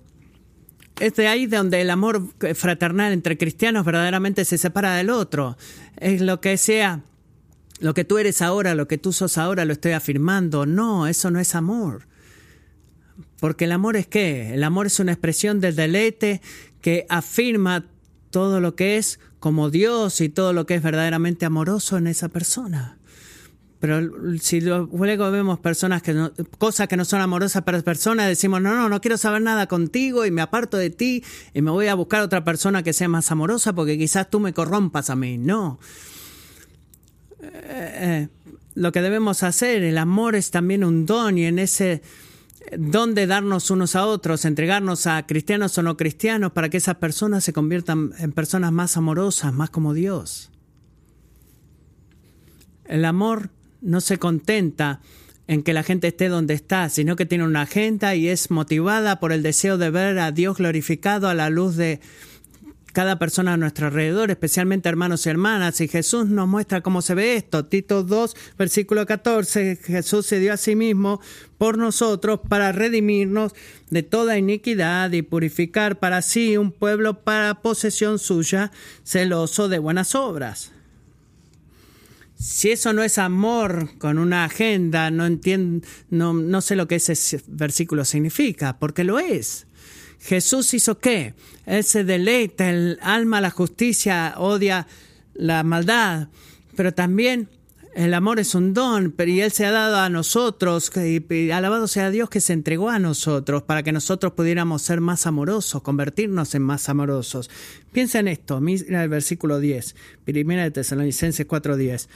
es 1.00 1.14
de 1.16 1.28
ahí 1.28 1.46
donde 1.46 1.82
el 1.82 1.90
amor 1.90 2.24
fraternal 2.56 3.12
entre 3.12 3.38
cristianos 3.38 3.86
verdaderamente 3.86 4.46
se 4.46 4.58
separa 4.58 4.96
del 4.96 5.10
otro. 5.10 5.58
Es 5.98 6.22
lo 6.22 6.42
que 6.42 6.58
sea, 6.58 7.02
lo 7.80 7.94
que 7.94 8.06
tú 8.06 8.18
eres 8.18 8.42
ahora, 8.42 8.76
lo 8.76 8.88
que 8.88 8.98
tú 8.98 9.12
sos 9.12 9.38
ahora, 9.38 9.66
lo 9.66 9.74
estoy 9.74 9.92
afirmando. 9.92 10.66
No, 10.66 11.08
eso 11.08 11.32
no 11.32 11.40
es 11.40 11.56
amor. 11.56 12.08
Porque 13.40 13.66
el 13.66 13.74
amor 13.74 13.98
es 13.98 14.08
qué? 14.08 14.54
El 14.54 14.64
amor 14.64 14.88
es 14.88 15.00
una 15.00 15.12
expresión 15.12 15.60
del 15.60 15.76
deleite 15.76 16.42
que 16.82 17.06
afirma 17.10 17.86
todo 18.32 18.60
lo 18.62 18.76
que 18.76 18.98
es 18.98 19.20
como 19.40 19.70
Dios 19.70 20.22
y 20.22 20.30
todo 20.30 20.54
lo 20.54 20.66
que 20.66 20.76
es 20.76 20.82
verdaderamente 20.82 21.46
amoroso 21.46 21.98
en 21.98 22.08
esa 22.08 22.30
persona. 22.30 22.98
Pero 23.86 24.02
si 24.40 24.62
luego 24.62 25.30
vemos 25.30 25.60
personas 25.60 26.02
que 26.02 26.12
no, 26.12 26.32
cosas 26.58 26.88
que 26.88 26.98
no 26.98 27.06
son 27.06 27.22
amorosas 27.22 27.62
para 27.62 27.80
personas, 27.84 28.28
decimos, 28.28 28.60
no, 28.60 28.74
no, 28.74 28.90
no 28.90 29.00
quiero 29.00 29.16
saber 29.16 29.44
nada 29.44 29.68
contigo 29.68 30.26
y 30.26 30.32
me 30.32 30.42
aparto 30.42 30.78
de 30.78 30.90
ti 30.90 31.24
y 31.54 31.62
me 31.62 31.70
voy 31.70 31.86
a 31.86 31.94
buscar 31.94 32.24
otra 32.24 32.44
persona 32.44 32.82
que 32.82 32.94
sea 32.94 33.08
más 33.10 33.30
amorosa 33.30 33.74
porque 33.74 33.96
quizás 33.96 34.28
tú 34.28 34.40
me 34.40 34.54
corrompas 34.54 35.12
a 35.12 35.16
mí. 35.16 35.38
No. 35.38 35.78
Eh, 37.44 37.52
eh, 37.54 38.28
lo 38.74 38.92
que 38.92 39.04
debemos 39.04 39.44
hacer, 39.44 39.84
el 39.84 40.00
amor 40.00 40.34
es 40.34 40.50
también 40.50 40.84
un 40.84 41.06
don 41.06 41.38
y 41.38 41.46
en 41.46 41.60
ese 41.60 42.02
dónde 42.76 43.28
darnos 43.28 43.70
unos 43.70 43.96
a 43.96 44.08
otros, 44.08 44.46
entregarnos 44.46 45.06
a 45.06 45.28
cristianos 45.28 45.78
o 45.78 45.84
no 45.84 45.96
cristianos 45.96 46.54
para 46.54 46.70
que 46.70 46.78
esas 46.78 46.96
personas 46.96 47.44
se 47.44 47.54
conviertan 47.54 48.14
en 48.18 48.32
personas 48.32 48.72
más 48.72 48.98
amorosas, 48.98 49.54
más 49.54 49.70
como 49.70 49.94
Dios. 49.94 50.50
El 52.86 53.06
amor 53.06 53.52
no 53.86 54.02
se 54.02 54.18
contenta 54.18 55.00
en 55.48 55.64
que 55.64 55.74
la 55.74 55.84
gente 55.84 56.08
esté 56.08 56.28
donde 56.28 56.56
está, 56.56 56.90
sino 56.90 57.16
que 57.16 57.26
tiene 57.26 57.44
una 57.44 57.62
agenda 57.62 58.16
y 58.16 58.28
es 58.28 58.50
motivada 58.50 59.20
por 59.20 59.32
el 59.32 59.44
deseo 59.44 59.78
de 59.78 59.92
ver 59.92 60.18
a 60.20 60.32
Dios 60.32 60.58
glorificado 60.58 61.30
a 61.30 61.36
la 61.36 61.50
luz 61.50 61.76
de 61.76 62.02
cada 62.94 63.20
persona 63.20 63.54
a 63.54 63.58
nuestro 63.58 63.88
alrededor, 63.88 64.32
especialmente 64.32 64.88
hermanos 64.88 65.26
y 65.26 65.30
hermanas. 65.30 65.82
Y 65.82 65.90
Jesús 65.90 66.28
nos 66.28 66.48
muestra 66.48 66.82
cómo 66.82 67.02
se 67.02 67.14
ve 67.14 67.36
esto. 67.36 67.66
Tito 67.66 68.04
2, 68.04 68.36
versículo 68.58 69.06
14, 69.06 69.76
Jesús 69.76 70.26
se 70.26 70.40
dio 70.40 70.54
a 70.54 70.58
sí 70.58 70.76
mismo 70.78 71.20
por 71.58 71.78
nosotros 71.78 72.40
para 72.48 72.72
redimirnos 72.72 73.54
de 73.90 74.02
toda 74.02 74.38
iniquidad 74.38 75.12
y 75.12 75.22
purificar 75.22 76.00
para 76.00 76.22
sí 76.22 76.58
un 76.58 76.72
pueblo 76.72 77.20
para 77.24 77.62
posesión 77.62 78.18
suya, 78.18 78.72
celoso 79.04 79.68
de 79.68 79.80
buenas 79.80 80.16
obras. 80.16 80.75
Si 82.36 82.72
eso 82.72 82.94
no 82.94 83.04
es 83.04 83.18
amor 83.18 83.98
con 83.98 84.18
una 84.18 84.46
agenda, 84.46 85.10
no 85.10 85.26
entiendo, 85.26 85.88
no, 86.10 86.34
no 86.34 86.62
sé 86.62 86.76
lo 86.76 86.88
que 86.88 86.96
ese 86.96 87.42
versículo 87.48 88.06
significa, 88.06 88.78
porque 88.78 89.04
lo 89.04 89.20
es. 89.20 89.68
Jesús 90.20 90.74
hizo 90.74 91.00
qué? 91.00 91.34
Él 91.66 91.84
se 91.84 92.04
deleita, 92.04 92.70
el 92.70 93.00
alma, 93.02 93.42
la 93.42 93.52
justicia, 93.52 94.34
odia 94.38 94.88
la 95.34 95.64
maldad, 95.64 96.30
pero 96.76 96.94
también 96.94 97.50
el 97.96 98.14
amor 98.14 98.40
es 98.40 98.56
un 98.56 98.74
don, 98.74 99.16
y 99.26 99.40
Él 99.40 99.52
se 99.52 99.66
ha 99.66 99.72
dado 99.72 99.96
a 99.98 100.10
nosotros, 100.10 100.92
y 100.98 101.52
alabado 101.52 101.88
sea 101.88 102.12
Dios 102.12 102.30
que 102.30 102.42
se 102.42 102.52
entregó 102.52 102.90
a 102.90 103.00
nosotros 103.00 103.64
para 103.64 103.84
que 103.84 103.94
nosotros 103.94 104.34
pudiéramos 104.34 104.82
ser 104.82 105.00
más 105.00 105.26
amorosos, 105.26 105.82
convertirnos 105.82 106.54
en 106.56 106.62
más 106.62 106.90
amorosos. 106.90 107.50
Piensa 107.94 108.20
en 108.20 108.28
esto, 108.28 108.60
mira 108.60 109.02
el 109.02 109.10
versículo 109.10 109.60
10, 109.60 109.96
primera 110.26 110.64
de 110.64 110.72
Tesalonicenses 110.72 111.48
4.10. 111.48 112.08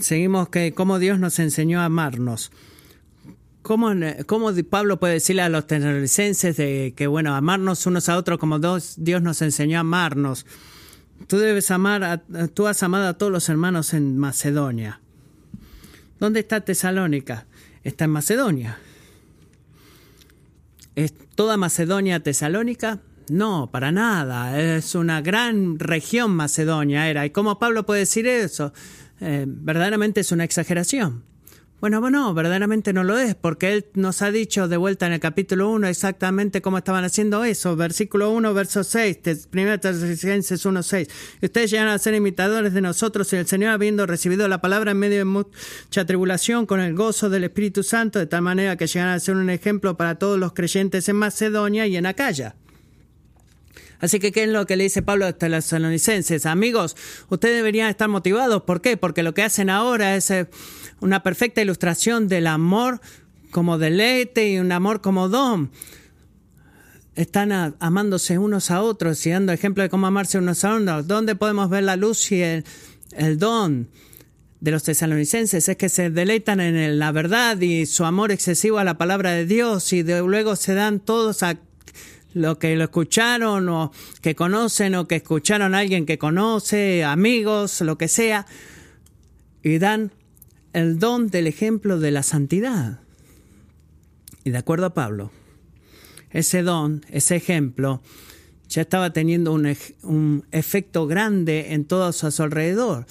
Seguimos 0.00 0.48
que 0.48 0.72
cómo 0.74 0.98
Dios 0.98 1.20
nos 1.20 1.38
enseñó 1.38 1.80
a 1.80 1.84
amarnos. 1.84 2.50
¿Cómo, 3.62 3.92
Pablo 4.68 4.98
puede 4.98 5.14
decirle 5.14 5.42
a 5.42 5.48
los 5.48 5.68
tesalonicenses 5.68 6.56
de 6.56 6.94
que, 6.96 7.06
bueno, 7.06 7.34
amarnos 7.34 7.86
unos 7.86 8.08
a 8.08 8.16
otros 8.16 8.38
como 8.38 8.58
Dios 8.58 9.22
nos 9.22 9.42
enseñó 9.42 9.78
a 9.78 9.80
amarnos? 9.80 10.46
Tú 11.26 11.38
debes 11.38 11.70
amar, 11.70 12.22
tú 12.54 12.66
has 12.66 12.82
amado 12.82 13.08
a 13.08 13.14
todos 13.14 13.32
los 13.32 13.48
hermanos 13.48 13.94
en 13.94 14.16
Macedonia. 14.18 15.00
¿Dónde 16.20 16.40
está 16.40 16.60
Tesalónica? 16.60 17.46
Está 17.84 18.04
en 18.04 18.10
Macedonia. 18.10 18.78
¿Es 20.94 21.12
toda 21.34 21.56
Macedonia 21.58 22.20
tesalónica? 22.20 23.00
No, 23.28 23.70
para 23.70 23.92
nada. 23.92 24.58
Es 24.60 24.94
una 24.94 25.20
gran 25.20 25.78
región 25.78 26.30
Macedonia 26.30 27.08
era. 27.08 27.26
¿Y 27.26 27.30
cómo 27.30 27.58
Pablo 27.58 27.84
puede 27.84 28.00
decir 28.00 28.26
eso? 28.26 28.72
Eh, 29.20 29.44
verdaderamente 29.46 30.20
es 30.20 30.32
una 30.32 30.44
exageración. 30.44 31.22
Bueno, 31.78 32.00
bueno, 32.00 32.32
verdaderamente 32.32 32.94
no 32.94 33.04
lo 33.04 33.18
es, 33.18 33.34
porque 33.34 33.74
Él 33.74 33.86
nos 33.92 34.22
ha 34.22 34.30
dicho 34.30 34.66
de 34.66 34.78
vuelta 34.78 35.06
en 35.06 35.12
el 35.12 35.20
capítulo 35.20 35.70
1 35.70 35.88
exactamente 35.88 36.62
cómo 36.62 36.78
estaban 36.78 37.04
haciendo 37.04 37.44
eso. 37.44 37.76
Versículo 37.76 38.30
1, 38.30 38.54
verso 38.54 38.82
6, 38.82 39.18
1 39.52 39.80
Tesalonicenses 39.80 40.64
1, 40.64 40.82
6. 40.82 41.08
Ustedes 41.42 41.70
llegan 41.70 41.88
a 41.88 41.98
ser 41.98 42.14
imitadores 42.14 42.72
de 42.72 42.80
nosotros 42.80 43.30
y 43.34 43.36
el 43.36 43.46
Señor, 43.46 43.72
habiendo 43.72 44.06
recibido 44.06 44.48
la 44.48 44.62
palabra 44.62 44.92
en 44.92 44.98
medio 44.98 45.18
de 45.18 45.26
mucha 45.26 46.06
tribulación, 46.06 46.64
con 46.64 46.80
el 46.80 46.94
gozo 46.94 47.28
del 47.28 47.44
Espíritu 47.44 47.82
Santo, 47.82 48.18
de 48.18 48.26
tal 48.26 48.40
manera 48.40 48.76
que 48.76 48.86
llegan 48.86 49.10
a 49.10 49.20
ser 49.20 49.36
un 49.36 49.50
ejemplo 49.50 49.98
para 49.98 50.14
todos 50.14 50.38
los 50.38 50.54
creyentes 50.54 51.06
en 51.10 51.16
Macedonia 51.16 51.86
y 51.86 51.98
en 51.98 52.06
Acaya. 52.06 52.56
Así 53.98 54.18
que, 54.18 54.32
¿qué 54.32 54.44
es 54.44 54.48
lo 54.50 54.66
que 54.66 54.76
le 54.76 54.84
dice 54.84 55.02
Pablo 55.02 55.24
a 55.24 55.30
los 55.30 55.38
tesalonicenses? 55.38 56.46
Amigos, 56.46 56.96
ustedes 57.28 57.56
deberían 57.56 57.88
estar 57.88 58.08
motivados. 58.08 58.62
¿Por 58.62 58.80
qué? 58.80 58.96
Porque 58.96 59.22
lo 59.22 59.34
que 59.34 59.42
hacen 59.42 59.70
ahora 59.70 60.16
es 60.16 60.30
eh, 60.30 60.48
una 61.00 61.22
perfecta 61.22 61.62
ilustración 61.62 62.28
del 62.28 62.46
amor 62.46 63.00
como 63.50 63.78
deleite 63.78 64.50
y 64.50 64.58
un 64.58 64.72
amor 64.72 65.00
como 65.00 65.28
don. 65.28 65.70
Están 67.14 67.74
amándose 67.78 68.38
unos 68.38 68.70
a 68.70 68.82
otros 68.82 69.24
y 69.26 69.30
dando 69.30 69.52
ejemplo 69.52 69.82
de 69.82 69.88
cómo 69.88 70.06
amarse 70.06 70.38
unos 70.38 70.64
a 70.64 70.74
otros. 70.74 71.06
¿Dónde 71.06 71.34
podemos 71.34 71.70
ver 71.70 71.84
la 71.84 71.96
luz 71.96 72.30
y 72.32 72.42
el, 72.42 72.64
don? 73.38 73.88
de 74.60 74.70
los 74.70 74.82
tesalonicenses 74.82 75.68
es 75.68 75.76
que 75.76 75.88
se 75.90 76.10
deleitan 76.10 76.60
en 76.60 76.98
la 76.98 77.12
verdad 77.12 77.60
y 77.60 77.84
su 77.86 78.04
amor 78.04 78.32
excesivo 78.32 78.78
a 78.78 78.84
la 78.84 78.96
palabra 78.96 79.32
de 79.32 79.44
Dios 79.44 79.92
y 79.92 80.02
luego 80.02 80.56
se 80.56 80.74
dan 80.74 80.98
todos 80.98 81.42
a 81.42 81.58
lo 82.32 82.58
que 82.58 82.74
lo 82.76 82.84
escucharon 82.84 83.68
o 83.68 83.92
que 84.20 84.34
conocen 84.34 84.94
o 84.94 85.08
que 85.08 85.16
escucharon 85.16 85.74
a 85.74 85.78
alguien 85.78 86.04
que 86.04 86.18
conoce, 86.18 87.04
amigos, 87.04 87.80
lo 87.80 87.96
que 87.96 88.08
sea, 88.08 88.46
y 89.62 89.78
dan 89.78 90.12
el 90.76 90.98
don 90.98 91.28
del 91.28 91.46
ejemplo 91.46 91.98
de 91.98 92.10
la 92.10 92.22
santidad. 92.22 93.00
Y 94.44 94.50
de 94.50 94.58
acuerdo 94.58 94.84
a 94.84 94.92
Pablo, 94.92 95.30
ese 96.30 96.62
don, 96.62 97.02
ese 97.08 97.34
ejemplo, 97.34 98.02
ya 98.68 98.82
estaba 98.82 99.10
teniendo 99.14 99.54
un, 99.54 99.74
un 100.02 100.44
efecto 100.50 101.06
grande 101.06 101.72
en 101.72 101.86
todo 101.86 102.04
a 102.04 102.12
su 102.12 102.42
alrededor 102.42 103.06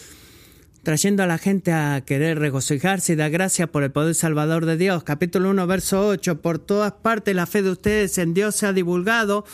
trayendo 0.86 1.23
a 1.23 1.27
la 1.27 1.39
gente 1.39 1.73
a 1.73 2.01
querer 2.05 2.38
regocijarse 2.38 3.13
y 3.13 3.15
dar 3.15 3.31
gracias 3.31 3.67
por 3.67 3.83
el 3.83 3.91
poder 3.91 4.13
salvador 4.13 4.67
de 4.67 4.77
Dios. 4.77 5.03
Capítulo 5.03 5.49
1, 5.49 5.67
verso 5.67 6.07
8. 6.07 6.41
Por 6.41 6.59
todas 6.59 6.93
partes 6.93 7.36
la 7.36 7.47
fe 7.47 7.63
de 7.63 7.71
ustedes 7.71 8.19
en 8.19 8.36
Dios 8.36 8.55
se 8.55 8.67
ha 8.67 8.71
divulgado, 8.71 9.45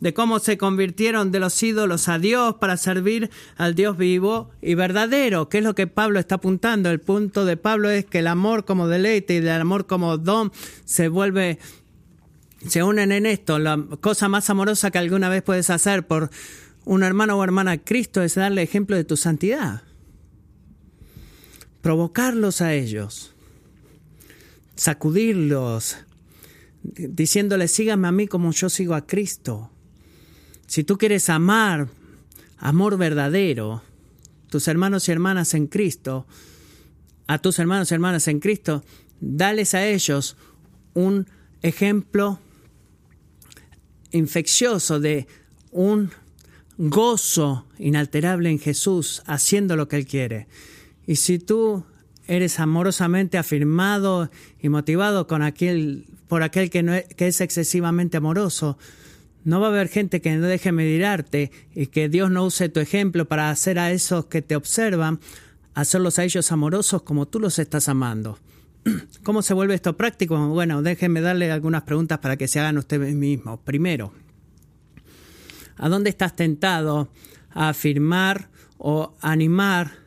de 0.00 0.12
cómo 0.12 0.40
se 0.40 0.58
convirtieron 0.58 1.30
de 1.30 1.38
los 1.38 1.62
ídolos 1.62 2.08
a 2.08 2.18
Dios 2.18 2.56
para 2.56 2.76
servir 2.76 3.30
al 3.56 3.76
Dios 3.76 3.96
vivo 3.96 4.50
y 4.60 4.74
verdadero. 4.74 5.48
¿Qué 5.48 5.58
es 5.58 5.64
lo 5.64 5.76
que 5.76 5.86
Pablo 5.86 6.18
está 6.18 6.34
apuntando? 6.34 6.90
El 6.90 6.98
punto 7.00 7.44
de 7.44 7.56
Pablo 7.56 7.88
es 7.88 8.04
que 8.04 8.18
el 8.18 8.26
amor 8.26 8.64
como 8.64 8.88
deleite 8.88 9.34
y 9.34 9.36
el 9.36 9.48
amor 9.48 9.86
como 9.86 10.18
don 10.18 10.50
se 10.84 11.06
vuelve, 11.06 11.60
se 12.66 12.82
unen 12.82 13.12
en 13.12 13.26
esto. 13.26 13.60
La 13.60 13.80
cosa 14.00 14.28
más 14.28 14.50
amorosa 14.50 14.90
que 14.90 14.98
alguna 14.98 15.28
vez 15.28 15.44
puedes 15.44 15.70
hacer 15.70 16.08
por 16.08 16.30
un 16.84 17.04
hermano 17.04 17.38
o 17.38 17.44
hermana 17.44 17.78
Cristo 17.78 18.22
es 18.22 18.34
darle 18.34 18.62
ejemplo 18.62 18.96
de 18.96 19.04
tu 19.04 19.16
santidad 19.16 19.82
provocarlos 21.82 22.60
a 22.60 22.74
ellos, 22.74 23.34
sacudirlos, 24.74 25.96
diciéndoles, 26.82 27.70
síganme 27.72 28.08
a 28.08 28.12
mí 28.12 28.26
como 28.26 28.52
yo 28.52 28.68
sigo 28.68 28.94
a 28.94 29.06
Cristo. 29.06 29.70
Si 30.66 30.84
tú 30.84 30.98
quieres 30.98 31.28
amar, 31.28 31.88
amor 32.58 32.96
verdadero, 32.96 33.82
tus 34.48 34.68
hermanos 34.68 35.08
y 35.08 35.12
hermanas 35.12 35.54
en 35.54 35.66
Cristo, 35.66 36.26
a 37.26 37.38
tus 37.38 37.58
hermanos 37.58 37.90
y 37.90 37.94
hermanas 37.94 38.28
en 38.28 38.40
Cristo, 38.40 38.84
dales 39.20 39.74
a 39.74 39.86
ellos 39.86 40.36
un 40.94 41.28
ejemplo 41.62 42.40
infeccioso 44.12 44.98
de 44.98 45.26
un 45.70 46.10
gozo 46.76 47.66
inalterable 47.78 48.50
en 48.50 48.58
Jesús, 48.58 49.22
haciendo 49.26 49.76
lo 49.76 49.86
que 49.88 49.96
Él 49.96 50.06
quiere. 50.06 50.48
Y 51.10 51.16
si 51.16 51.40
tú 51.40 51.82
eres 52.28 52.60
amorosamente 52.60 53.36
afirmado 53.36 54.30
y 54.60 54.68
motivado 54.68 55.26
con 55.26 55.42
aquel, 55.42 56.06
por 56.28 56.44
aquel 56.44 56.70
que, 56.70 56.84
no 56.84 56.94
es, 56.94 57.04
que 57.16 57.26
es 57.26 57.40
excesivamente 57.40 58.18
amoroso, 58.18 58.78
no 59.42 59.60
va 59.60 59.66
a 59.66 59.70
haber 59.70 59.88
gente 59.88 60.20
que 60.20 60.36
no 60.36 60.46
deje 60.46 60.70
mirarte 60.70 61.50
y 61.74 61.88
que 61.88 62.08
Dios 62.08 62.30
no 62.30 62.44
use 62.44 62.68
tu 62.68 62.78
ejemplo 62.78 63.24
para 63.24 63.50
hacer 63.50 63.80
a 63.80 63.90
esos 63.90 64.26
que 64.26 64.40
te 64.40 64.54
observan, 64.54 65.18
hacerlos 65.74 66.20
a 66.20 66.22
ellos 66.22 66.52
amorosos 66.52 67.02
como 67.02 67.26
tú 67.26 67.40
los 67.40 67.58
estás 67.58 67.88
amando. 67.88 68.38
¿Cómo 69.24 69.42
se 69.42 69.52
vuelve 69.52 69.74
esto 69.74 69.96
práctico? 69.96 70.38
Bueno, 70.46 70.80
déjenme 70.80 71.20
darle 71.20 71.50
algunas 71.50 71.82
preguntas 71.82 72.20
para 72.20 72.36
que 72.36 72.46
se 72.46 72.60
hagan 72.60 72.78
ustedes 72.78 73.16
mismos. 73.16 73.58
Primero, 73.64 74.12
¿a 75.76 75.88
dónde 75.88 76.10
estás 76.10 76.36
tentado 76.36 77.10
a 77.50 77.70
afirmar 77.70 78.48
o 78.78 79.16
animar 79.20 79.99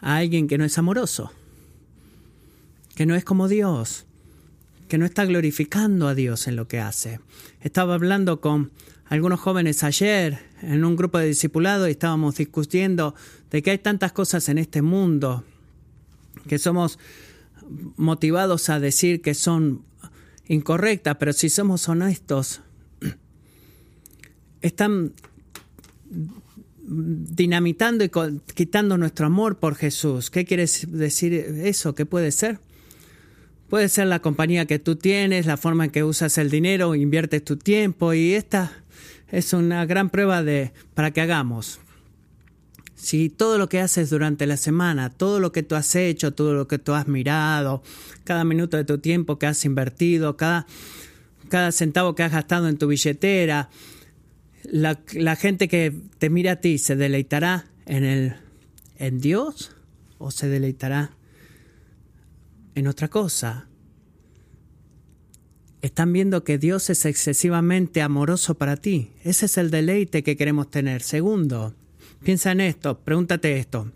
a 0.00 0.16
alguien 0.16 0.48
que 0.48 0.58
no 0.58 0.64
es 0.64 0.78
amoroso, 0.78 1.32
que 2.94 3.06
no 3.06 3.14
es 3.14 3.24
como 3.24 3.48
Dios, 3.48 4.06
que 4.88 4.98
no 4.98 5.04
está 5.04 5.24
glorificando 5.24 6.08
a 6.08 6.14
Dios 6.14 6.46
en 6.46 6.56
lo 6.56 6.68
que 6.68 6.80
hace. 6.80 7.20
Estaba 7.60 7.94
hablando 7.94 8.40
con 8.40 8.70
algunos 9.06 9.40
jóvenes 9.40 9.82
ayer 9.82 10.38
en 10.62 10.84
un 10.84 10.96
grupo 10.96 11.18
de 11.18 11.26
discipulados 11.26 11.88
y 11.88 11.92
estábamos 11.92 12.36
discutiendo 12.36 13.14
de 13.50 13.62
que 13.62 13.70
hay 13.70 13.78
tantas 13.78 14.12
cosas 14.12 14.48
en 14.48 14.58
este 14.58 14.82
mundo 14.82 15.44
que 16.48 16.58
somos 16.58 16.98
motivados 17.96 18.68
a 18.68 18.80
decir 18.80 19.20
que 19.20 19.34
son 19.34 19.84
incorrectas, 20.48 21.16
pero 21.18 21.32
si 21.32 21.48
somos 21.48 21.88
honestos, 21.88 22.60
están 24.60 25.12
dinamitando 26.86 28.04
y 28.04 28.10
quitando 28.54 28.96
nuestro 28.96 29.26
amor 29.26 29.58
por 29.58 29.74
Jesús. 29.74 30.30
¿Qué 30.30 30.44
quiere 30.44 30.66
decir 30.88 31.34
eso? 31.34 31.94
¿Qué 31.94 32.06
puede 32.06 32.30
ser? 32.30 32.60
Puede 33.68 33.88
ser 33.88 34.06
la 34.06 34.20
compañía 34.20 34.66
que 34.66 34.78
tú 34.78 34.94
tienes, 34.94 35.46
la 35.46 35.56
forma 35.56 35.86
en 35.86 35.90
que 35.90 36.04
usas 36.04 36.38
el 36.38 36.50
dinero, 36.50 36.94
inviertes 36.94 37.44
tu 37.44 37.56
tiempo 37.56 38.14
y 38.14 38.34
esta 38.34 38.72
es 39.30 39.52
una 39.52 39.84
gran 39.86 40.10
prueba 40.10 40.44
de 40.44 40.72
para 40.94 41.10
que 41.10 41.20
hagamos. 41.20 41.80
Si 42.94 43.28
todo 43.28 43.58
lo 43.58 43.68
que 43.68 43.80
haces 43.80 44.08
durante 44.08 44.46
la 44.46 44.56
semana, 44.56 45.10
todo 45.10 45.40
lo 45.40 45.52
que 45.52 45.62
tú 45.62 45.74
has 45.74 45.94
hecho, 45.96 46.32
todo 46.32 46.54
lo 46.54 46.68
que 46.68 46.78
tú 46.78 46.94
has 46.94 47.08
mirado, 47.08 47.82
cada 48.24 48.44
minuto 48.44 48.76
de 48.76 48.84
tu 48.84 48.98
tiempo 48.98 49.38
que 49.38 49.46
has 49.46 49.64
invertido, 49.64 50.36
cada, 50.36 50.66
cada 51.48 51.72
centavo 51.72 52.14
que 52.14 52.22
has 52.22 52.32
gastado 52.32 52.68
en 52.68 52.78
tu 52.78 52.86
billetera, 52.86 53.68
la, 54.70 55.36
gente 55.36 55.68
que 55.68 55.92
te 56.18 56.30
mira 56.30 56.52
a 56.52 56.56
ti 56.56 56.78
se 56.78 56.96
deleitará 56.96 57.66
en, 57.86 58.04
el, 58.04 58.34
en 58.98 59.20
Dios 59.20 59.72
o 60.18 60.30
se 60.30 60.48
deleitará 60.48 61.12
en 62.74 62.86
otra 62.86 63.08
cosa. 63.08 63.68
Están 65.82 66.12
viendo 66.12 66.44
que 66.44 66.58
Dios 66.58 66.90
es 66.90 67.04
excesivamente 67.04 68.02
amoroso 68.02 68.56
para 68.56 68.76
ti. 68.76 69.10
Ese 69.24 69.46
es 69.46 69.56
el 69.58 69.70
deleite 69.70 70.22
que 70.22 70.36
queremos 70.36 70.70
tener. 70.70 71.02
Segundo, 71.02 71.74
piensa 72.22 72.52
en 72.52 72.60
esto, 72.60 73.00
pregúntate 73.00 73.58
esto. 73.58 73.90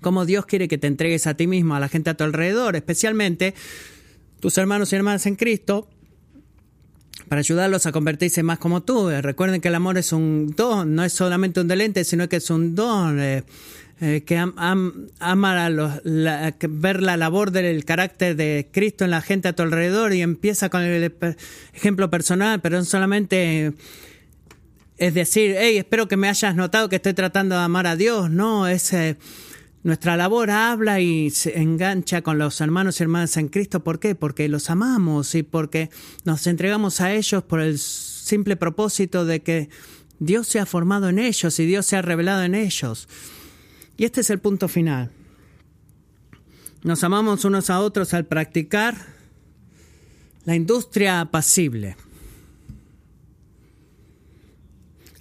¿Cómo 0.00 0.26
Dios 0.26 0.46
quiere 0.46 0.66
que 0.66 0.78
te 0.78 0.88
entregues 0.88 1.26
a 1.26 1.34
ti 1.34 1.46
mismo, 1.46 1.76
a 1.76 1.80
la 1.80 1.88
gente 1.88 2.10
a 2.10 2.14
tu 2.14 2.24
alrededor, 2.24 2.74
especialmente 2.74 3.54
tus 4.40 4.58
hermanos 4.58 4.92
y 4.92 4.96
hermanas 4.96 5.26
en 5.26 5.36
Cristo, 5.36 5.88
para 7.32 7.40
ayudarlos 7.40 7.86
a 7.86 7.92
convertirse 7.92 8.42
más 8.42 8.58
como 8.58 8.82
tú. 8.82 9.08
Recuerden 9.08 9.62
que 9.62 9.68
el 9.68 9.74
amor 9.74 9.96
es 9.96 10.12
un 10.12 10.52
don, 10.54 10.94
no 10.94 11.02
es 11.02 11.14
solamente 11.14 11.60
un 11.60 11.66
deleite, 11.66 12.04
sino 12.04 12.28
que 12.28 12.36
es 12.36 12.50
un 12.50 12.74
don. 12.74 13.18
Eh, 13.18 13.42
eh, 14.02 14.22
que 14.26 14.36
ama 14.36 15.70
la, 15.70 16.54
ver 16.68 17.02
la 17.02 17.16
labor 17.16 17.50
del 17.50 17.86
carácter 17.86 18.36
de 18.36 18.68
Cristo 18.70 19.06
en 19.06 19.12
la 19.12 19.22
gente 19.22 19.48
a 19.48 19.54
tu 19.54 19.62
alrededor 19.62 20.12
y 20.12 20.20
empieza 20.20 20.68
con 20.68 20.82
el 20.82 21.10
ejemplo 21.72 22.10
personal, 22.10 22.60
pero 22.60 22.76
no 22.76 22.84
solamente 22.84 23.72
es 24.98 25.14
decir, 25.14 25.56
hey, 25.58 25.78
espero 25.78 26.08
que 26.08 26.18
me 26.18 26.28
hayas 26.28 26.54
notado 26.54 26.90
que 26.90 26.96
estoy 26.96 27.14
tratando 27.14 27.54
de 27.54 27.62
amar 27.62 27.86
a 27.86 27.96
Dios. 27.96 28.28
No, 28.30 28.68
es 28.68 28.92
eh, 28.92 29.16
nuestra 29.84 30.16
labor 30.16 30.50
habla 30.50 31.00
y 31.00 31.30
se 31.30 31.58
engancha 31.58 32.22
con 32.22 32.38
los 32.38 32.60
hermanos 32.60 33.00
y 33.00 33.02
hermanas 33.02 33.36
en 33.36 33.48
Cristo. 33.48 33.82
¿Por 33.82 33.98
qué? 33.98 34.14
Porque 34.14 34.48
los 34.48 34.70
amamos 34.70 35.34
y 35.34 35.42
porque 35.42 35.90
nos 36.24 36.46
entregamos 36.46 37.00
a 37.00 37.12
ellos 37.12 37.42
por 37.42 37.60
el 37.60 37.78
simple 37.78 38.56
propósito 38.56 39.24
de 39.24 39.42
que 39.42 39.70
Dios 40.20 40.46
se 40.46 40.60
ha 40.60 40.66
formado 40.66 41.08
en 41.08 41.18
ellos 41.18 41.58
y 41.58 41.66
Dios 41.66 41.84
se 41.86 41.96
ha 41.96 42.02
revelado 42.02 42.44
en 42.44 42.54
ellos. 42.54 43.08
Y 43.96 44.04
este 44.04 44.20
es 44.20 44.30
el 44.30 44.38
punto 44.38 44.68
final. 44.68 45.10
Nos 46.84 47.02
amamos 47.02 47.44
unos 47.44 47.68
a 47.70 47.80
otros 47.80 48.14
al 48.14 48.26
practicar 48.26 48.96
la 50.44 50.54
industria 50.54 51.20
apacible. 51.20 51.96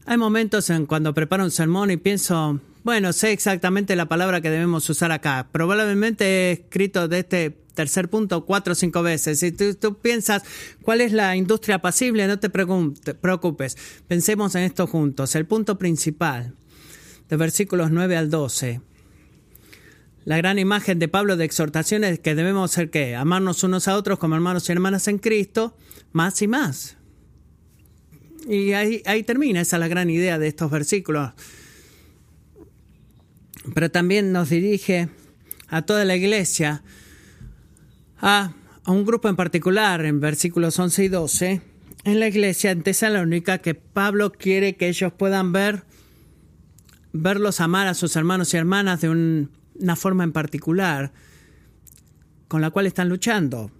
Hay 0.05 0.17
momentos 0.17 0.69
en 0.69 0.85
cuando 0.85 1.13
preparo 1.13 1.43
un 1.43 1.51
sermón 1.51 1.91
y 1.91 1.97
pienso, 1.97 2.59
bueno, 2.83 3.13
sé 3.13 3.31
exactamente 3.31 3.95
la 3.95 4.07
palabra 4.07 4.41
que 4.41 4.49
debemos 4.49 4.89
usar 4.89 5.11
acá. 5.11 5.49
Probablemente 5.51 6.25
he 6.25 6.51
escrito 6.53 7.07
de 7.07 7.19
este 7.19 7.61
tercer 7.73 8.09
punto 8.09 8.45
cuatro 8.45 8.73
o 8.73 8.75
cinco 8.75 9.03
veces. 9.03 9.39
Si 9.39 9.51
tú, 9.51 9.97
piensas 9.99 10.43
cuál 10.81 11.01
es 11.01 11.11
la 11.11 11.35
industria 11.35 11.75
apacible, 11.75 12.27
no 12.27 12.39
te 12.39 12.49
preocupes. 12.49 13.77
Pensemos 14.07 14.55
en 14.55 14.63
esto 14.63 14.87
juntos. 14.87 15.35
El 15.35 15.45
punto 15.45 15.77
principal 15.77 16.55
de 17.29 17.37
versículos 17.37 17.91
9 17.91 18.17
al 18.17 18.29
12. 18.29 18.81
La 20.25 20.37
gran 20.37 20.59
imagen 20.59 20.99
de 20.99 21.07
Pablo 21.07 21.37
de 21.37 21.45
exhortación 21.45 22.03
es 22.03 22.19
que 22.19 22.35
debemos 22.35 22.71
ser 22.71 22.89
qué? 22.89 23.15
Amarnos 23.15 23.63
unos 23.63 23.87
a 23.87 23.95
otros 23.95 24.19
como 24.19 24.35
hermanos 24.35 24.67
y 24.67 24.71
hermanas 24.71 25.07
en 25.07 25.17
Cristo, 25.17 25.75
más 26.11 26.41
y 26.41 26.47
más. 26.47 26.97
Y 28.47 28.73
ahí, 28.73 29.01
ahí 29.05 29.23
termina, 29.23 29.61
esa 29.61 29.77
es 29.77 29.79
la 29.79 29.87
gran 29.87 30.09
idea 30.09 30.37
de 30.37 30.47
estos 30.47 30.69
versículos. 30.69 31.31
Pero 33.73 33.91
también 33.91 34.31
nos 34.31 34.49
dirige 34.49 35.09
a 35.67 35.83
toda 35.83 36.05
la 36.05 36.15
iglesia, 36.15 36.83
a, 38.19 38.53
a 38.83 38.91
un 38.91 39.05
grupo 39.05 39.29
en 39.29 39.35
particular, 39.35 40.03
en 40.05 40.19
versículos 40.19 40.77
11 40.79 41.03
y 41.03 41.07
12, 41.07 41.61
en 42.03 42.19
la 42.19 42.27
iglesia 42.27 42.71
en 42.71 42.83
Tesalónica, 42.83 43.59
que 43.59 43.75
Pablo 43.75 44.31
quiere 44.31 44.75
que 44.75 44.87
ellos 44.87 45.13
puedan 45.13 45.51
ver 45.51 45.83
verlos 47.13 47.59
amar 47.59 47.87
a 47.87 47.93
sus 47.93 48.15
hermanos 48.15 48.53
y 48.53 48.57
hermanas 48.57 49.01
de 49.01 49.09
una 49.09 49.95
forma 49.95 50.23
en 50.23 50.31
particular 50.31 51.11
con 52.47 52.61
la 52.61 52.71
cual 52.71 52.87
están 52.87 53.09
luchando 53.09 53.71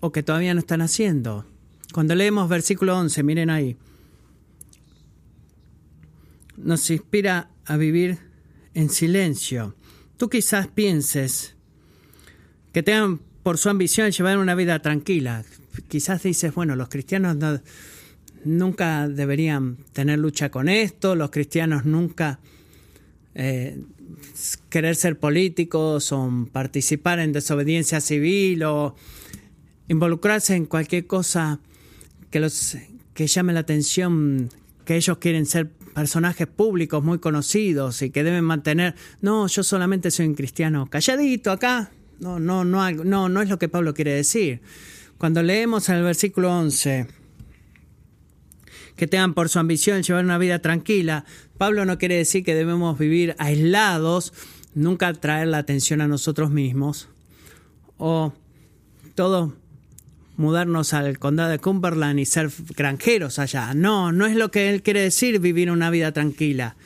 o 0.00 0.12
que 0.12 0.22
todavía 0.22 0.54
no 0.54 0.60
están 0.60 0.80
haciendo. 0.80 1.46
Cuando 1.92 2.14
leemos 2.14 2.48
versículo 2.48 2.96
11, 2.98 3.22
miren 3.22 3.50
ahí, 3.50 3.76
nos 6.56 6.90
inspira 6.90 7.50
a 7.64 7.76
vivir 7.76 8.18
en 8.74 8.90
silencio. 8.90 9.74
Tú 10.16 10.28
quizás 10.28 10.66
pienses 10.68 11.54
que 12.72 12.82
tengan 12.82 13.20
por 13.42 13.58
su 13.58 13.68
ambición 13.68 14.10
llevar 14.10 14.38
una 14.38 14.54
vida 14.54 14.80
tranquila. 14.80 15.44
Quizás 15.88 16.22
dices, 16.22 16.54
bueno, 16.54 16.76
los 16.76 16.88
cristianos 16.88 17.36
no, 17.36 17.60
nunca 18.44 19.08
deberían 19.08 19.76
tener 19.92 20.18
lucha 20.18 20.50
con 20.50 20.68
esto, 20.68 21.14
los 21.14 21.30
cristianos 21.30 21.84
nunca 21.84 22.40
eh, 23.34 23.78
querer 24.68 24.96
ser 24.96 25.18
políticos 25.18 26.12
o 26.12 26.48
participar 26.52 27.20
en 27.20 27.32
desobediencia 27.32 28.00
civil 28.00 28.62
o 28.64 28.96
involucrarse 29.88 30.56
en 30.56 30.66
cualquier 30.66 31.06
cosa 31.06 31.60
que 32.30 32.40
los 32.40 32.76
que 33.14 33.26
llame 33.26 33.52
la 33.52 33.60
atención, 33.60 34.50
que 34.84 34.96
ellos 34.96 35.18
quieren 35.18 35.46
ser 35.46 35.70
personajes 35.98 36.46
públicos 36.46 37.02
muy 37.02 37.18
conocidos 37.18 38.02
y 38.02 38.10
que 38.10 38.22
deben 38.22 38.44
mantener, 38.44 38.94
no, 39.20 39.48
yo 39.48 39.64
solamente 39.64 40.12
soy 40.12 40.28
un 40.28 40.36
cristiano 40.36 40.88
calladito 40.88 41.50
acá. 41.50 41.90
No, 42.20 42.38
no, 42.38 42.64
no, 42.64 42.88
no, 42.92 43.28
no 43.28 43.42
es 43.42 43.48
lo 43.48 43.58
que 43.58 43.68
Pablo 43.68 43.94
quiere 43.94 44.12
decir. 44.12 44.60
Cuando 45.18 45.42
leemos 45.42 45.88
el 45.88 46.04
versículo 46.04 46.56
11, 46.56 47.08
que 48.94 49.08
tengan 49.08 49.34
por 49.34 49.48
su 49.48 49.58
ambición 49.58 50.04
llevar 50.04 50.24
una 50.24 50.38
vida 50.38 50.60
tranquila. 50.60 51.24
Pablo 51.56 51.84
no 51.84 51.98
quiere 51.98 52.14
decir 52.14 52.44
que 52.44 52.54
debemos 52.54 52.96
vivir 52.96 53.34
aislados, 53.40 54.32
nunca 54.74 55.12
traer 55.14 55.48
la 55.48 55.58
atención 55.58 56.00
a 56.00 56.06
nosotros 56.06 56.52
mismos, 56.52 57.08
o 57.96 58.32
todo 59.16 59.56
mudarnos 60.38 60.94
al 60.94 61.18
condado 61.18 61.50
de 61.50 61.58
Cumberland 61.58 62.20
y 62.20 62.24
ser 62.24 62.50
granjeros 62.76 63.38
allá. 63.40 63.74
No, 63.74 64.12
no 64.12 64.24
es 64.24 64.36
lo 64.36 64.50
que 64.50 64.70
él 64.70 64.82
quiere 64.82 65.02
decir 65.02 65.40
vivir 65.40 65.70
una 65.70 65.90
vida 65.90 66.12
tranquila. 66.12 66.76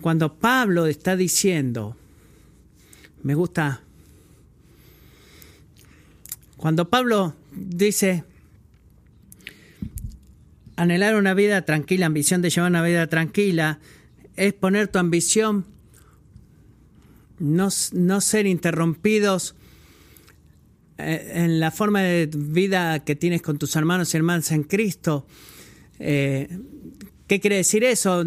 Cuando 0.00 0.34
Pablo 0.34 0.86
está 0.86 1.16
diciendo, 1.16 1.96
me 3.22 3.34
gusta, 3.34 3.82
cuando 6.56 6.90
Pablo 6.90 7.36
dice, 7.52 8.24
anhelar 10.74 11.14
una 11.14 11.34
vida 11.34 11.62
tranquila, 11.62 12.06
ambición 12.06 12.42
de 12.42 12.50
llevar 12.50 12.70
una 12.70 12.82
vida 12.82 13.06
tranquila, 13.06 13.78
es 14.34 14.52
poner 14.52 14.88
tu 14.88 14.98
ambición, 14.98 15.66
no, 17.38 17.68
no 17.92 18.20
ser 18.20 18.46
interrumpidos 18.46 19.54
en 20.98 21.60
la 21.60 21.70
forma 21.70 22.02
de 22.02 22.30
vida 22.32 23.04
que 23.04 23.16
tienes 23.16 23.42
con 23.42 23.58
tus 23.58 23.76
hermanos 23.76 24.12
y 24.12 24.16
hermanas 24.16 24.50
en 24.52 24.62
Cristo. 24.62 25.26
Eh, 25.98 26.48
¿Qué 27.26 27.40
quiere 27.40 27.56
decir 27.56 27.84
eso? 27.84 28.24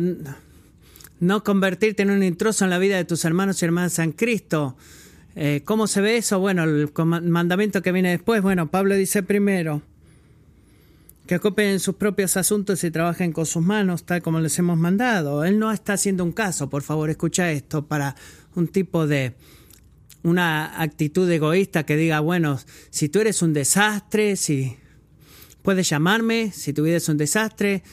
No 1.20 1.44
convertirte 1.44 2.04
en 2.04 2.12
un 2.12 2.24
intruso 2.24 2.64
en 2.64 2.70
la 2.70 2.78
vida 2.78 2.98
de 2.98 3.06
tus 3.06 3.26
hermanos 3.26 3.62
y 3.62 3.66
hermanas 3.66 3.98
en 4.00 4.12
Cristo. 4.12 4.78
Eh, 5.36 5.62
¿Cómo 5.66 5.88
se 5.88 6.02
ve 6.02 6.18
eso? 6.18 6.40
Bueno, 6.40 6.64
el 6.64 6.92
mandamiento 7.24 7.82
que 7.82 7.92
viene 7.92 8.12
después, 8.12 8.42
bueno, 8.42 8.70
Pablo 8.70 8.96
dice 8.96 9.24
primero, 9.24 9.82
que 11.28 11.36
ocupen 11.36 11.80
sus 11.80 11.96
propios 11.96 12.38
asuntos 12.38 12.84
y 12.84 12.92
trabajen 12.92 13.32
con 13.32 13.46
sus 13.46 13.64
manos, 13.64 14.04
tal 14.04 14.22
como 14.22 14.40
les 14.40 14.58
hemos 14.60 14.78
mandado. 14.78 15.44
Él 15.46 15.60
no 15.60 15.72
está 15.72 15.94
haciendo 15.94 16.24
un 16.24 16.32
caso, 16.32 16.70
por 16.70 16.82
favor, 16.82 17.10
escucha 17.10 17.52
esto, 17.52 17.86
para 17.86 18.16
un 18.56 18.68
tipo 18.68 19.06
de 19.08 19.36
una 20.24 20.82
actitud 20.82 21.30
egoísta 21.30 21.86
que 21.86 21.96
diga, 21.96 22.20
bueno, 22.20 22.60
si 22.90 23.10
tú 23.10 23.20
eres 23.20 23.42
un 23.42 23.54
desastre, 23.54 24.36
si 24.36 24.76
puedes 25.62 25.90
llamarme, 25.90 26.52
si 26.52 26.74
tu 26.74 26.84
vida 26.84 26.98
es 26.98 27.10
un 27.10 27.18
desastre, 27.18 27.84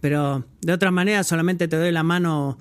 pero 0.00 0.46
de 0.60 0.72
otra 0.72 0.90
manera 0.90 1.24
solamente 1.24 1.68
te 1.68 1.76
doy 1.76 1.92
la 1.92 2.02
mano, 2.02 2.58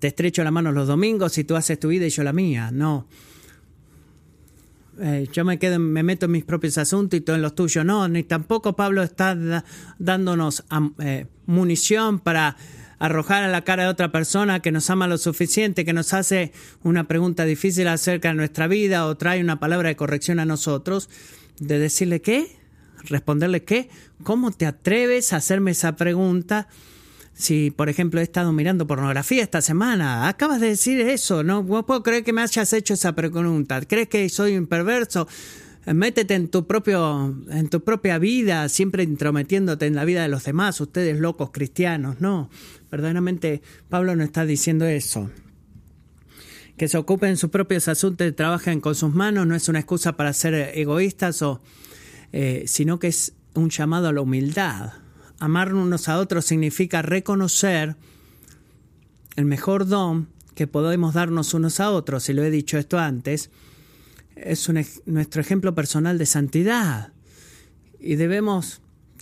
te 0.00 0.08
estrecho 0.08 0.42
la 0.44 0.50
mano 0.50 0.72
los 0.72 0.88
domingos 0.88 1.32
si 1.32 1.44
tú 1.44 1.56
haces 1.56 1.78
tu 1.78 1.88
vida 1.88 2.06
y 2.06 2.10
yo 2.10 2.22
la 2.22 2.32
mía. 2.32 2.70
No. 2.70 3.06
Eh, 5.00 5.28
yo 5.32 5.44
me 5.44 5.58
quedo, 5.58 5.78
me 5.78 6.02
meto 6.02 6.26
en 6.26 6.32
mis 6.32 6.44
propios 6.44 6.76
asuntos 6.76 7.18
y 7.18 7.20
tú 7.20 7.32
en 7.32 7.42
los 7.42 7.54
tuyos. 7.54 7.84
No, 7.84 8.08
ni 8.08 8.24
tampoco 8.24 8.74
Pablo 8.74 9.02
está 9.02 9.64
dándonos 9.98 10.64
eh, 10.98 11.26
munición 11.46 12.18
para 12.18 12.56
arrojar 12.98 13.42
a 13.42 13.48
la 13.48 13.62
cara 13.62 13.84
de 13.84 13.88
otra 13.88 14.10
persona 14.10 14.60
que 14.60 14.72
nos 14.72 14.90
ama 14.90 15.06
lo 15.06 15.18
suficiente, 15.18 15.84
que 15.84 15.92
nos 15.92 16.12
hace 16.12 16.52
una 16.82 17.04
pregunta 17.04 17.44
difícil 17.44 17.88
acerca 17.88 18.28
de 18.28 18.34
nuestra 18.34 18.66
vida 18.66 19.06
o 19.06 19.16
trae 19.16 19.40
una 19.40 19.60
palabra 19.60 19.88
de 19.88 19.96
corrección 19.96 20.40
a 20.40 20.44
nosotros, 20.44 21.08
de 21.60 21.78
decirle 21.78 22.20
qué, 22.20 22.56
responderle 23.04 23.64
qué, 23.64 23.88
¿cómo 24.22 24.50
te 24.50 24.66
atreves 24.66 25.32
a 25.32 25.36
hacerme 25.36 25.72
esa 25.72 25.96
pregunta? 25.96 26.68
Si, 27.34 27.70
por 27.70 27.88
ejemplo, 27.88 28.18
he 28.18 28.24
estado 28.24 28.52
mirando 28.52 28.88
pornografía 28.88 29.44
esta 29.44 29.62
semana, 29.62 30.28
acabas 30.28 30.60
de 30.60 30.70
decir 30.70 31.00
eso, 31.00 31.44
no, 31.44 31.62
no 31.62 31.86
puedo 31.86 32.02
creer 32.02 32.24
que 32.24 32.32
me 32.32 32.42
hayas 32.42 32.72
hecho 32.72 32.94
esa 32.94 33.14
pregunta. 33.14 33.80
¿Crees 33.82 34.08
que 34.08 34.28
soy 34.28 34.56
un 34.56 34.66
perverso? 34.66 35.28
Métete 35.94 36.34
en 36.34 36.48
tu 36.48 36.66
propio, 36.66 37.34
en 37.50 37.68
tu 37.68 37.82
propia 37.82 38.18
vida, 38.18 38.68
siempre 38.68 39.02
intrometiéndote 39.02 39.86
en 39.86 39.94
la 39.94 40.04
vida 40.04 40.22
de 40.22 40.28
los 40.28 40.44
demás, 40.44 40.80
ustedes 40.80 41.18
locos 41.18 41.50
cristianos, 41.50 42.20
no. 42.20 42.50
Verdaderamente 42.90 43.62
Pablo 43.88 44.14
no 44.14 44.24
está 44.24 44.44
diciendo 44.44 44.84
eso. 44.86 45.30
Que 46.76 46.88
se 46.88 46.98
ocupen 46.98 47.36
sus 47.36 47.50
propios 47.50 47.88
asuntos 47.88 48.26
y 48.28 48.32
trabajen 48.32 48.80
con 48.80 48.94
sus 48.94 49.14
manos 49.14 49.46
no 49.46 49.54
es 49.54 49.68
una 49.68 49.80
excusa 49.80 50.16
para 50.16 50.32
ser 50.32 50.54
egoístas 50.74 51.42
o 51.42 51.60
eh, 52.32 52.64
sino 52.66 52.98
que 52.98 53.08
es 53.08 53.32
un 53.54 53.70
llamado 53.70 54.08
a 54.08 54.12
la 54.12 54.20
humildad. 54.20 54.92
Amar 55.40 55.74
unos 55.74 56.08
a 56.08 56.18
otros 56.18 56.44
significa 56.44 57.02
reconocer 57.02 57.96
el 59.36 59.44
mejor 59.44 59.86
don 59.86 60.28
que 60.54 60.66
podemos 60.66 61.14
darnos 61.14 61.54
unos 61.54 61.78
a 61.78 61.90
otros, 61.92 62.28
y 62.28 62.32
lo 62.32 62.42
he 62.42 62.50
dicho 62.50 62.78
esto 62.78 62.98
antes, 62.98 63.50
es 64.44 64.68
nuestro 65.06 65.40
ejemplo 65.40 65.74
personal 65.74 66.18
de 66.18 66.26
santidad 66.26 67.12
y 67.98 68.16
debemos 68.16 68.80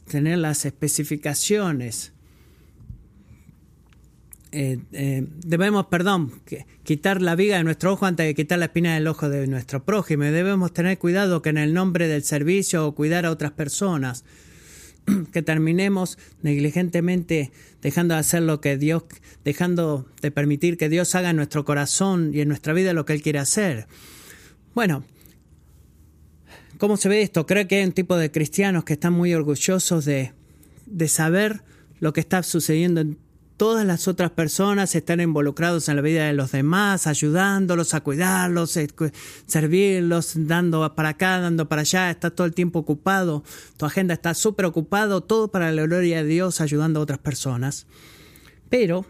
tener 0.09 0.39
las 0.39 0.65
especificaciones. 0.65 2.13
Eh, 4.53 4.79
eh, 4.93 5.27
debemos, 5.45 5.87
perdón, 5.87 6.33
quitar 6.83 7.21
la 7.21 7.35
viga 7.35 7.59
de 7.59 7.65
nuestro 7.65 7.93
ojo 7.93 8.07
antes 8.07 8.27
de 8.27 8.35
quitar 8.35 8.59
la 8.59 8.67
espina 8.67 8.95
del 8.95 9.07
ojo 9.07 9.29
de 9.29 9.47
nuestro 9.47 9.85
prójimo. 9.85 10.25
debemos 10.25 10.73
tener 10.73 10.99
cuidado 10.99 11.43
que 11.43 11.51
en 11.51 11.59
el 11.59 11.75
nombre 11.75 12.09
del 12.09 12.23
servicio 12.23 12.87
o 12.87 12.95
cuidar 12.95 13.27
a 13.27 13.31
otras 13.31 13.53
personas, 13.53 14.25
que 15.33 15.43
terminemos 15.43 16.17
negligentemente 16.43 17.53
dejando 17.83 18.15
de 18.15 18.21
hacer 18.21 18.43
lo 18.43 18.61
que 18.61 18.79
Dios, 18.79 19.05
dejando 19.45 20.07
de 20.23 20.31
permitir 20.31 20.79
que 20.79 20.89
Dios 20.89 21.15
haga 21.15 21.31
en 21.31 21.37
nuestro 21.37 21.65
corazón 21.65 22.31
y 22.33 22.41
en 22.41 22.49
nuestra 22.49 22.73
vida 22.73 22.93
lo 22.93 23.05
que 23.05 23.13
Él 23.13 23.23
quiere 23.23 23.41
hacer. 23.41 23.87
Bueno, 24.77 25.05
¿cómo 26.77 26.99
se 26.99 27.09
ve 27.09 27.23
esto? 27.23 27.47
Creo 27.47 27.67
que 27.67 27.77
hay 27.77 27.85
un 27.87 27.93
tipo 27.93 28.15
de 28.19 28.31
cristianos 28.31 28.85
que 28.85 28.93
están 28.93 29.15
muy 29.15 29.33
orgullosos 29.33 30.05
de, 30.05 30.35
de 30.85 31.09
saber 31.09 31.63
lo 31.99 32.13
que 32.13 32.21
está 32.21 32.43
sucediendo 32.43 33.01
en 33.01 33.19
todas 33.57 33.87
las 33.87 34.07
otras 34.07 34.33
personas, 34.33 34.95
están 34.95 35.23
involucrados 35.23 35.89
en 35.89 35.97
la 35.97 36.03
vida 36.03 36.27
de 36.27 36.35
los 36.35 36.53
demás, 36.53 37.07
ayudándolos 37.07 37.95
a 37.95 38.03
cuidarlos, 38.03 38.77
eh, 38.77 38.89
servirlos, 39.47 40.33
dando 40.37 40.95
para 40.95 41.09
acá, 41.09 41.41
dando 41.41 41.71
para 41.71 41.81
allá, 41.81 42.11
está 42.11 42.29
todo 42.29 42.47
el 42.47 42.53
tiempo 42.53 42.81
ocupado, 42.81 43.45
tu 43.79 43.87
agenda 43.87 44.13
está 44.13 44.35
súper 44.35 44.67
ocupado, 44.67 45.23
todo 45.23 45.49
para 45.49 45.73
la 45.73 45.85
gloria 45.85 46.23
de 46.23 46.29
Dios, 46.29 46.61
ayudando 46.61 47.01
a 47.01 47.05
otras 47.05 47.21
personas. 47.21 47.87
Pero 48.69 49.07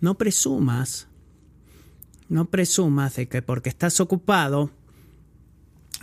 no 0.00 0.16
presumas 0.16 1.11
no 2.32 2.46
presumas 2.46 3.16
de 3.16 3.28
que 3.28 3.42
porque 3.42 3.68
estás 3.68 4.00
ocupado, 4.00 4.70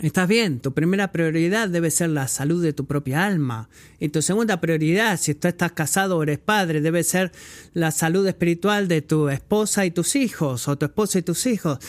estás 0.00 0.28
bien. 0.28 0.60
Tu 0.60 0.72
primera 0.72 1.10
prioridad 1.10 1.68
debe 1.68 1.90
ser 1.90 2.10
la 2.10 2.28
salud 2.28 2.62
de 2.62 2.72
tu 2.72 2.86
propia 2.86 3.26
alma. 3.26 3.68
Y 3.98 4.10
tu 4.10 4.22
segunda 4.22 4.60
prioridad, 4.60 5.18
si 5.18 5.34
tú 5.34 5.48
estás 5.48 5.72
casado 5.72 6.16
o 6.16 6.22
eres 6.22 6.38
padre, 6.38 6.80
debe 6.80 7.02
ser 7.02 7.32
la 7.74 7.90
salud 7.90 8.26
espiritual 8.28 8.86
de 8.86 9.02
tu 9.02 9.28
esposa 9.28 9.84
y 9.84 9.90
tus 9.90 10.14
hijos, 10.14 10.68
o 10.68 10.78
tu 10.78 10.86
esposa 10.86 11.18
y 11.18 11.22
tus 11.22 11.46
hijos. 11.46 11.80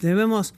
Debemos 0.00 0.54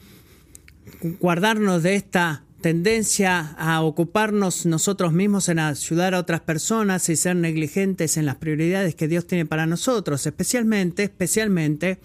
guardarnos 1.18 1.82
de 1.82 1.94
esta 1.94 2.44
tendencia 2.60 3.54
a 3.58 3.82
ocuparnos 3.82 4.66
nosotros 4.66 5.14
mismos 5.14 5.48
en 5.48 5.58
ayudar 5.58 6.14
a 6.14 6.20
otras 6.20 6.42
personas 6.42 7.08
y 7.08 7.16
ser 7.16 7.36
negligentes 7.36 8.18
en 8.18 8.26
las 8.26 8.36
prioridades 8.36 8.94
que 8.94 9.08
Dios 9.08 9.26
tiene 9.26 9.46
para 9.46 9.66
nosotros, 9.66 10.26
especialmente, 10.26 11.02
especialmente 11.04 11.98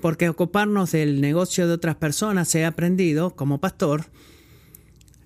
porque 0.00 0.28
ocuparnos 0.28 0.92
del 0.92 1.20
negocio 1.20 1.66
de 1.66 1.74
otras 1.74 1.96
personas, 1.96 2.54
he 2.54 2.64
aprendido 2.64 3.34
como 3.34 3.60
pastor, 3.60 4.06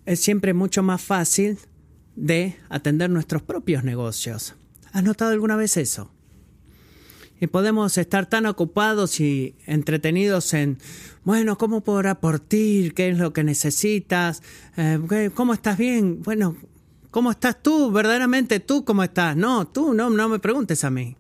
es 0.07 0.21
siempre 0.21 0.55
mucho 0.55 0.83
más 0.83 1.03
fácil 1.03 1.59
de 2.17 2.57
atender 2.69 3.11
nuestros 3.11 3.43
propios 3.43 3.85
negocios. 3.85 4.55
¿Has 4.93 5.05
notado 5.05 5.33
alguna 5.33 5.57
vez 5.57 5.77
eso? 5.77 6.11
Y 7.41 7.47
podemos 7.47 7.97
estar 7.97 8.27
tan 8.27 8.45
ocupados 8.45 9.19
y 9.21 9.55
entretenidos 9.67 10.53
en, 10.53 10.79
bueno, 11.25 11.57
¿cómo 11.57 11.83
por 11.83 12.41
ti? 12.41 12.93
¿Qué 12.95 13.09
es 13.09 13.19
lo 13.19 13.33
que 13.33 13.45
necesitas? 13.45 14.43
Eh, 14.77 15.31
¿Cómo 15.35 15.55
estás 15.55 15.79
bien? 15.79 16.23
Bueno, 16.23 16.57
¿cómo 17.11 17.31
estás 17.31 17.63
tú? 17.63 17.91
Verdaderamente 17.91 18.61
tú, 18.61 18.85
¿cómo 18.85 19.03
estás? 19.03 19.37
No, 19.37 19.67
tú 19.67 19.95
no, 19.95 20.11
no 20.11 20.29
me 20.29 20.39
preguntes 20.39 20.85
a 20.85 20.91
mí. 20.91 21.17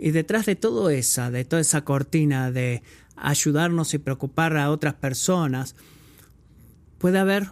Y 0.00 0.12
detrás 0.12 0.46
de 0.46 0.56
todo 0.56 0.88
esa, 0.88 1.30
de 1.30 1.44
toda 1.44 1.60
esa 1.60 1.84
cortina 1.84 2.50
de 2.50 2.82
ayudarnos 3.16 3.92
y 3.92 3.98
preocupar 3.98 4.56
a 4.56 4.70
otras 4.70 4.94
personas, 4.94 5.76
puede 6.96 7.18
haber 7.18 7.48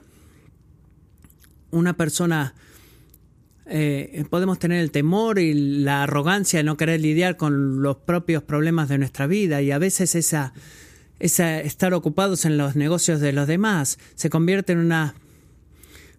una 1.70 1.94
persona, 1.94 2.54
eh, 3.66 4.24
podemos 4.30 4.58
tener 4.58 4.80
el 4.80 4.90
temor 4.90 5.38
y 5.38 5.52
la 5.82 6.04
arrogancia 6.04 6.60
de 6.60 6.64
no 6.64 6.78
querer 6.78 7.02
lidiar 7.02 7.36
con 7.36 7.82
los 7.82 7.98
propios 7.98 8.42
problemas 8.42 8.88
de 8.88 8.96
nuestra 8.96 9.26
vida 9.26 9.60
y 9.60 9.70
a 9.70 9.78
veces 9.78 10.14
esa, 10.14 10.54
esa 11.18 11.60
estar 11.60 11.92
ocupados 11.92 12.46
en 12.46 12.56
los 12.56 12.76
negocios 12.76 13.20
de 13.20 13.34
los 13.34 13.46
demás 13.46 13.98
se 14.14 14.30
convierte 14.30 14.72
en 14.72 14.78
una 14.78 15.14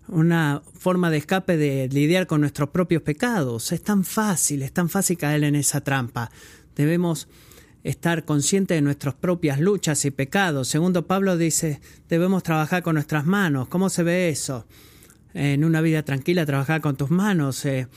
una 0.09 0.61
forma 0.73 1.09
de 1.11 1.17
escape 1.17 1.57
de 1.57 1.87
lidiar 1.89 2.27
con 2.27 2.41
nuestros 2.41 2.69
propios 2.69 3.01
pecados. 3.01 3.71
Es 3.71 3.81
tan 3.81 4.03
fácil, 4.03 4.63
es 4.63 4.71
tan 4.71 4.89
fácil 4.89 5.17
caer 5.17 5.43
en 5.43 5.55
esa 5.55 5.81
trampa. 5.81 6.31
Debemos 6.75 7.27
estar 7.83 8.25
conscientes 8.25 8.77
de 8.77 8.81
nuestras 8.81 9.15
propias 9.15 9.59
luchas 9.59 10.03
y 10.05 10.11
pecados. 10.11 10.67
Segundo 10.67 11.07
Pablo 11.07 11.37
dice, 11.37 11.79
debemos 12.09 12.43
trabajar 12.43 12.83
con 12.83 12.95
nuestras 12.95 13.25
manos. 13.25 13.67
¿Cómo 13.67 13.89
se 13.89 14.03
ve 14.03 14.29
eso? 14.29 14.65
En 15.33 15.63
una 15.63 15.81
vida 15.81 16.03
tranquila, 16.03 16.45
trabajar 16.45 16.81
con 16.81 16.97
tus 16.97 17.11
manos. 17.11 17.63
Eh, 17.65 17.87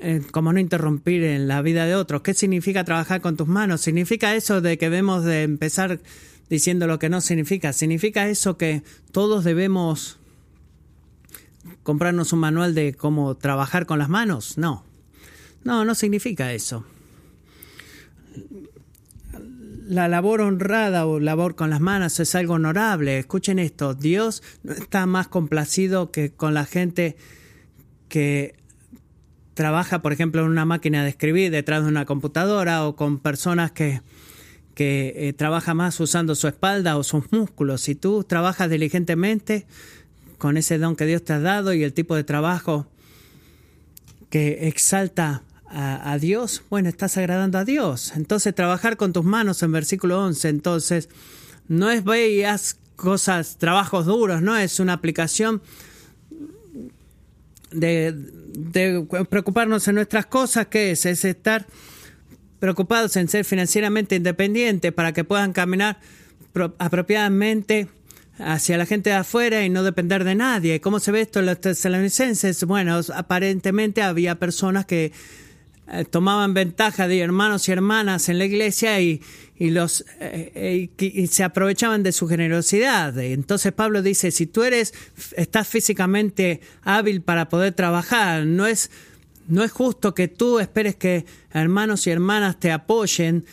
eh, 0.00 0.22
como 0.30 0.52
no 0.52 0.60
interrumpir 0.60 1.24
en 1.24 1.48
la 1.48 1.62
vida 1.62 1.86
de 1.86 1.94
otros. 1.94 2.22
¿Qué 2.22 2.34
significa 2.34 2.84
trabajar 2.84 3.20
con 3.20 3.36
tus 3.36 3.48
manos? 3.48 3.80
Significa 3.80 4.34
eso 4.34 4.60
de 4.60 4.76
que 4.76 4.90
debemos 4.90 5.24
de 5.24 5.42
empezar 5.42 6.00
diciendo 6.50 6.86
lo 6.86 6.98
que 6.98 7.08
no 7.08 7.20
significa. 7.20 7.72
Significa 7.72 8.28
eso 8.28 8.56
que 8.56 8.82
todos 9.12 9.44
debemos 9.44 10.18
comprarnos 11.84 12.32
un 12.32 12.40
manual 12.40 12.74
de 12.74 12.94
cómo 12.94 13.36
trabajar 13.36 13.86
con 13.86 14.00
las 14.00 14.08
manos. 14.08 14.58
No, 14.58 14.84
no, 15.62 15.84
no 15.84 15.94
significa 15.94 16.52
eso. 16.52 16.84
La 19.86 20.08
labor 20.08 20.40
honrada 20.40 21.06
o 21.06 21.20
labor 21.20 21.54
con 21.54 21.70
las 21.70 21.80
manos 21.80 22.18
es 22.18 22.34
algo 22.34 22.54
honorable. 22.54 23.18
Escuchen 23.18 23.58
esto, 23.58 23.94
Dios 23.94 24.42
no 24.62 24.72
está 24.72 25.06
más 25.06 25.28
complacido 25.28 26.10
que 26.10 26.32
con 26.32 26.54
la 26.54 26.64
gente 26.64 27.16
que 28.08 28.56
trabaja, 29.52 30.00
por 30.02 30.12
ejemplo, 30.12 30.42
en 30.42 30.48
una 30.48 30.64
máquina 30.64 31.04
de 31.04 31.10
escribir 31.10 31.50
detrás 31.50 31.82
de 31.82 31.90
una 31.90 32.06
computadora 32.06 32.86
o 32.86 32.96
con 32.96 33.18
personas 33.18 33.72
que, 33.72 34.00
que 34.74 35.12
eh, 35.16 35.32
trabajan 35.34 35.76
más 35.76 36.00
usando 36.00 36.34
su 36.34 36.48
espalda 36.48 36.96
o 36.96 37.04
sus 37.04 37.30
músculos. 37.30 37.82
Si 37.82 37.94
tú 37.94 38.24
trabajas 38.24 38.70
diligentemente, 38.70 39.66
con 40.44 40.58
ese 40.58 40.76
don 40.76 40.94
que 40.94 41.06
Dios 41.06 41.24
te 41.24 41.32
ha 41.32 41.40
dado 41.40 41.72
y 41.72 41.84
el 41.84 41.94
tipo 41.94 42.14
de 42.14 42.22
trabajo 42.22 42.86
que 44.28 44.68
exalta 44.68 45.42
a, 45.64 46.18
Dios, 46.18 46.62
bueno, 46.68 46.90
estás 46.90 47.16
agradando 47.16 47.56
a 47.56 47.64
Dios. 47.64 48.12
Entonces, 48.14 48.54
trabajar 48.54 48.98
con 48.98 49.14
tus 49.14 49.24
manos 49.24 49.62
en 49.62 49.72
versículo 49.72 50.22
11, 50.22 50.50
entonces, 50.50 51.08
no 51.66 51.90
es 51.90 52.04
veías 52.04 52.76
cosas, 52.94 53.56
trabajos 53.56 54.04
duros, 54.04 54.42
no 54.42 54.54
es 54.54 54.80
una 54.80 54.92
aplicación 54.92 55.62
de, 57.72 58.12
de 58.12 59.06
preocuparnos 59.30 59.88
en 59.88 59.94
nuestras 59.94 60.26
cosas, 60.26 60.66
¿qué 60.66 60.90
es? 60.90 61.06
Es 61.06 61.24
estar 61.24 61.64
preocupados 62.60 63.16
en 63.16 63.28
ser 63.28 63.46
financieramente 63.46 64.16
independientes 64.16 64.92
para 64.92 65.14
que 65.14 65.24
puedan 65.24 65.54
caminar 65.54 66.00
apropiadamente 66.78 67.88
hacia 68.38 68.76
la 68.76 68.86
gente 68.86 69.10
de 69.10 69.16
afuera 69.16 69.64
y 69.64 69.70
no 69.70 69.82
depender 69.82 70.24
de 70.24 70.34
nadie. 70.34 70.80
¿Cómo 70.80 71.00
se 71.00 71.12
ve 71.12 71.20
esto 71.20 71.40
en 71.40 71.46
los 71.46 71.60
tesalonicenses? 71.60 72.64
Bueno, 72.64 73.00
aparentemente 73.14 74.02
había 74.02 74.38
personas 74.38 74.86
que 74.86 75.12
eh, 75.86 76.04
tomaban 76.04 76.54
ventaja 76.54 77.06
de 77.06 77.20
hermanos 77.20 77.68
y 77.68 77.72
hermanas 77.72 78.28
en 78.28 78.38
la 78.38 78.46
iglesia 78.46 79.00
y, 79.00 79.20
y 79.56 79.70
los 79.70 80.04
eh, 80.18 80.88
y 80.98 81.26
se 81.26 81.44
aprovechaban 81.44 82.02
de 82.02 82.12
su 82.12 82.26
generosidad. 82.26 83.18
Entonces 83.18 83.72
Pablo 83.72 84.00
dice, 84.00 84.30
si 84.30 84.46
tú 84.46 84.64
eres 84.64 84.94
estás 85.36 85.68
físicamente 85.68 86.60
hábil 86.82 87.20
para 87.20 87.48
poder 87.48 87.74
trabajar, 87.74 88.46
no 88.46 88.66
es 88.66 88.90
No 89.46 89.62
es 89.62 89.72
justo 89.72 90.14
que 90.14 90.26
tú 90.26 90.58
esperes 90.58 90.96
que 90.96 91.26
hermanos 91.52 92.06
y 92.06 92.10
hermanas 92.10 92.58
te 92.58 92.72
apoyen 92.72 93.44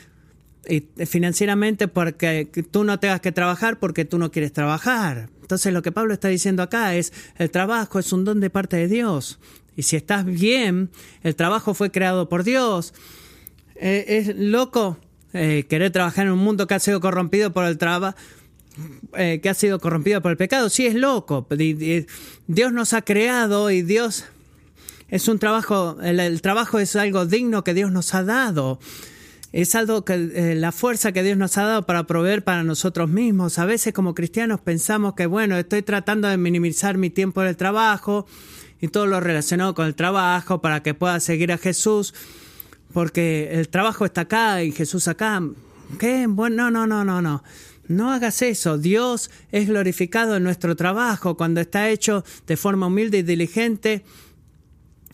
financieramente 1.06 1.88
porque 1.88 2.50
tú 2.70 2.84
no 2.84 3.00
tengas 3.00 3.22
que 3.22 3.32
trabajar 3.32 3.80
porque 3.80 4.06
tú 4.06 4.18
no 4.18 4.32
quieres 4.32 4.54
trabajar. 4.54 5.30
Entonces 5.42 5.74
lo 5.74 5.82
que 5.82 5.92
Pablo 5.92 6.14
está 6.14 6.28
diciendo 6.28 6.64
acá 6.64 6.96
es, 6.96 7.12
el 7.38 7.52
trabajo 7.52 8.00
es 8.00 8.14
un 8.14 8.24
don 8.24 8.40
de 8.40 8.50
parte 8.50 8.78
de 8.78 8.88
Dios. 8.88 9.40
Y 9.76 9.84
si 9.84 9.96
estás 9.96 10.26
bien, 10.26 10.90
el 11.24 11.36
trabajo 11.36 11.74
fue 11.74 11.92
creado 11.92 12.30
por 12.30 12.44
Dios. 12.44 12.94
Eh, 13.76 14.06
es 14.08 14.36
loco 14.38 14.98
eh, 15.34 15.66
querer 15.68 15.92
trabajar 15.92 16.28
en 16.28 16.34
un 16.34 16.40
mundo 16.40 16.68
que 16.68 16.76
ha 16.76 16.80
sido 16.80 17.00
corrompido 17.00 17.52
por 17.52 17.66
el 17.66 17.78
trabajo. 17.78 18.18
Eh, 19.18 19.42
que 19.44 19.50
ha 19.50 19.54
sido 19.54 19.80
corrompido 19.80 20.22
por 20.22 20.32
el 20.32 20.38
pecado. 20.38 20.70
Sí, 20.70 20.86
es 20.86 20.96
loco. 20.96 21.48
Dios 22.48 22.72
nos 22.72 22.94
ha 22.94 23.02
creado 23.02 23.70
y 23.70 23.82
Dios 23.82 24.26
es 25.10 25.28
un 25.28 25.40
trabajo, 25.40 25.98
el, 26.02 26.42
trabajo 26.42 26.80
es 26.80 26.96
algo 26.96 27.26
digno 27.26 27.66
que 27.66 27.74
Dios 27.74 27.92
nos 27.92 28.16
ha 28.16 28.24
dado. 28.24 28.80
Es 29.52 29.76
algo 29.76 30.06
que 30.06 30.14
eh, 30.14 30.56
la 30.56 30.72
fuerza 30.72 31.12
que 31.12 31.24
Dios 31.24 31.38
nos 31.38 31.58
ha 31.58 31.64
dado 31.64 31.86
para 31.86 32.08
proveer 32.08 32.44
para 32.44 32.64
nosotros 32.64 33.10
mismos. 33.10 33.60
A 33.60 33.66
veces 33.66 33.94
como 33.94 34.16
cristianos 34.16 34.62
pensamos 34.62 35.14
que, 35.14 35.26
bueno, 35.26 35.58
estoy 35.58 35.82
tratando 35.82 36.30
de 36.30 36.38
minimizar 36.38 36.98
mi 36.98 37.10
tiempo 37.10 37.42
en 37.42 37.50
el 37.50 37.58
trabajo 37.58 38.26
y 38.80 38.88
todo 38.88 39.08
lo 39.08 39.20
relacionado 39.20 39.76
con 39.76 39.88
el 39.88 39.96
trabajo 39.96 40.62
para 40.62 40.82
que 40.82 40.94
pueda 40.94 41.20
seguir 41.20 41.52
a 41.52 41.58
Jesús, 41.58 42.14
porque 42.94 43.50
el 43.52 43.68
trabajo 43.68 44.06
está 44.06 44.22
acá 44.22 44.64
y 44.64 44.72
Jesús 44.72 45.10
acá. 45.10 45.42
¿Qué? 46.00 46.28
Bueno, 46.28 46.72
no, 46.72 46.88
no, 46.88 47.04
no, 47.04 47.04
no, 47.04 47.22
no. 47.22 47.44
No 47.88 48.12
hagas 48.12 48.42
eso. 48.42 48.78
Dios 48.78 49.32
es 49.52 49.68
glorificado 49.68 50.38
en 50.38 50.44
nuestro 50.44 50.78
trabajo 50.78 51.36
cuando 51.36 51.60
está 51.60 51.90
hecho 51.90 52.24
de 52.48 52.56
forma 52.56 52.88
humilde 52.88 53.18
y 53.18 53.24
diligente 53.24 54.06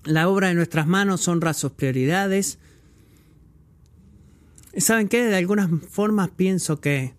la 0.03 0.29
obra 0.29 0.49
de 0.49 0.53
nuestras 0.53 0.85
manos 0.85 1.27
honra 1.27 1.55
sus 1.55 1.71
prioridades. 1.71 2.59
¿Saben 4.77 5.07
qué? 5.07 5.23
De 5.25 5.35
algunas 5.35 5.69
formas 5.89 6.29
pienso 6.29 6.79
que 6.79 7.13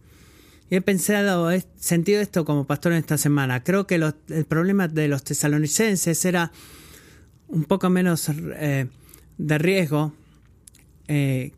he 0.70 0.80
pensado, 0.80 1.50
he 1.50 1.64
sentido 1.76 2.20
esto 2.20 2.44
como 2.44 2.66
pastor 2.66 2.92
en 2.92 2.98
esta 2.98 3.18
semana. 3.18 3.64
Creo 3.64 3.86
que 3.86 3.96
el 3.96 4.44
problema 4.44 4.86
de 4.88 5.08
los 5.08 5.24
tesalonicenses 5.24 6.24
era 6.24 6.52
un 7.48 7.64
poco 7.64 7.90
menos 7.90 8.28
eh, 8.28 8.86
de 9.38 9.58
riesgo, 9.58 10.12
eh, 11.08 11.52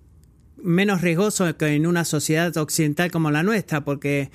menos 0.62 1.02
riesgoso 1.02 1.56
que 1.56 1.74
en 1.74 1.86
una 1.86 2.04
sociedad 2.04 2.56
occidental 2.56 3.10
como 3.10 3.30
la 3.30 3.42
nuestra, 3.42 3.84
porque 3.84 4.30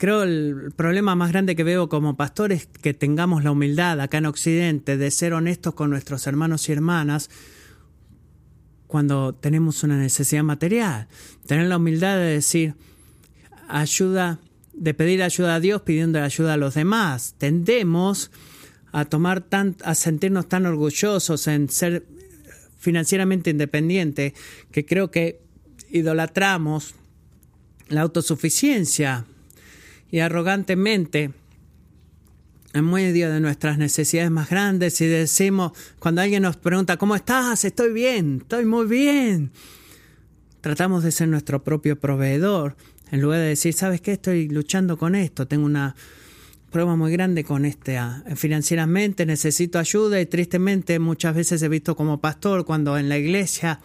Creo 0.00 0.22
el 0.22 0.72
problema 0.74 1.14
más 1.14 1.30
grande 1.30 1.54
que 1.54 1.62
veo 1.62 1.90
como 1.90 2.16
pastor 2.16 2.52
es 2.52 2.66
que 2.66 2.94
tengamos 2.94 3.44
la 3.44 3.50
humildad 3.50 4.00
acá 4.00 4.16
en 4.16 4.24
Occidente 4.24 4.96
de 4.96 5.10
ser 5.10 5.34
honestos 5.34 5.74
con 5.74 5.90
nuestros 5.90 6.26
hermanos 6.26 6.66
y 6.70 6.72
hermanas 6.72 7.28
cuando 8.90 9.32
tenemos 9.32 9.84
una 9.84 9.96
necesidad 9.96 10.42
material. 10.42 11.06
Tener 11.46 11.68
la 11.68 11.76
humildad 11.76 12.16
de 12.16 12.24
decir 12.24 12.74
ayuda, 13.68 14.40
de 14.72 14.94
pedir 14.94 15.22
ayuda 15.22 15.54
a 15.54 15.60
Dios 15.60 15.82
pidiendo 15.82 16.20
ayuda 16.20 16.54
a 16.54 16.56
los 16.56 16.74
demás. 16.74 17.36
Tendemos 17.38 18.32
a 18.90 19.04
tomar 19.04 19.42
tan, 19.42 19.76
a 19.84 19.94
sentirnos 19.94 20.48
tan 20.48 20.66
orgullosos 20.66 21.46
en 21.46 21.68
ser 21.68 22.04
financieramente 22.80 23.50
independientes 23.50 24.32
que 24.72 24.84
creo 24.84 25.12
que 25.12 25.40
idolatramos 25.92 26.96
la 27.90 28.00
autosuficiencia 28.00 29.24
y 30.10 30.18
arrogantemente 30.18 31.30
en 32.72 32.84
medio 32.84 33.30
de 33.30 33.40
nuestras 33.40 33.78
necesidades 33.78 34.30
más 34.30 34.48
grandes 34.48 35.00
y 35.00 35.06
decimos, 35.06 35.72
cuando 35.98 36.20
alguien 36.20 36.42
nos 36.42 36.56
pregunta, 36.56 36.96
¿cómo 36.96 37.16
estás? 37.16 37.64
Estoy 37.64 37.92
bien, 37.92 38.38
estoy 38.42 38.64
muy 38.64 38.86
bien. 38.86 39.50
Tratamos 40.60 41.02
de 41.02 41.10
ser 41.10 41.28
nuestro 41.28 41.64
propio 41.64 41.98
proveedor, 41.98 42.76
en 43.10 43.20
lugar 43.22 43.40
de 43.40 43.46
decir, 43.46 43.74
¿sabes 43.74 44.00
qué? 44.00 44.12
Estoy 44.12 44.48
luchando 44.48 44.96
con 44.96 45.14
esto, 45.14 45.48
tengo 45.48 45.64
una 45.64 45.96
prueba 46.70 46.94
muy 46.94 47.10
grande 47.10 47.42
con 47.42 47.64
este 47.64 47.98
ah, 47.98 48.22
financieramente, 48.36 49.26
necesito 49.26 49.78
ayuda 49.78 50.20
y 50.20 50.26
tristemente 50.26 50.98
muchas 51.00 51.34
veces 51.34 51.60
he 51.62 51.68
visto 51.68 51.96
como 51.96 52.20
pastor 52.20 52.64
cuando 52.64 52.96
en 52.96 53.08
la 53.08 53.18
iglesia 53.18 53.80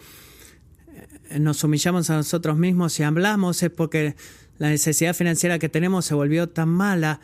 eh, 1.30 1.40
nos 1.40 1.64
humillamos 1.64 2.08
a 2.10 2.16
nosotros 2.16 2.56
mismos 2.56 3.00
y 3.00 3.02
hablamos 3.02 3.60
es 3.64 3.70
porque 3.70 4.14
la 4.58 4.68
necesidad 4.68 5.14
financiera 5.14 5.58
que 5.58 5.68
tenemos 5.68 6.04
se 6.04 6.14
volvió 6.14 6.48
tan 6.48 6.68
mala 6.68 7.20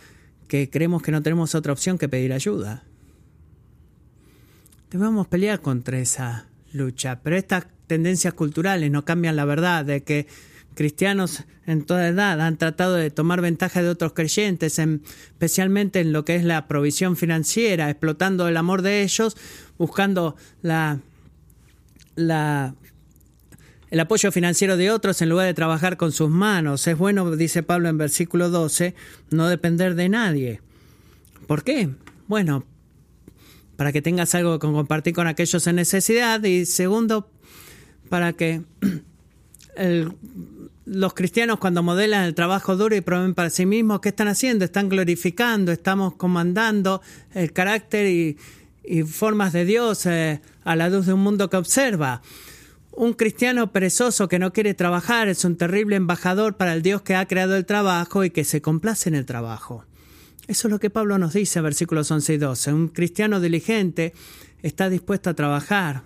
que 0.52 0.68
creemos 0.68 1.00
que 1.00 1.12
no 1.12 1.22
tenemos 1.22 1.54
otra 1.54 1.72
opción 1.72 1.96
que 1.96 2.10
pedir 2.10 2.30
ayuda. 2.30 2.84
Debemos 4.90 5.26
pelear 5.26 5.62
contra 5.62 5.98
esa 5.98 6.44
lucha, 6.74 7.20
pero 7.22 7.36
estas 7.36 7.68
tendencias 7.86 8.34
culturales 8.34 8.90
no 8.90 9.02
cambian 9.02 9.34
la 9.34 9.46
verdad 9.46 9.82
de 9.82 10.02
que 10.02 10.26
cristianos 10.74 11.44
en 11.64 11.86
toda 11.86 12.06
edad 12.06 12.38
han 12.42 12.58
tratado 12.58 12.96
de 12.96 13.10
tomar 13.10 13.40
ventaja 13.40 13.82
de 13.82 13.88
otros 13.88 14.12
creyentes, 14.12 14.78
especialmente 14.78 16.00
en 16.00 16.12
lo 16.12 16.26
que 16.26 16.36
es 16.36 16.44
la 16.44 16.68
provisión 16.68 17.16
financiera, 17.16 17.88
explotando 17.88 18.46
el 18.46 18.58
amor 18.58 18.82
de 18.82 19.04
ellos, 19.04 19.38
buscando 19.78 20.36
la, 20.60 21.00
la 22.14 22.74
el 23.92 24.00
apoyo 24.00 24.32
financiero 24.32 24.78
de 24.78 24.90
otros 24.90 25.20
en 25.20 25.28
lugar 25.28 25.46
de 25.46 25.52
trabajar 25.52 25.98
con 25.98 26.12
sus 26.12 26.30
manos. 26.30 26.86
Es 26.86 26.96
bueno, 26.96 27.30
dice 27.36 27.62
Pablo 27.62 27.90
en 27.90 27.98
versículo 27.98 28.48
12, 28.48 28.94
no 29.28 29.48
depender 29.48 29.94
de 29.94 30.08
nadie. 30.08 30.62
¿Por 31.46 31.62
qué? 31.62 31.90
Bueno, 32.26 32.64
para 33.76 33.92
que 33.92 34.00
tengas 34.00 34.34
algo 34.34 34.58
que 34.58 34.66
compartir 34.66 35.12
con 35.12 35.26
aquellos 35.26 35.66
en 35.66 35.76
necesidad 35.76 36.42
y 36.42 36.64
segundo, 36.64 37.28
para 38.08 38.32
que 38.32 38.62
los 40.86 41.12
cristianos 41.12 41.58
cuando 41.58 41.82
modelan 41.82 42.24
el 42.24 42.34
trabajo 42.34 42.76
duro 42.76 42.96
y 42.96 43.02
proveen 43.02 43.34
para 43.34 43.50
sí 43.50 43.66
mismos, 43.66 44.00
¿qué 44.00 44.08
están 44.08 44.28
haciendo? 44.28 44.64
Están 44.64 44.88
glorificando, 44.88 45.70
estamos 45.70 46.14
comandando 46.14 47.02
el 47.34 47.52
carácter 47.52 48.06
y, 48.06 48.38
formas 49.04 49.52
de 49.52 49.66
Dios 49.66 50.06
eh, 50.06 50.40
a 50.64 50.76
la 50.76 50.88
luz 50.88 51.04
de 51.04 51.12
un 51.12 51.20
mundo 51.20 51.50
que 51.50 51.58
observa. 51.58 52.22
Un 52.94 53.14
cristiano 53.14 53.72
perezoso 53.72 54.28
que 54.28 54.38
no 54.38 54.52
quiere 54.52 54.74
trabajar 54.74 55.28
es 55.28 55.46
un 55.46 55.56
terrible 55.56 55.96
embajador 55.96 56.58
para 56.58 56.74
el 56.74 56.82
Dios 56.82 57.00
que 57.00 57.16
ha 57.16 57.26
creado 57.26 57.56
el 57.56 57.64
trabajo 57.64 58.22
y 58.22 58.30
que 58.30 58.44
se 58.44 58.60
complace 58.60 59.08
en 59.08 59.14
el 59.14 59.24
trabajo. 59.24 59.86
Eso 60.46 60.68
es 60.68 60.72
lo 60.72 60.78
que 60.78 60.90
Pablo 60.90 61.16
nos 61.16 61.32
dice 61.32 61.60
versículos 61.62 62.10
11 62.10 62.34
y 62.34 62.36
12. 62.36 62.72
Un 62.74 62.88
cristiano 62.88 63.40
diligente 63.40 64.12
está 64.62 64.90
dispuesto 64.90 65.30
a 65.30 65.34
trabajar. 65.34 66.02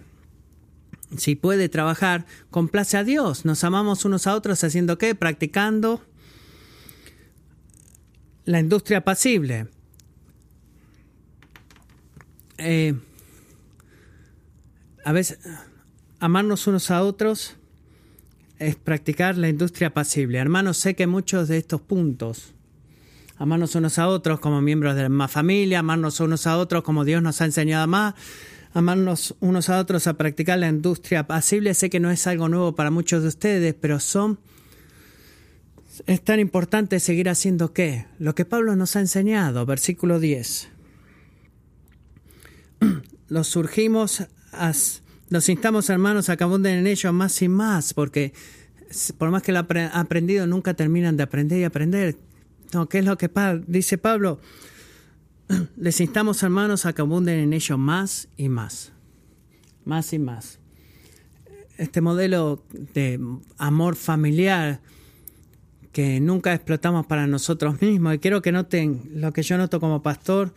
Si 1.16 1.34
puede 1.34 1.68
trabajar, 1.68 2.24
complace 2.50 2.96
a 2.96 3.04
Dios. 3.04 3.44
Nos 3.44 3.64
amamos 3.64 4.04
unos 4.04 4.28
a 4.28 4.34
otros 4.36 4.62
haciendo 4.62 4.96
qué? 4.96 5.16
Practicando 5.16 6.04
la 8.44 8.60
industria 8.60 9.02
pasible. 9.02 9.66
Eh, 12.58 12.94
a 15.04 15.12
veces 15.12 15.38
amarnos 16.20 16.66
unos 16.66 16.90
a 16.90 17.02
otros 17.02 17.56
es 18.58 18.76
practicar 18.76 19.36
la 19.36 19.48
industria 19.48 19.92
pasible. 19.92 20.38
Hermanos, 20.38 20.78
sé 20.78 20.94
que 20.94 21.06
muchos 21.06 21.48
de 21.48 21.58
estos 21.58 21.80
puntos, 21.80 22.54
amarnos 23.36 23.74
unos 23.74 23.98
a 23.98 24.08
otros 24.08 24.40
como 24.40 24.60
miembros 24.60 24.94
de 24.96 25.08
la 25.08 25.28
familia, 25.28 25.80
amarnos 25.80 26.20
unos 26.20 26.46
a 26.46 26.56
otros 26.56 26.82
como 26.82 27.04
Dios 27.04 27.22
nos 27.22 27.40
ha 27.40 27.44
enseñado 27.44 27.82
a 27.82 27.84
amar, 27.84 28.14
amarnos 28.72 29.34
unos 29.40 29.68
a 29.68 29.78
otros 29.78 30.06
a 30.06 30.14
practicar 30.14 30.58
la 30.58 30.68
industria 30.68 31.26
pasible, 31.26 31.74
sé 31.74 31.90
que 31.90 32.00
no 32.00 32.10
es 32.10 32.26
algo 32.26 32.48
nuevo 32.48 32.74
para 32.74 32.90
muchos 32.90 33.22
de 33.22 33.28
ustedes, 33.28 33.74
pero 33.74 34.00
son... 34.00 34.38
Es 36.06 36.22
tan 36.22 36.40
importante 36.40 37.00
seguir 37.00 37.30
haciendo 37.30 37.72
qué? 37.72 38.04
Lo 38.18 38.34
que 38.34 38.44
Pablo 38.44 38.76
nos 38.76 38.96
ha 38.96 39.00
enseñado, 39.00 39.64
versículo 39.64 40.20
10. 40.20 40.68
Los 43.28 43.48
surgimos 43.48 44.26
a 44.52 44.74
nos 45.28 45.48
instamos, 45.48 45.90
hermanos, 45.90 46.28
a 46.28 46.36
que 46.36 46.44
abunden 46.44 46.78
en 46.78 46.86
ello 46.86 47.12
más 47.12 47.42
y 47.42 47.48
más, 47.48 47.94
porque 47.94 48.32
por 49.18 49.30
más 49.30 49.42
que 49.42 49.52
lo 49.52 49.58
aprendido, 49.58 50.46
nunca 50.46 50.74
terminan 50.74 51.16
de 51.16 51.24
aprender 51.24 51.60
y 51.60 51.64
aprender. 51.64 52.16
No, 52.72 52.88
¿Qué 52.88 52.98
es 52.98 53.04
lo 53.04 53.18
que 53.18 53.30
dice 53.66 53.98
Pablo? 53.98 54.40
Les 55.76 56.00
instamos, 56.00 56.42
hermanos, 56.42 56.86
a 56.86 56.92
que 56.92 57.02
abunden 57.02 57.38
en 57.40 57.52
ello 57.52 57.78
más 57.78 58.28
y 58.36 58.48
más. 58.48 58.92
Más 59.84 60.12
y 60.12 60.18
más. 60.18 60.58
Este 61.76 62.00
modelo 62.00 62.64
de 62.94 63.20
amor 63.58 63.96
familiar 63.96 64.80
que 65.92 66.20
nunca 66.20 66.54
explotamos 66.54 67.06
para 67.06 67.26
nosotros 67.26 67.80
mismos. 67.80 68.14
Y 68.14 68.18
quiero 68.18 68.42
que 68.42 68.52
noten 68.52 69.10
lo 69.14 69.32
que 69.32 69.42
yo 69.42 69.56
noto 69.58 69.80
como 69.80 70.02
pastor 70.02 70.52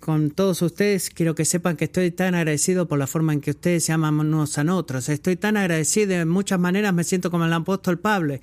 con 0.00 0.30
todos 0.30 0.62
ustedes, 0.62 1.10
quiero 1.10 1.34
que 1.34 1.44
sepan 1.44 1.76
que 1.76 1.84
estoy 1.84 2.10
tan 2.10 2.34
agradecido 2.34 2.88
por 2.88 2.98
la 2.98 3.06
forma 3.06 3.32
en 3.32 3.40
que 3.40 3.50
ustedes 3.50 3.84
se 3.84 3.92
aman 3.92 4.18
unos 4.18 4.58
a 4.58 4.74
otros. 4.74 5.08
Estoy 5.08 5.36
tan 5.36 5.56
agradecido, 5.56 6.08
de 6.08 6.24
muchas 6.24 6.58
maneras 6.58 6.92
me 6.94 7.04
siento 7.04 7.30
como 7.30 7.44
el 7.44 7.52
apóstol 7.52 7.98
Pablo. 7.98 8.38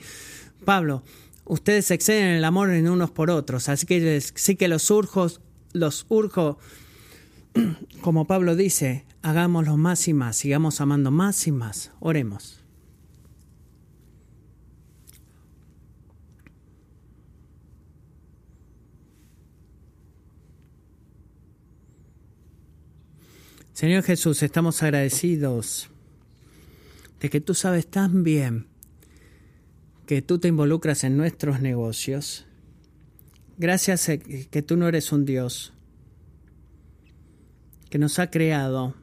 Pablo, 0.64 1.04
ustedes 1.46 1.90
exceden 1.92 2.28
el 2.28 2.46
amor 2.46 2.70
en 2.70 2.88
unos 2.88 3.12
por 3.12 3.32
otros, 3.32 3.70
así 3.70 3.86
que 3.86 4.22
sí 4.22 4.56
que 4.56 4.68
los 4.68 4.90
urjo, 4.92 5.28
los 5.74 6.06
urjo 6.10 6.60
como 8.02 8.26
Pablo 8.26 8.56
dice, 8.56 9.06
hagámoslo 9.22 9.78
más 9.78 10.08
y 10.08 10.14
más, 10.14 10.38
sigamos 10.38 10.80
amando 10.80 11.12
más 11.12 11.48
y 11.48 11.52
más. 11.52 11.92
Oremos. 12.00 12.57
Señor 23.78 24.02
Jesús, 24.02 24.42
estamos 24.42 24.82
agradecidos 24.82 25.92
de 27.20 27.30
que 27.30 27.42
tú 27.42 27.54
sabes 27.54 27.86
tan 27.86 28.24
bien 28.24 28.66
que 30.08 30.24
tú 30.24 30.40
te 30.40 30.48
involucras 30.48 31.04
en 31.04 31.16
nuestros 31.16 31.62
negocios. 31.62 32.48
Gracias 33.60 34.08
que 34.08 34.64
tú 34.64 34.78
no 34.78 34.88
eres 34.88 35.12
un 35.12 35.26
Dios 35.26 35.74
que 37.92 38.00
nos 38.00 38.18
ha 38.18 38.32
creado 38.32 38.96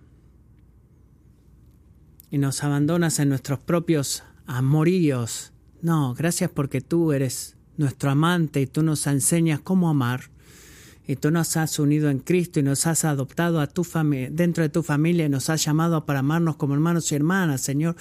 y 2.32 2.38
nos 2.38 2.64
abandonas 2.64 3.20
en 3.20 3.28
nuestros 3.28 3.60
propios 3.60 4.24
amoríos. 4.44 5.52
No, 5.82 6.14
gracias 6.14 6.50
porque 6.50 6.80
tú 6.80 7.12
eres 7.12 7.56
nuestro 7.76 8.10
amante 8.10 8.60
y 8.62 8.66
tú 8.66 8.82
nos 8.82 9.06
enseñas 9.06 9.60
cómo 9.60 9.88
amar 9.88 10.33
y 11.06 11.16
tú 11.16 11.30
nos 11.30 11.56
has 11.56 11.78
unido 11.78 12.08
en 12.08 12.18
Cristo 12.18 12.60
y 12.60 12.62
nos 12.62 12.86
has 12.86 13.04
adoptado 13.04 13.60
a 13.60 13.66
tu 13.66 13.86
dentro 14.30 14.62
de 14.62 14.68
tu 14.68 14.82
familia 14.82 15.26
y 15.26 15.28
nos 15.28 15.50
has 15.50 15.64
llamado 15.64 16.06
para 16.06 16.20
amarnos 16.20 16.56
como 16.56 16.74
hermanos 16.74 17.10
y 17.12 17.14
hermanas, 17.14 17.60
Señor. 17.60 17.96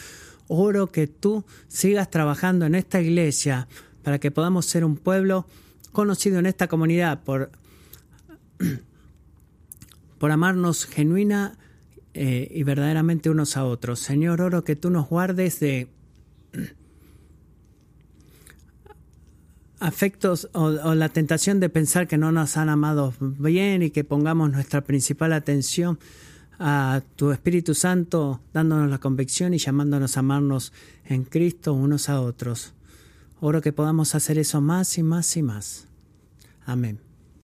Oro 0.48 0.88
que 0.88 1.08
tú 1.08 1.46
sigas 1.68 2.10
trabajando 2.10 2.66
en 2.66 2.76
esta 2.76 3.02
iglesia 3.02 3.68
para 4.04 4.20
que 4.20 4.32
podamos 4.32 4.66
ser 4.66 4.86
un 4.86 4.98
pueblo 4.98 5.48
conocido 5.92 6.40
en 6.40 6.46
esta 6.46 6.68
comunidad 6.68 7.24
por, 7.24 7.52
por 10.18 10.32
amarnos 10.32 10.86
genuina 10.86 11.58
eh, 12.14 12.48
y 12.52 12.64
verdaderamente 12.64 13.30
unos 13.30 13.58
a 13.58 13.66
otros. 13.66 14.00
Señor, 14.00 14.42
oro 14.42 14.64
que 14.64 14.76
tú 14.76 14.90
nos 14.90 15.10
guardes 15.10 15.60
de 15.60 15.90
afectos 19.84 20.48
o, 20.54 20.70
la 20.96 21.10
tentación 21.10 21.60
de 21.60 21.68
pensar 21.68 22.08
que 22.08 22.18
no 22.18 22.32
nos 22.32 22.56
han 22.56 22.70
amado 22.70 23.14
bien 23.20 23.84
y 23.84 23.90
que 23.90 24.06
pongamos 24.06 24.50
nuestra 24.50 24.82
principal 24.82 25.34
atención 25.34 26.00
a 26.58 27.02
tu 27.18 27.32
Espíritu 27.32 27.76
Santo, 27.76 28.40
dándonos 28.54 28.90
la 28.90 29.00
convicción 29.00 29.54
y 29.54 29.58
llamándonos 29.58 30.16
a 30.16 30.22
amarnos 30.22 30.72
en 31.04 31.26
Cristo 31.26 31.74
unos 31.74 32.08
a 32.08 32.22
otros. 32.22 32.74
Oro 33.42 33.62
que 33.62 33.74
podamos 33.74 34.16
hacer 34.16 34.38
eso 34.38 34.62
más 34.62 34.98
y 34.98 35.04
más 35.04 35.36
y 35.36 35.44
más. 35.44 35.86
Amén. 36.66 37.03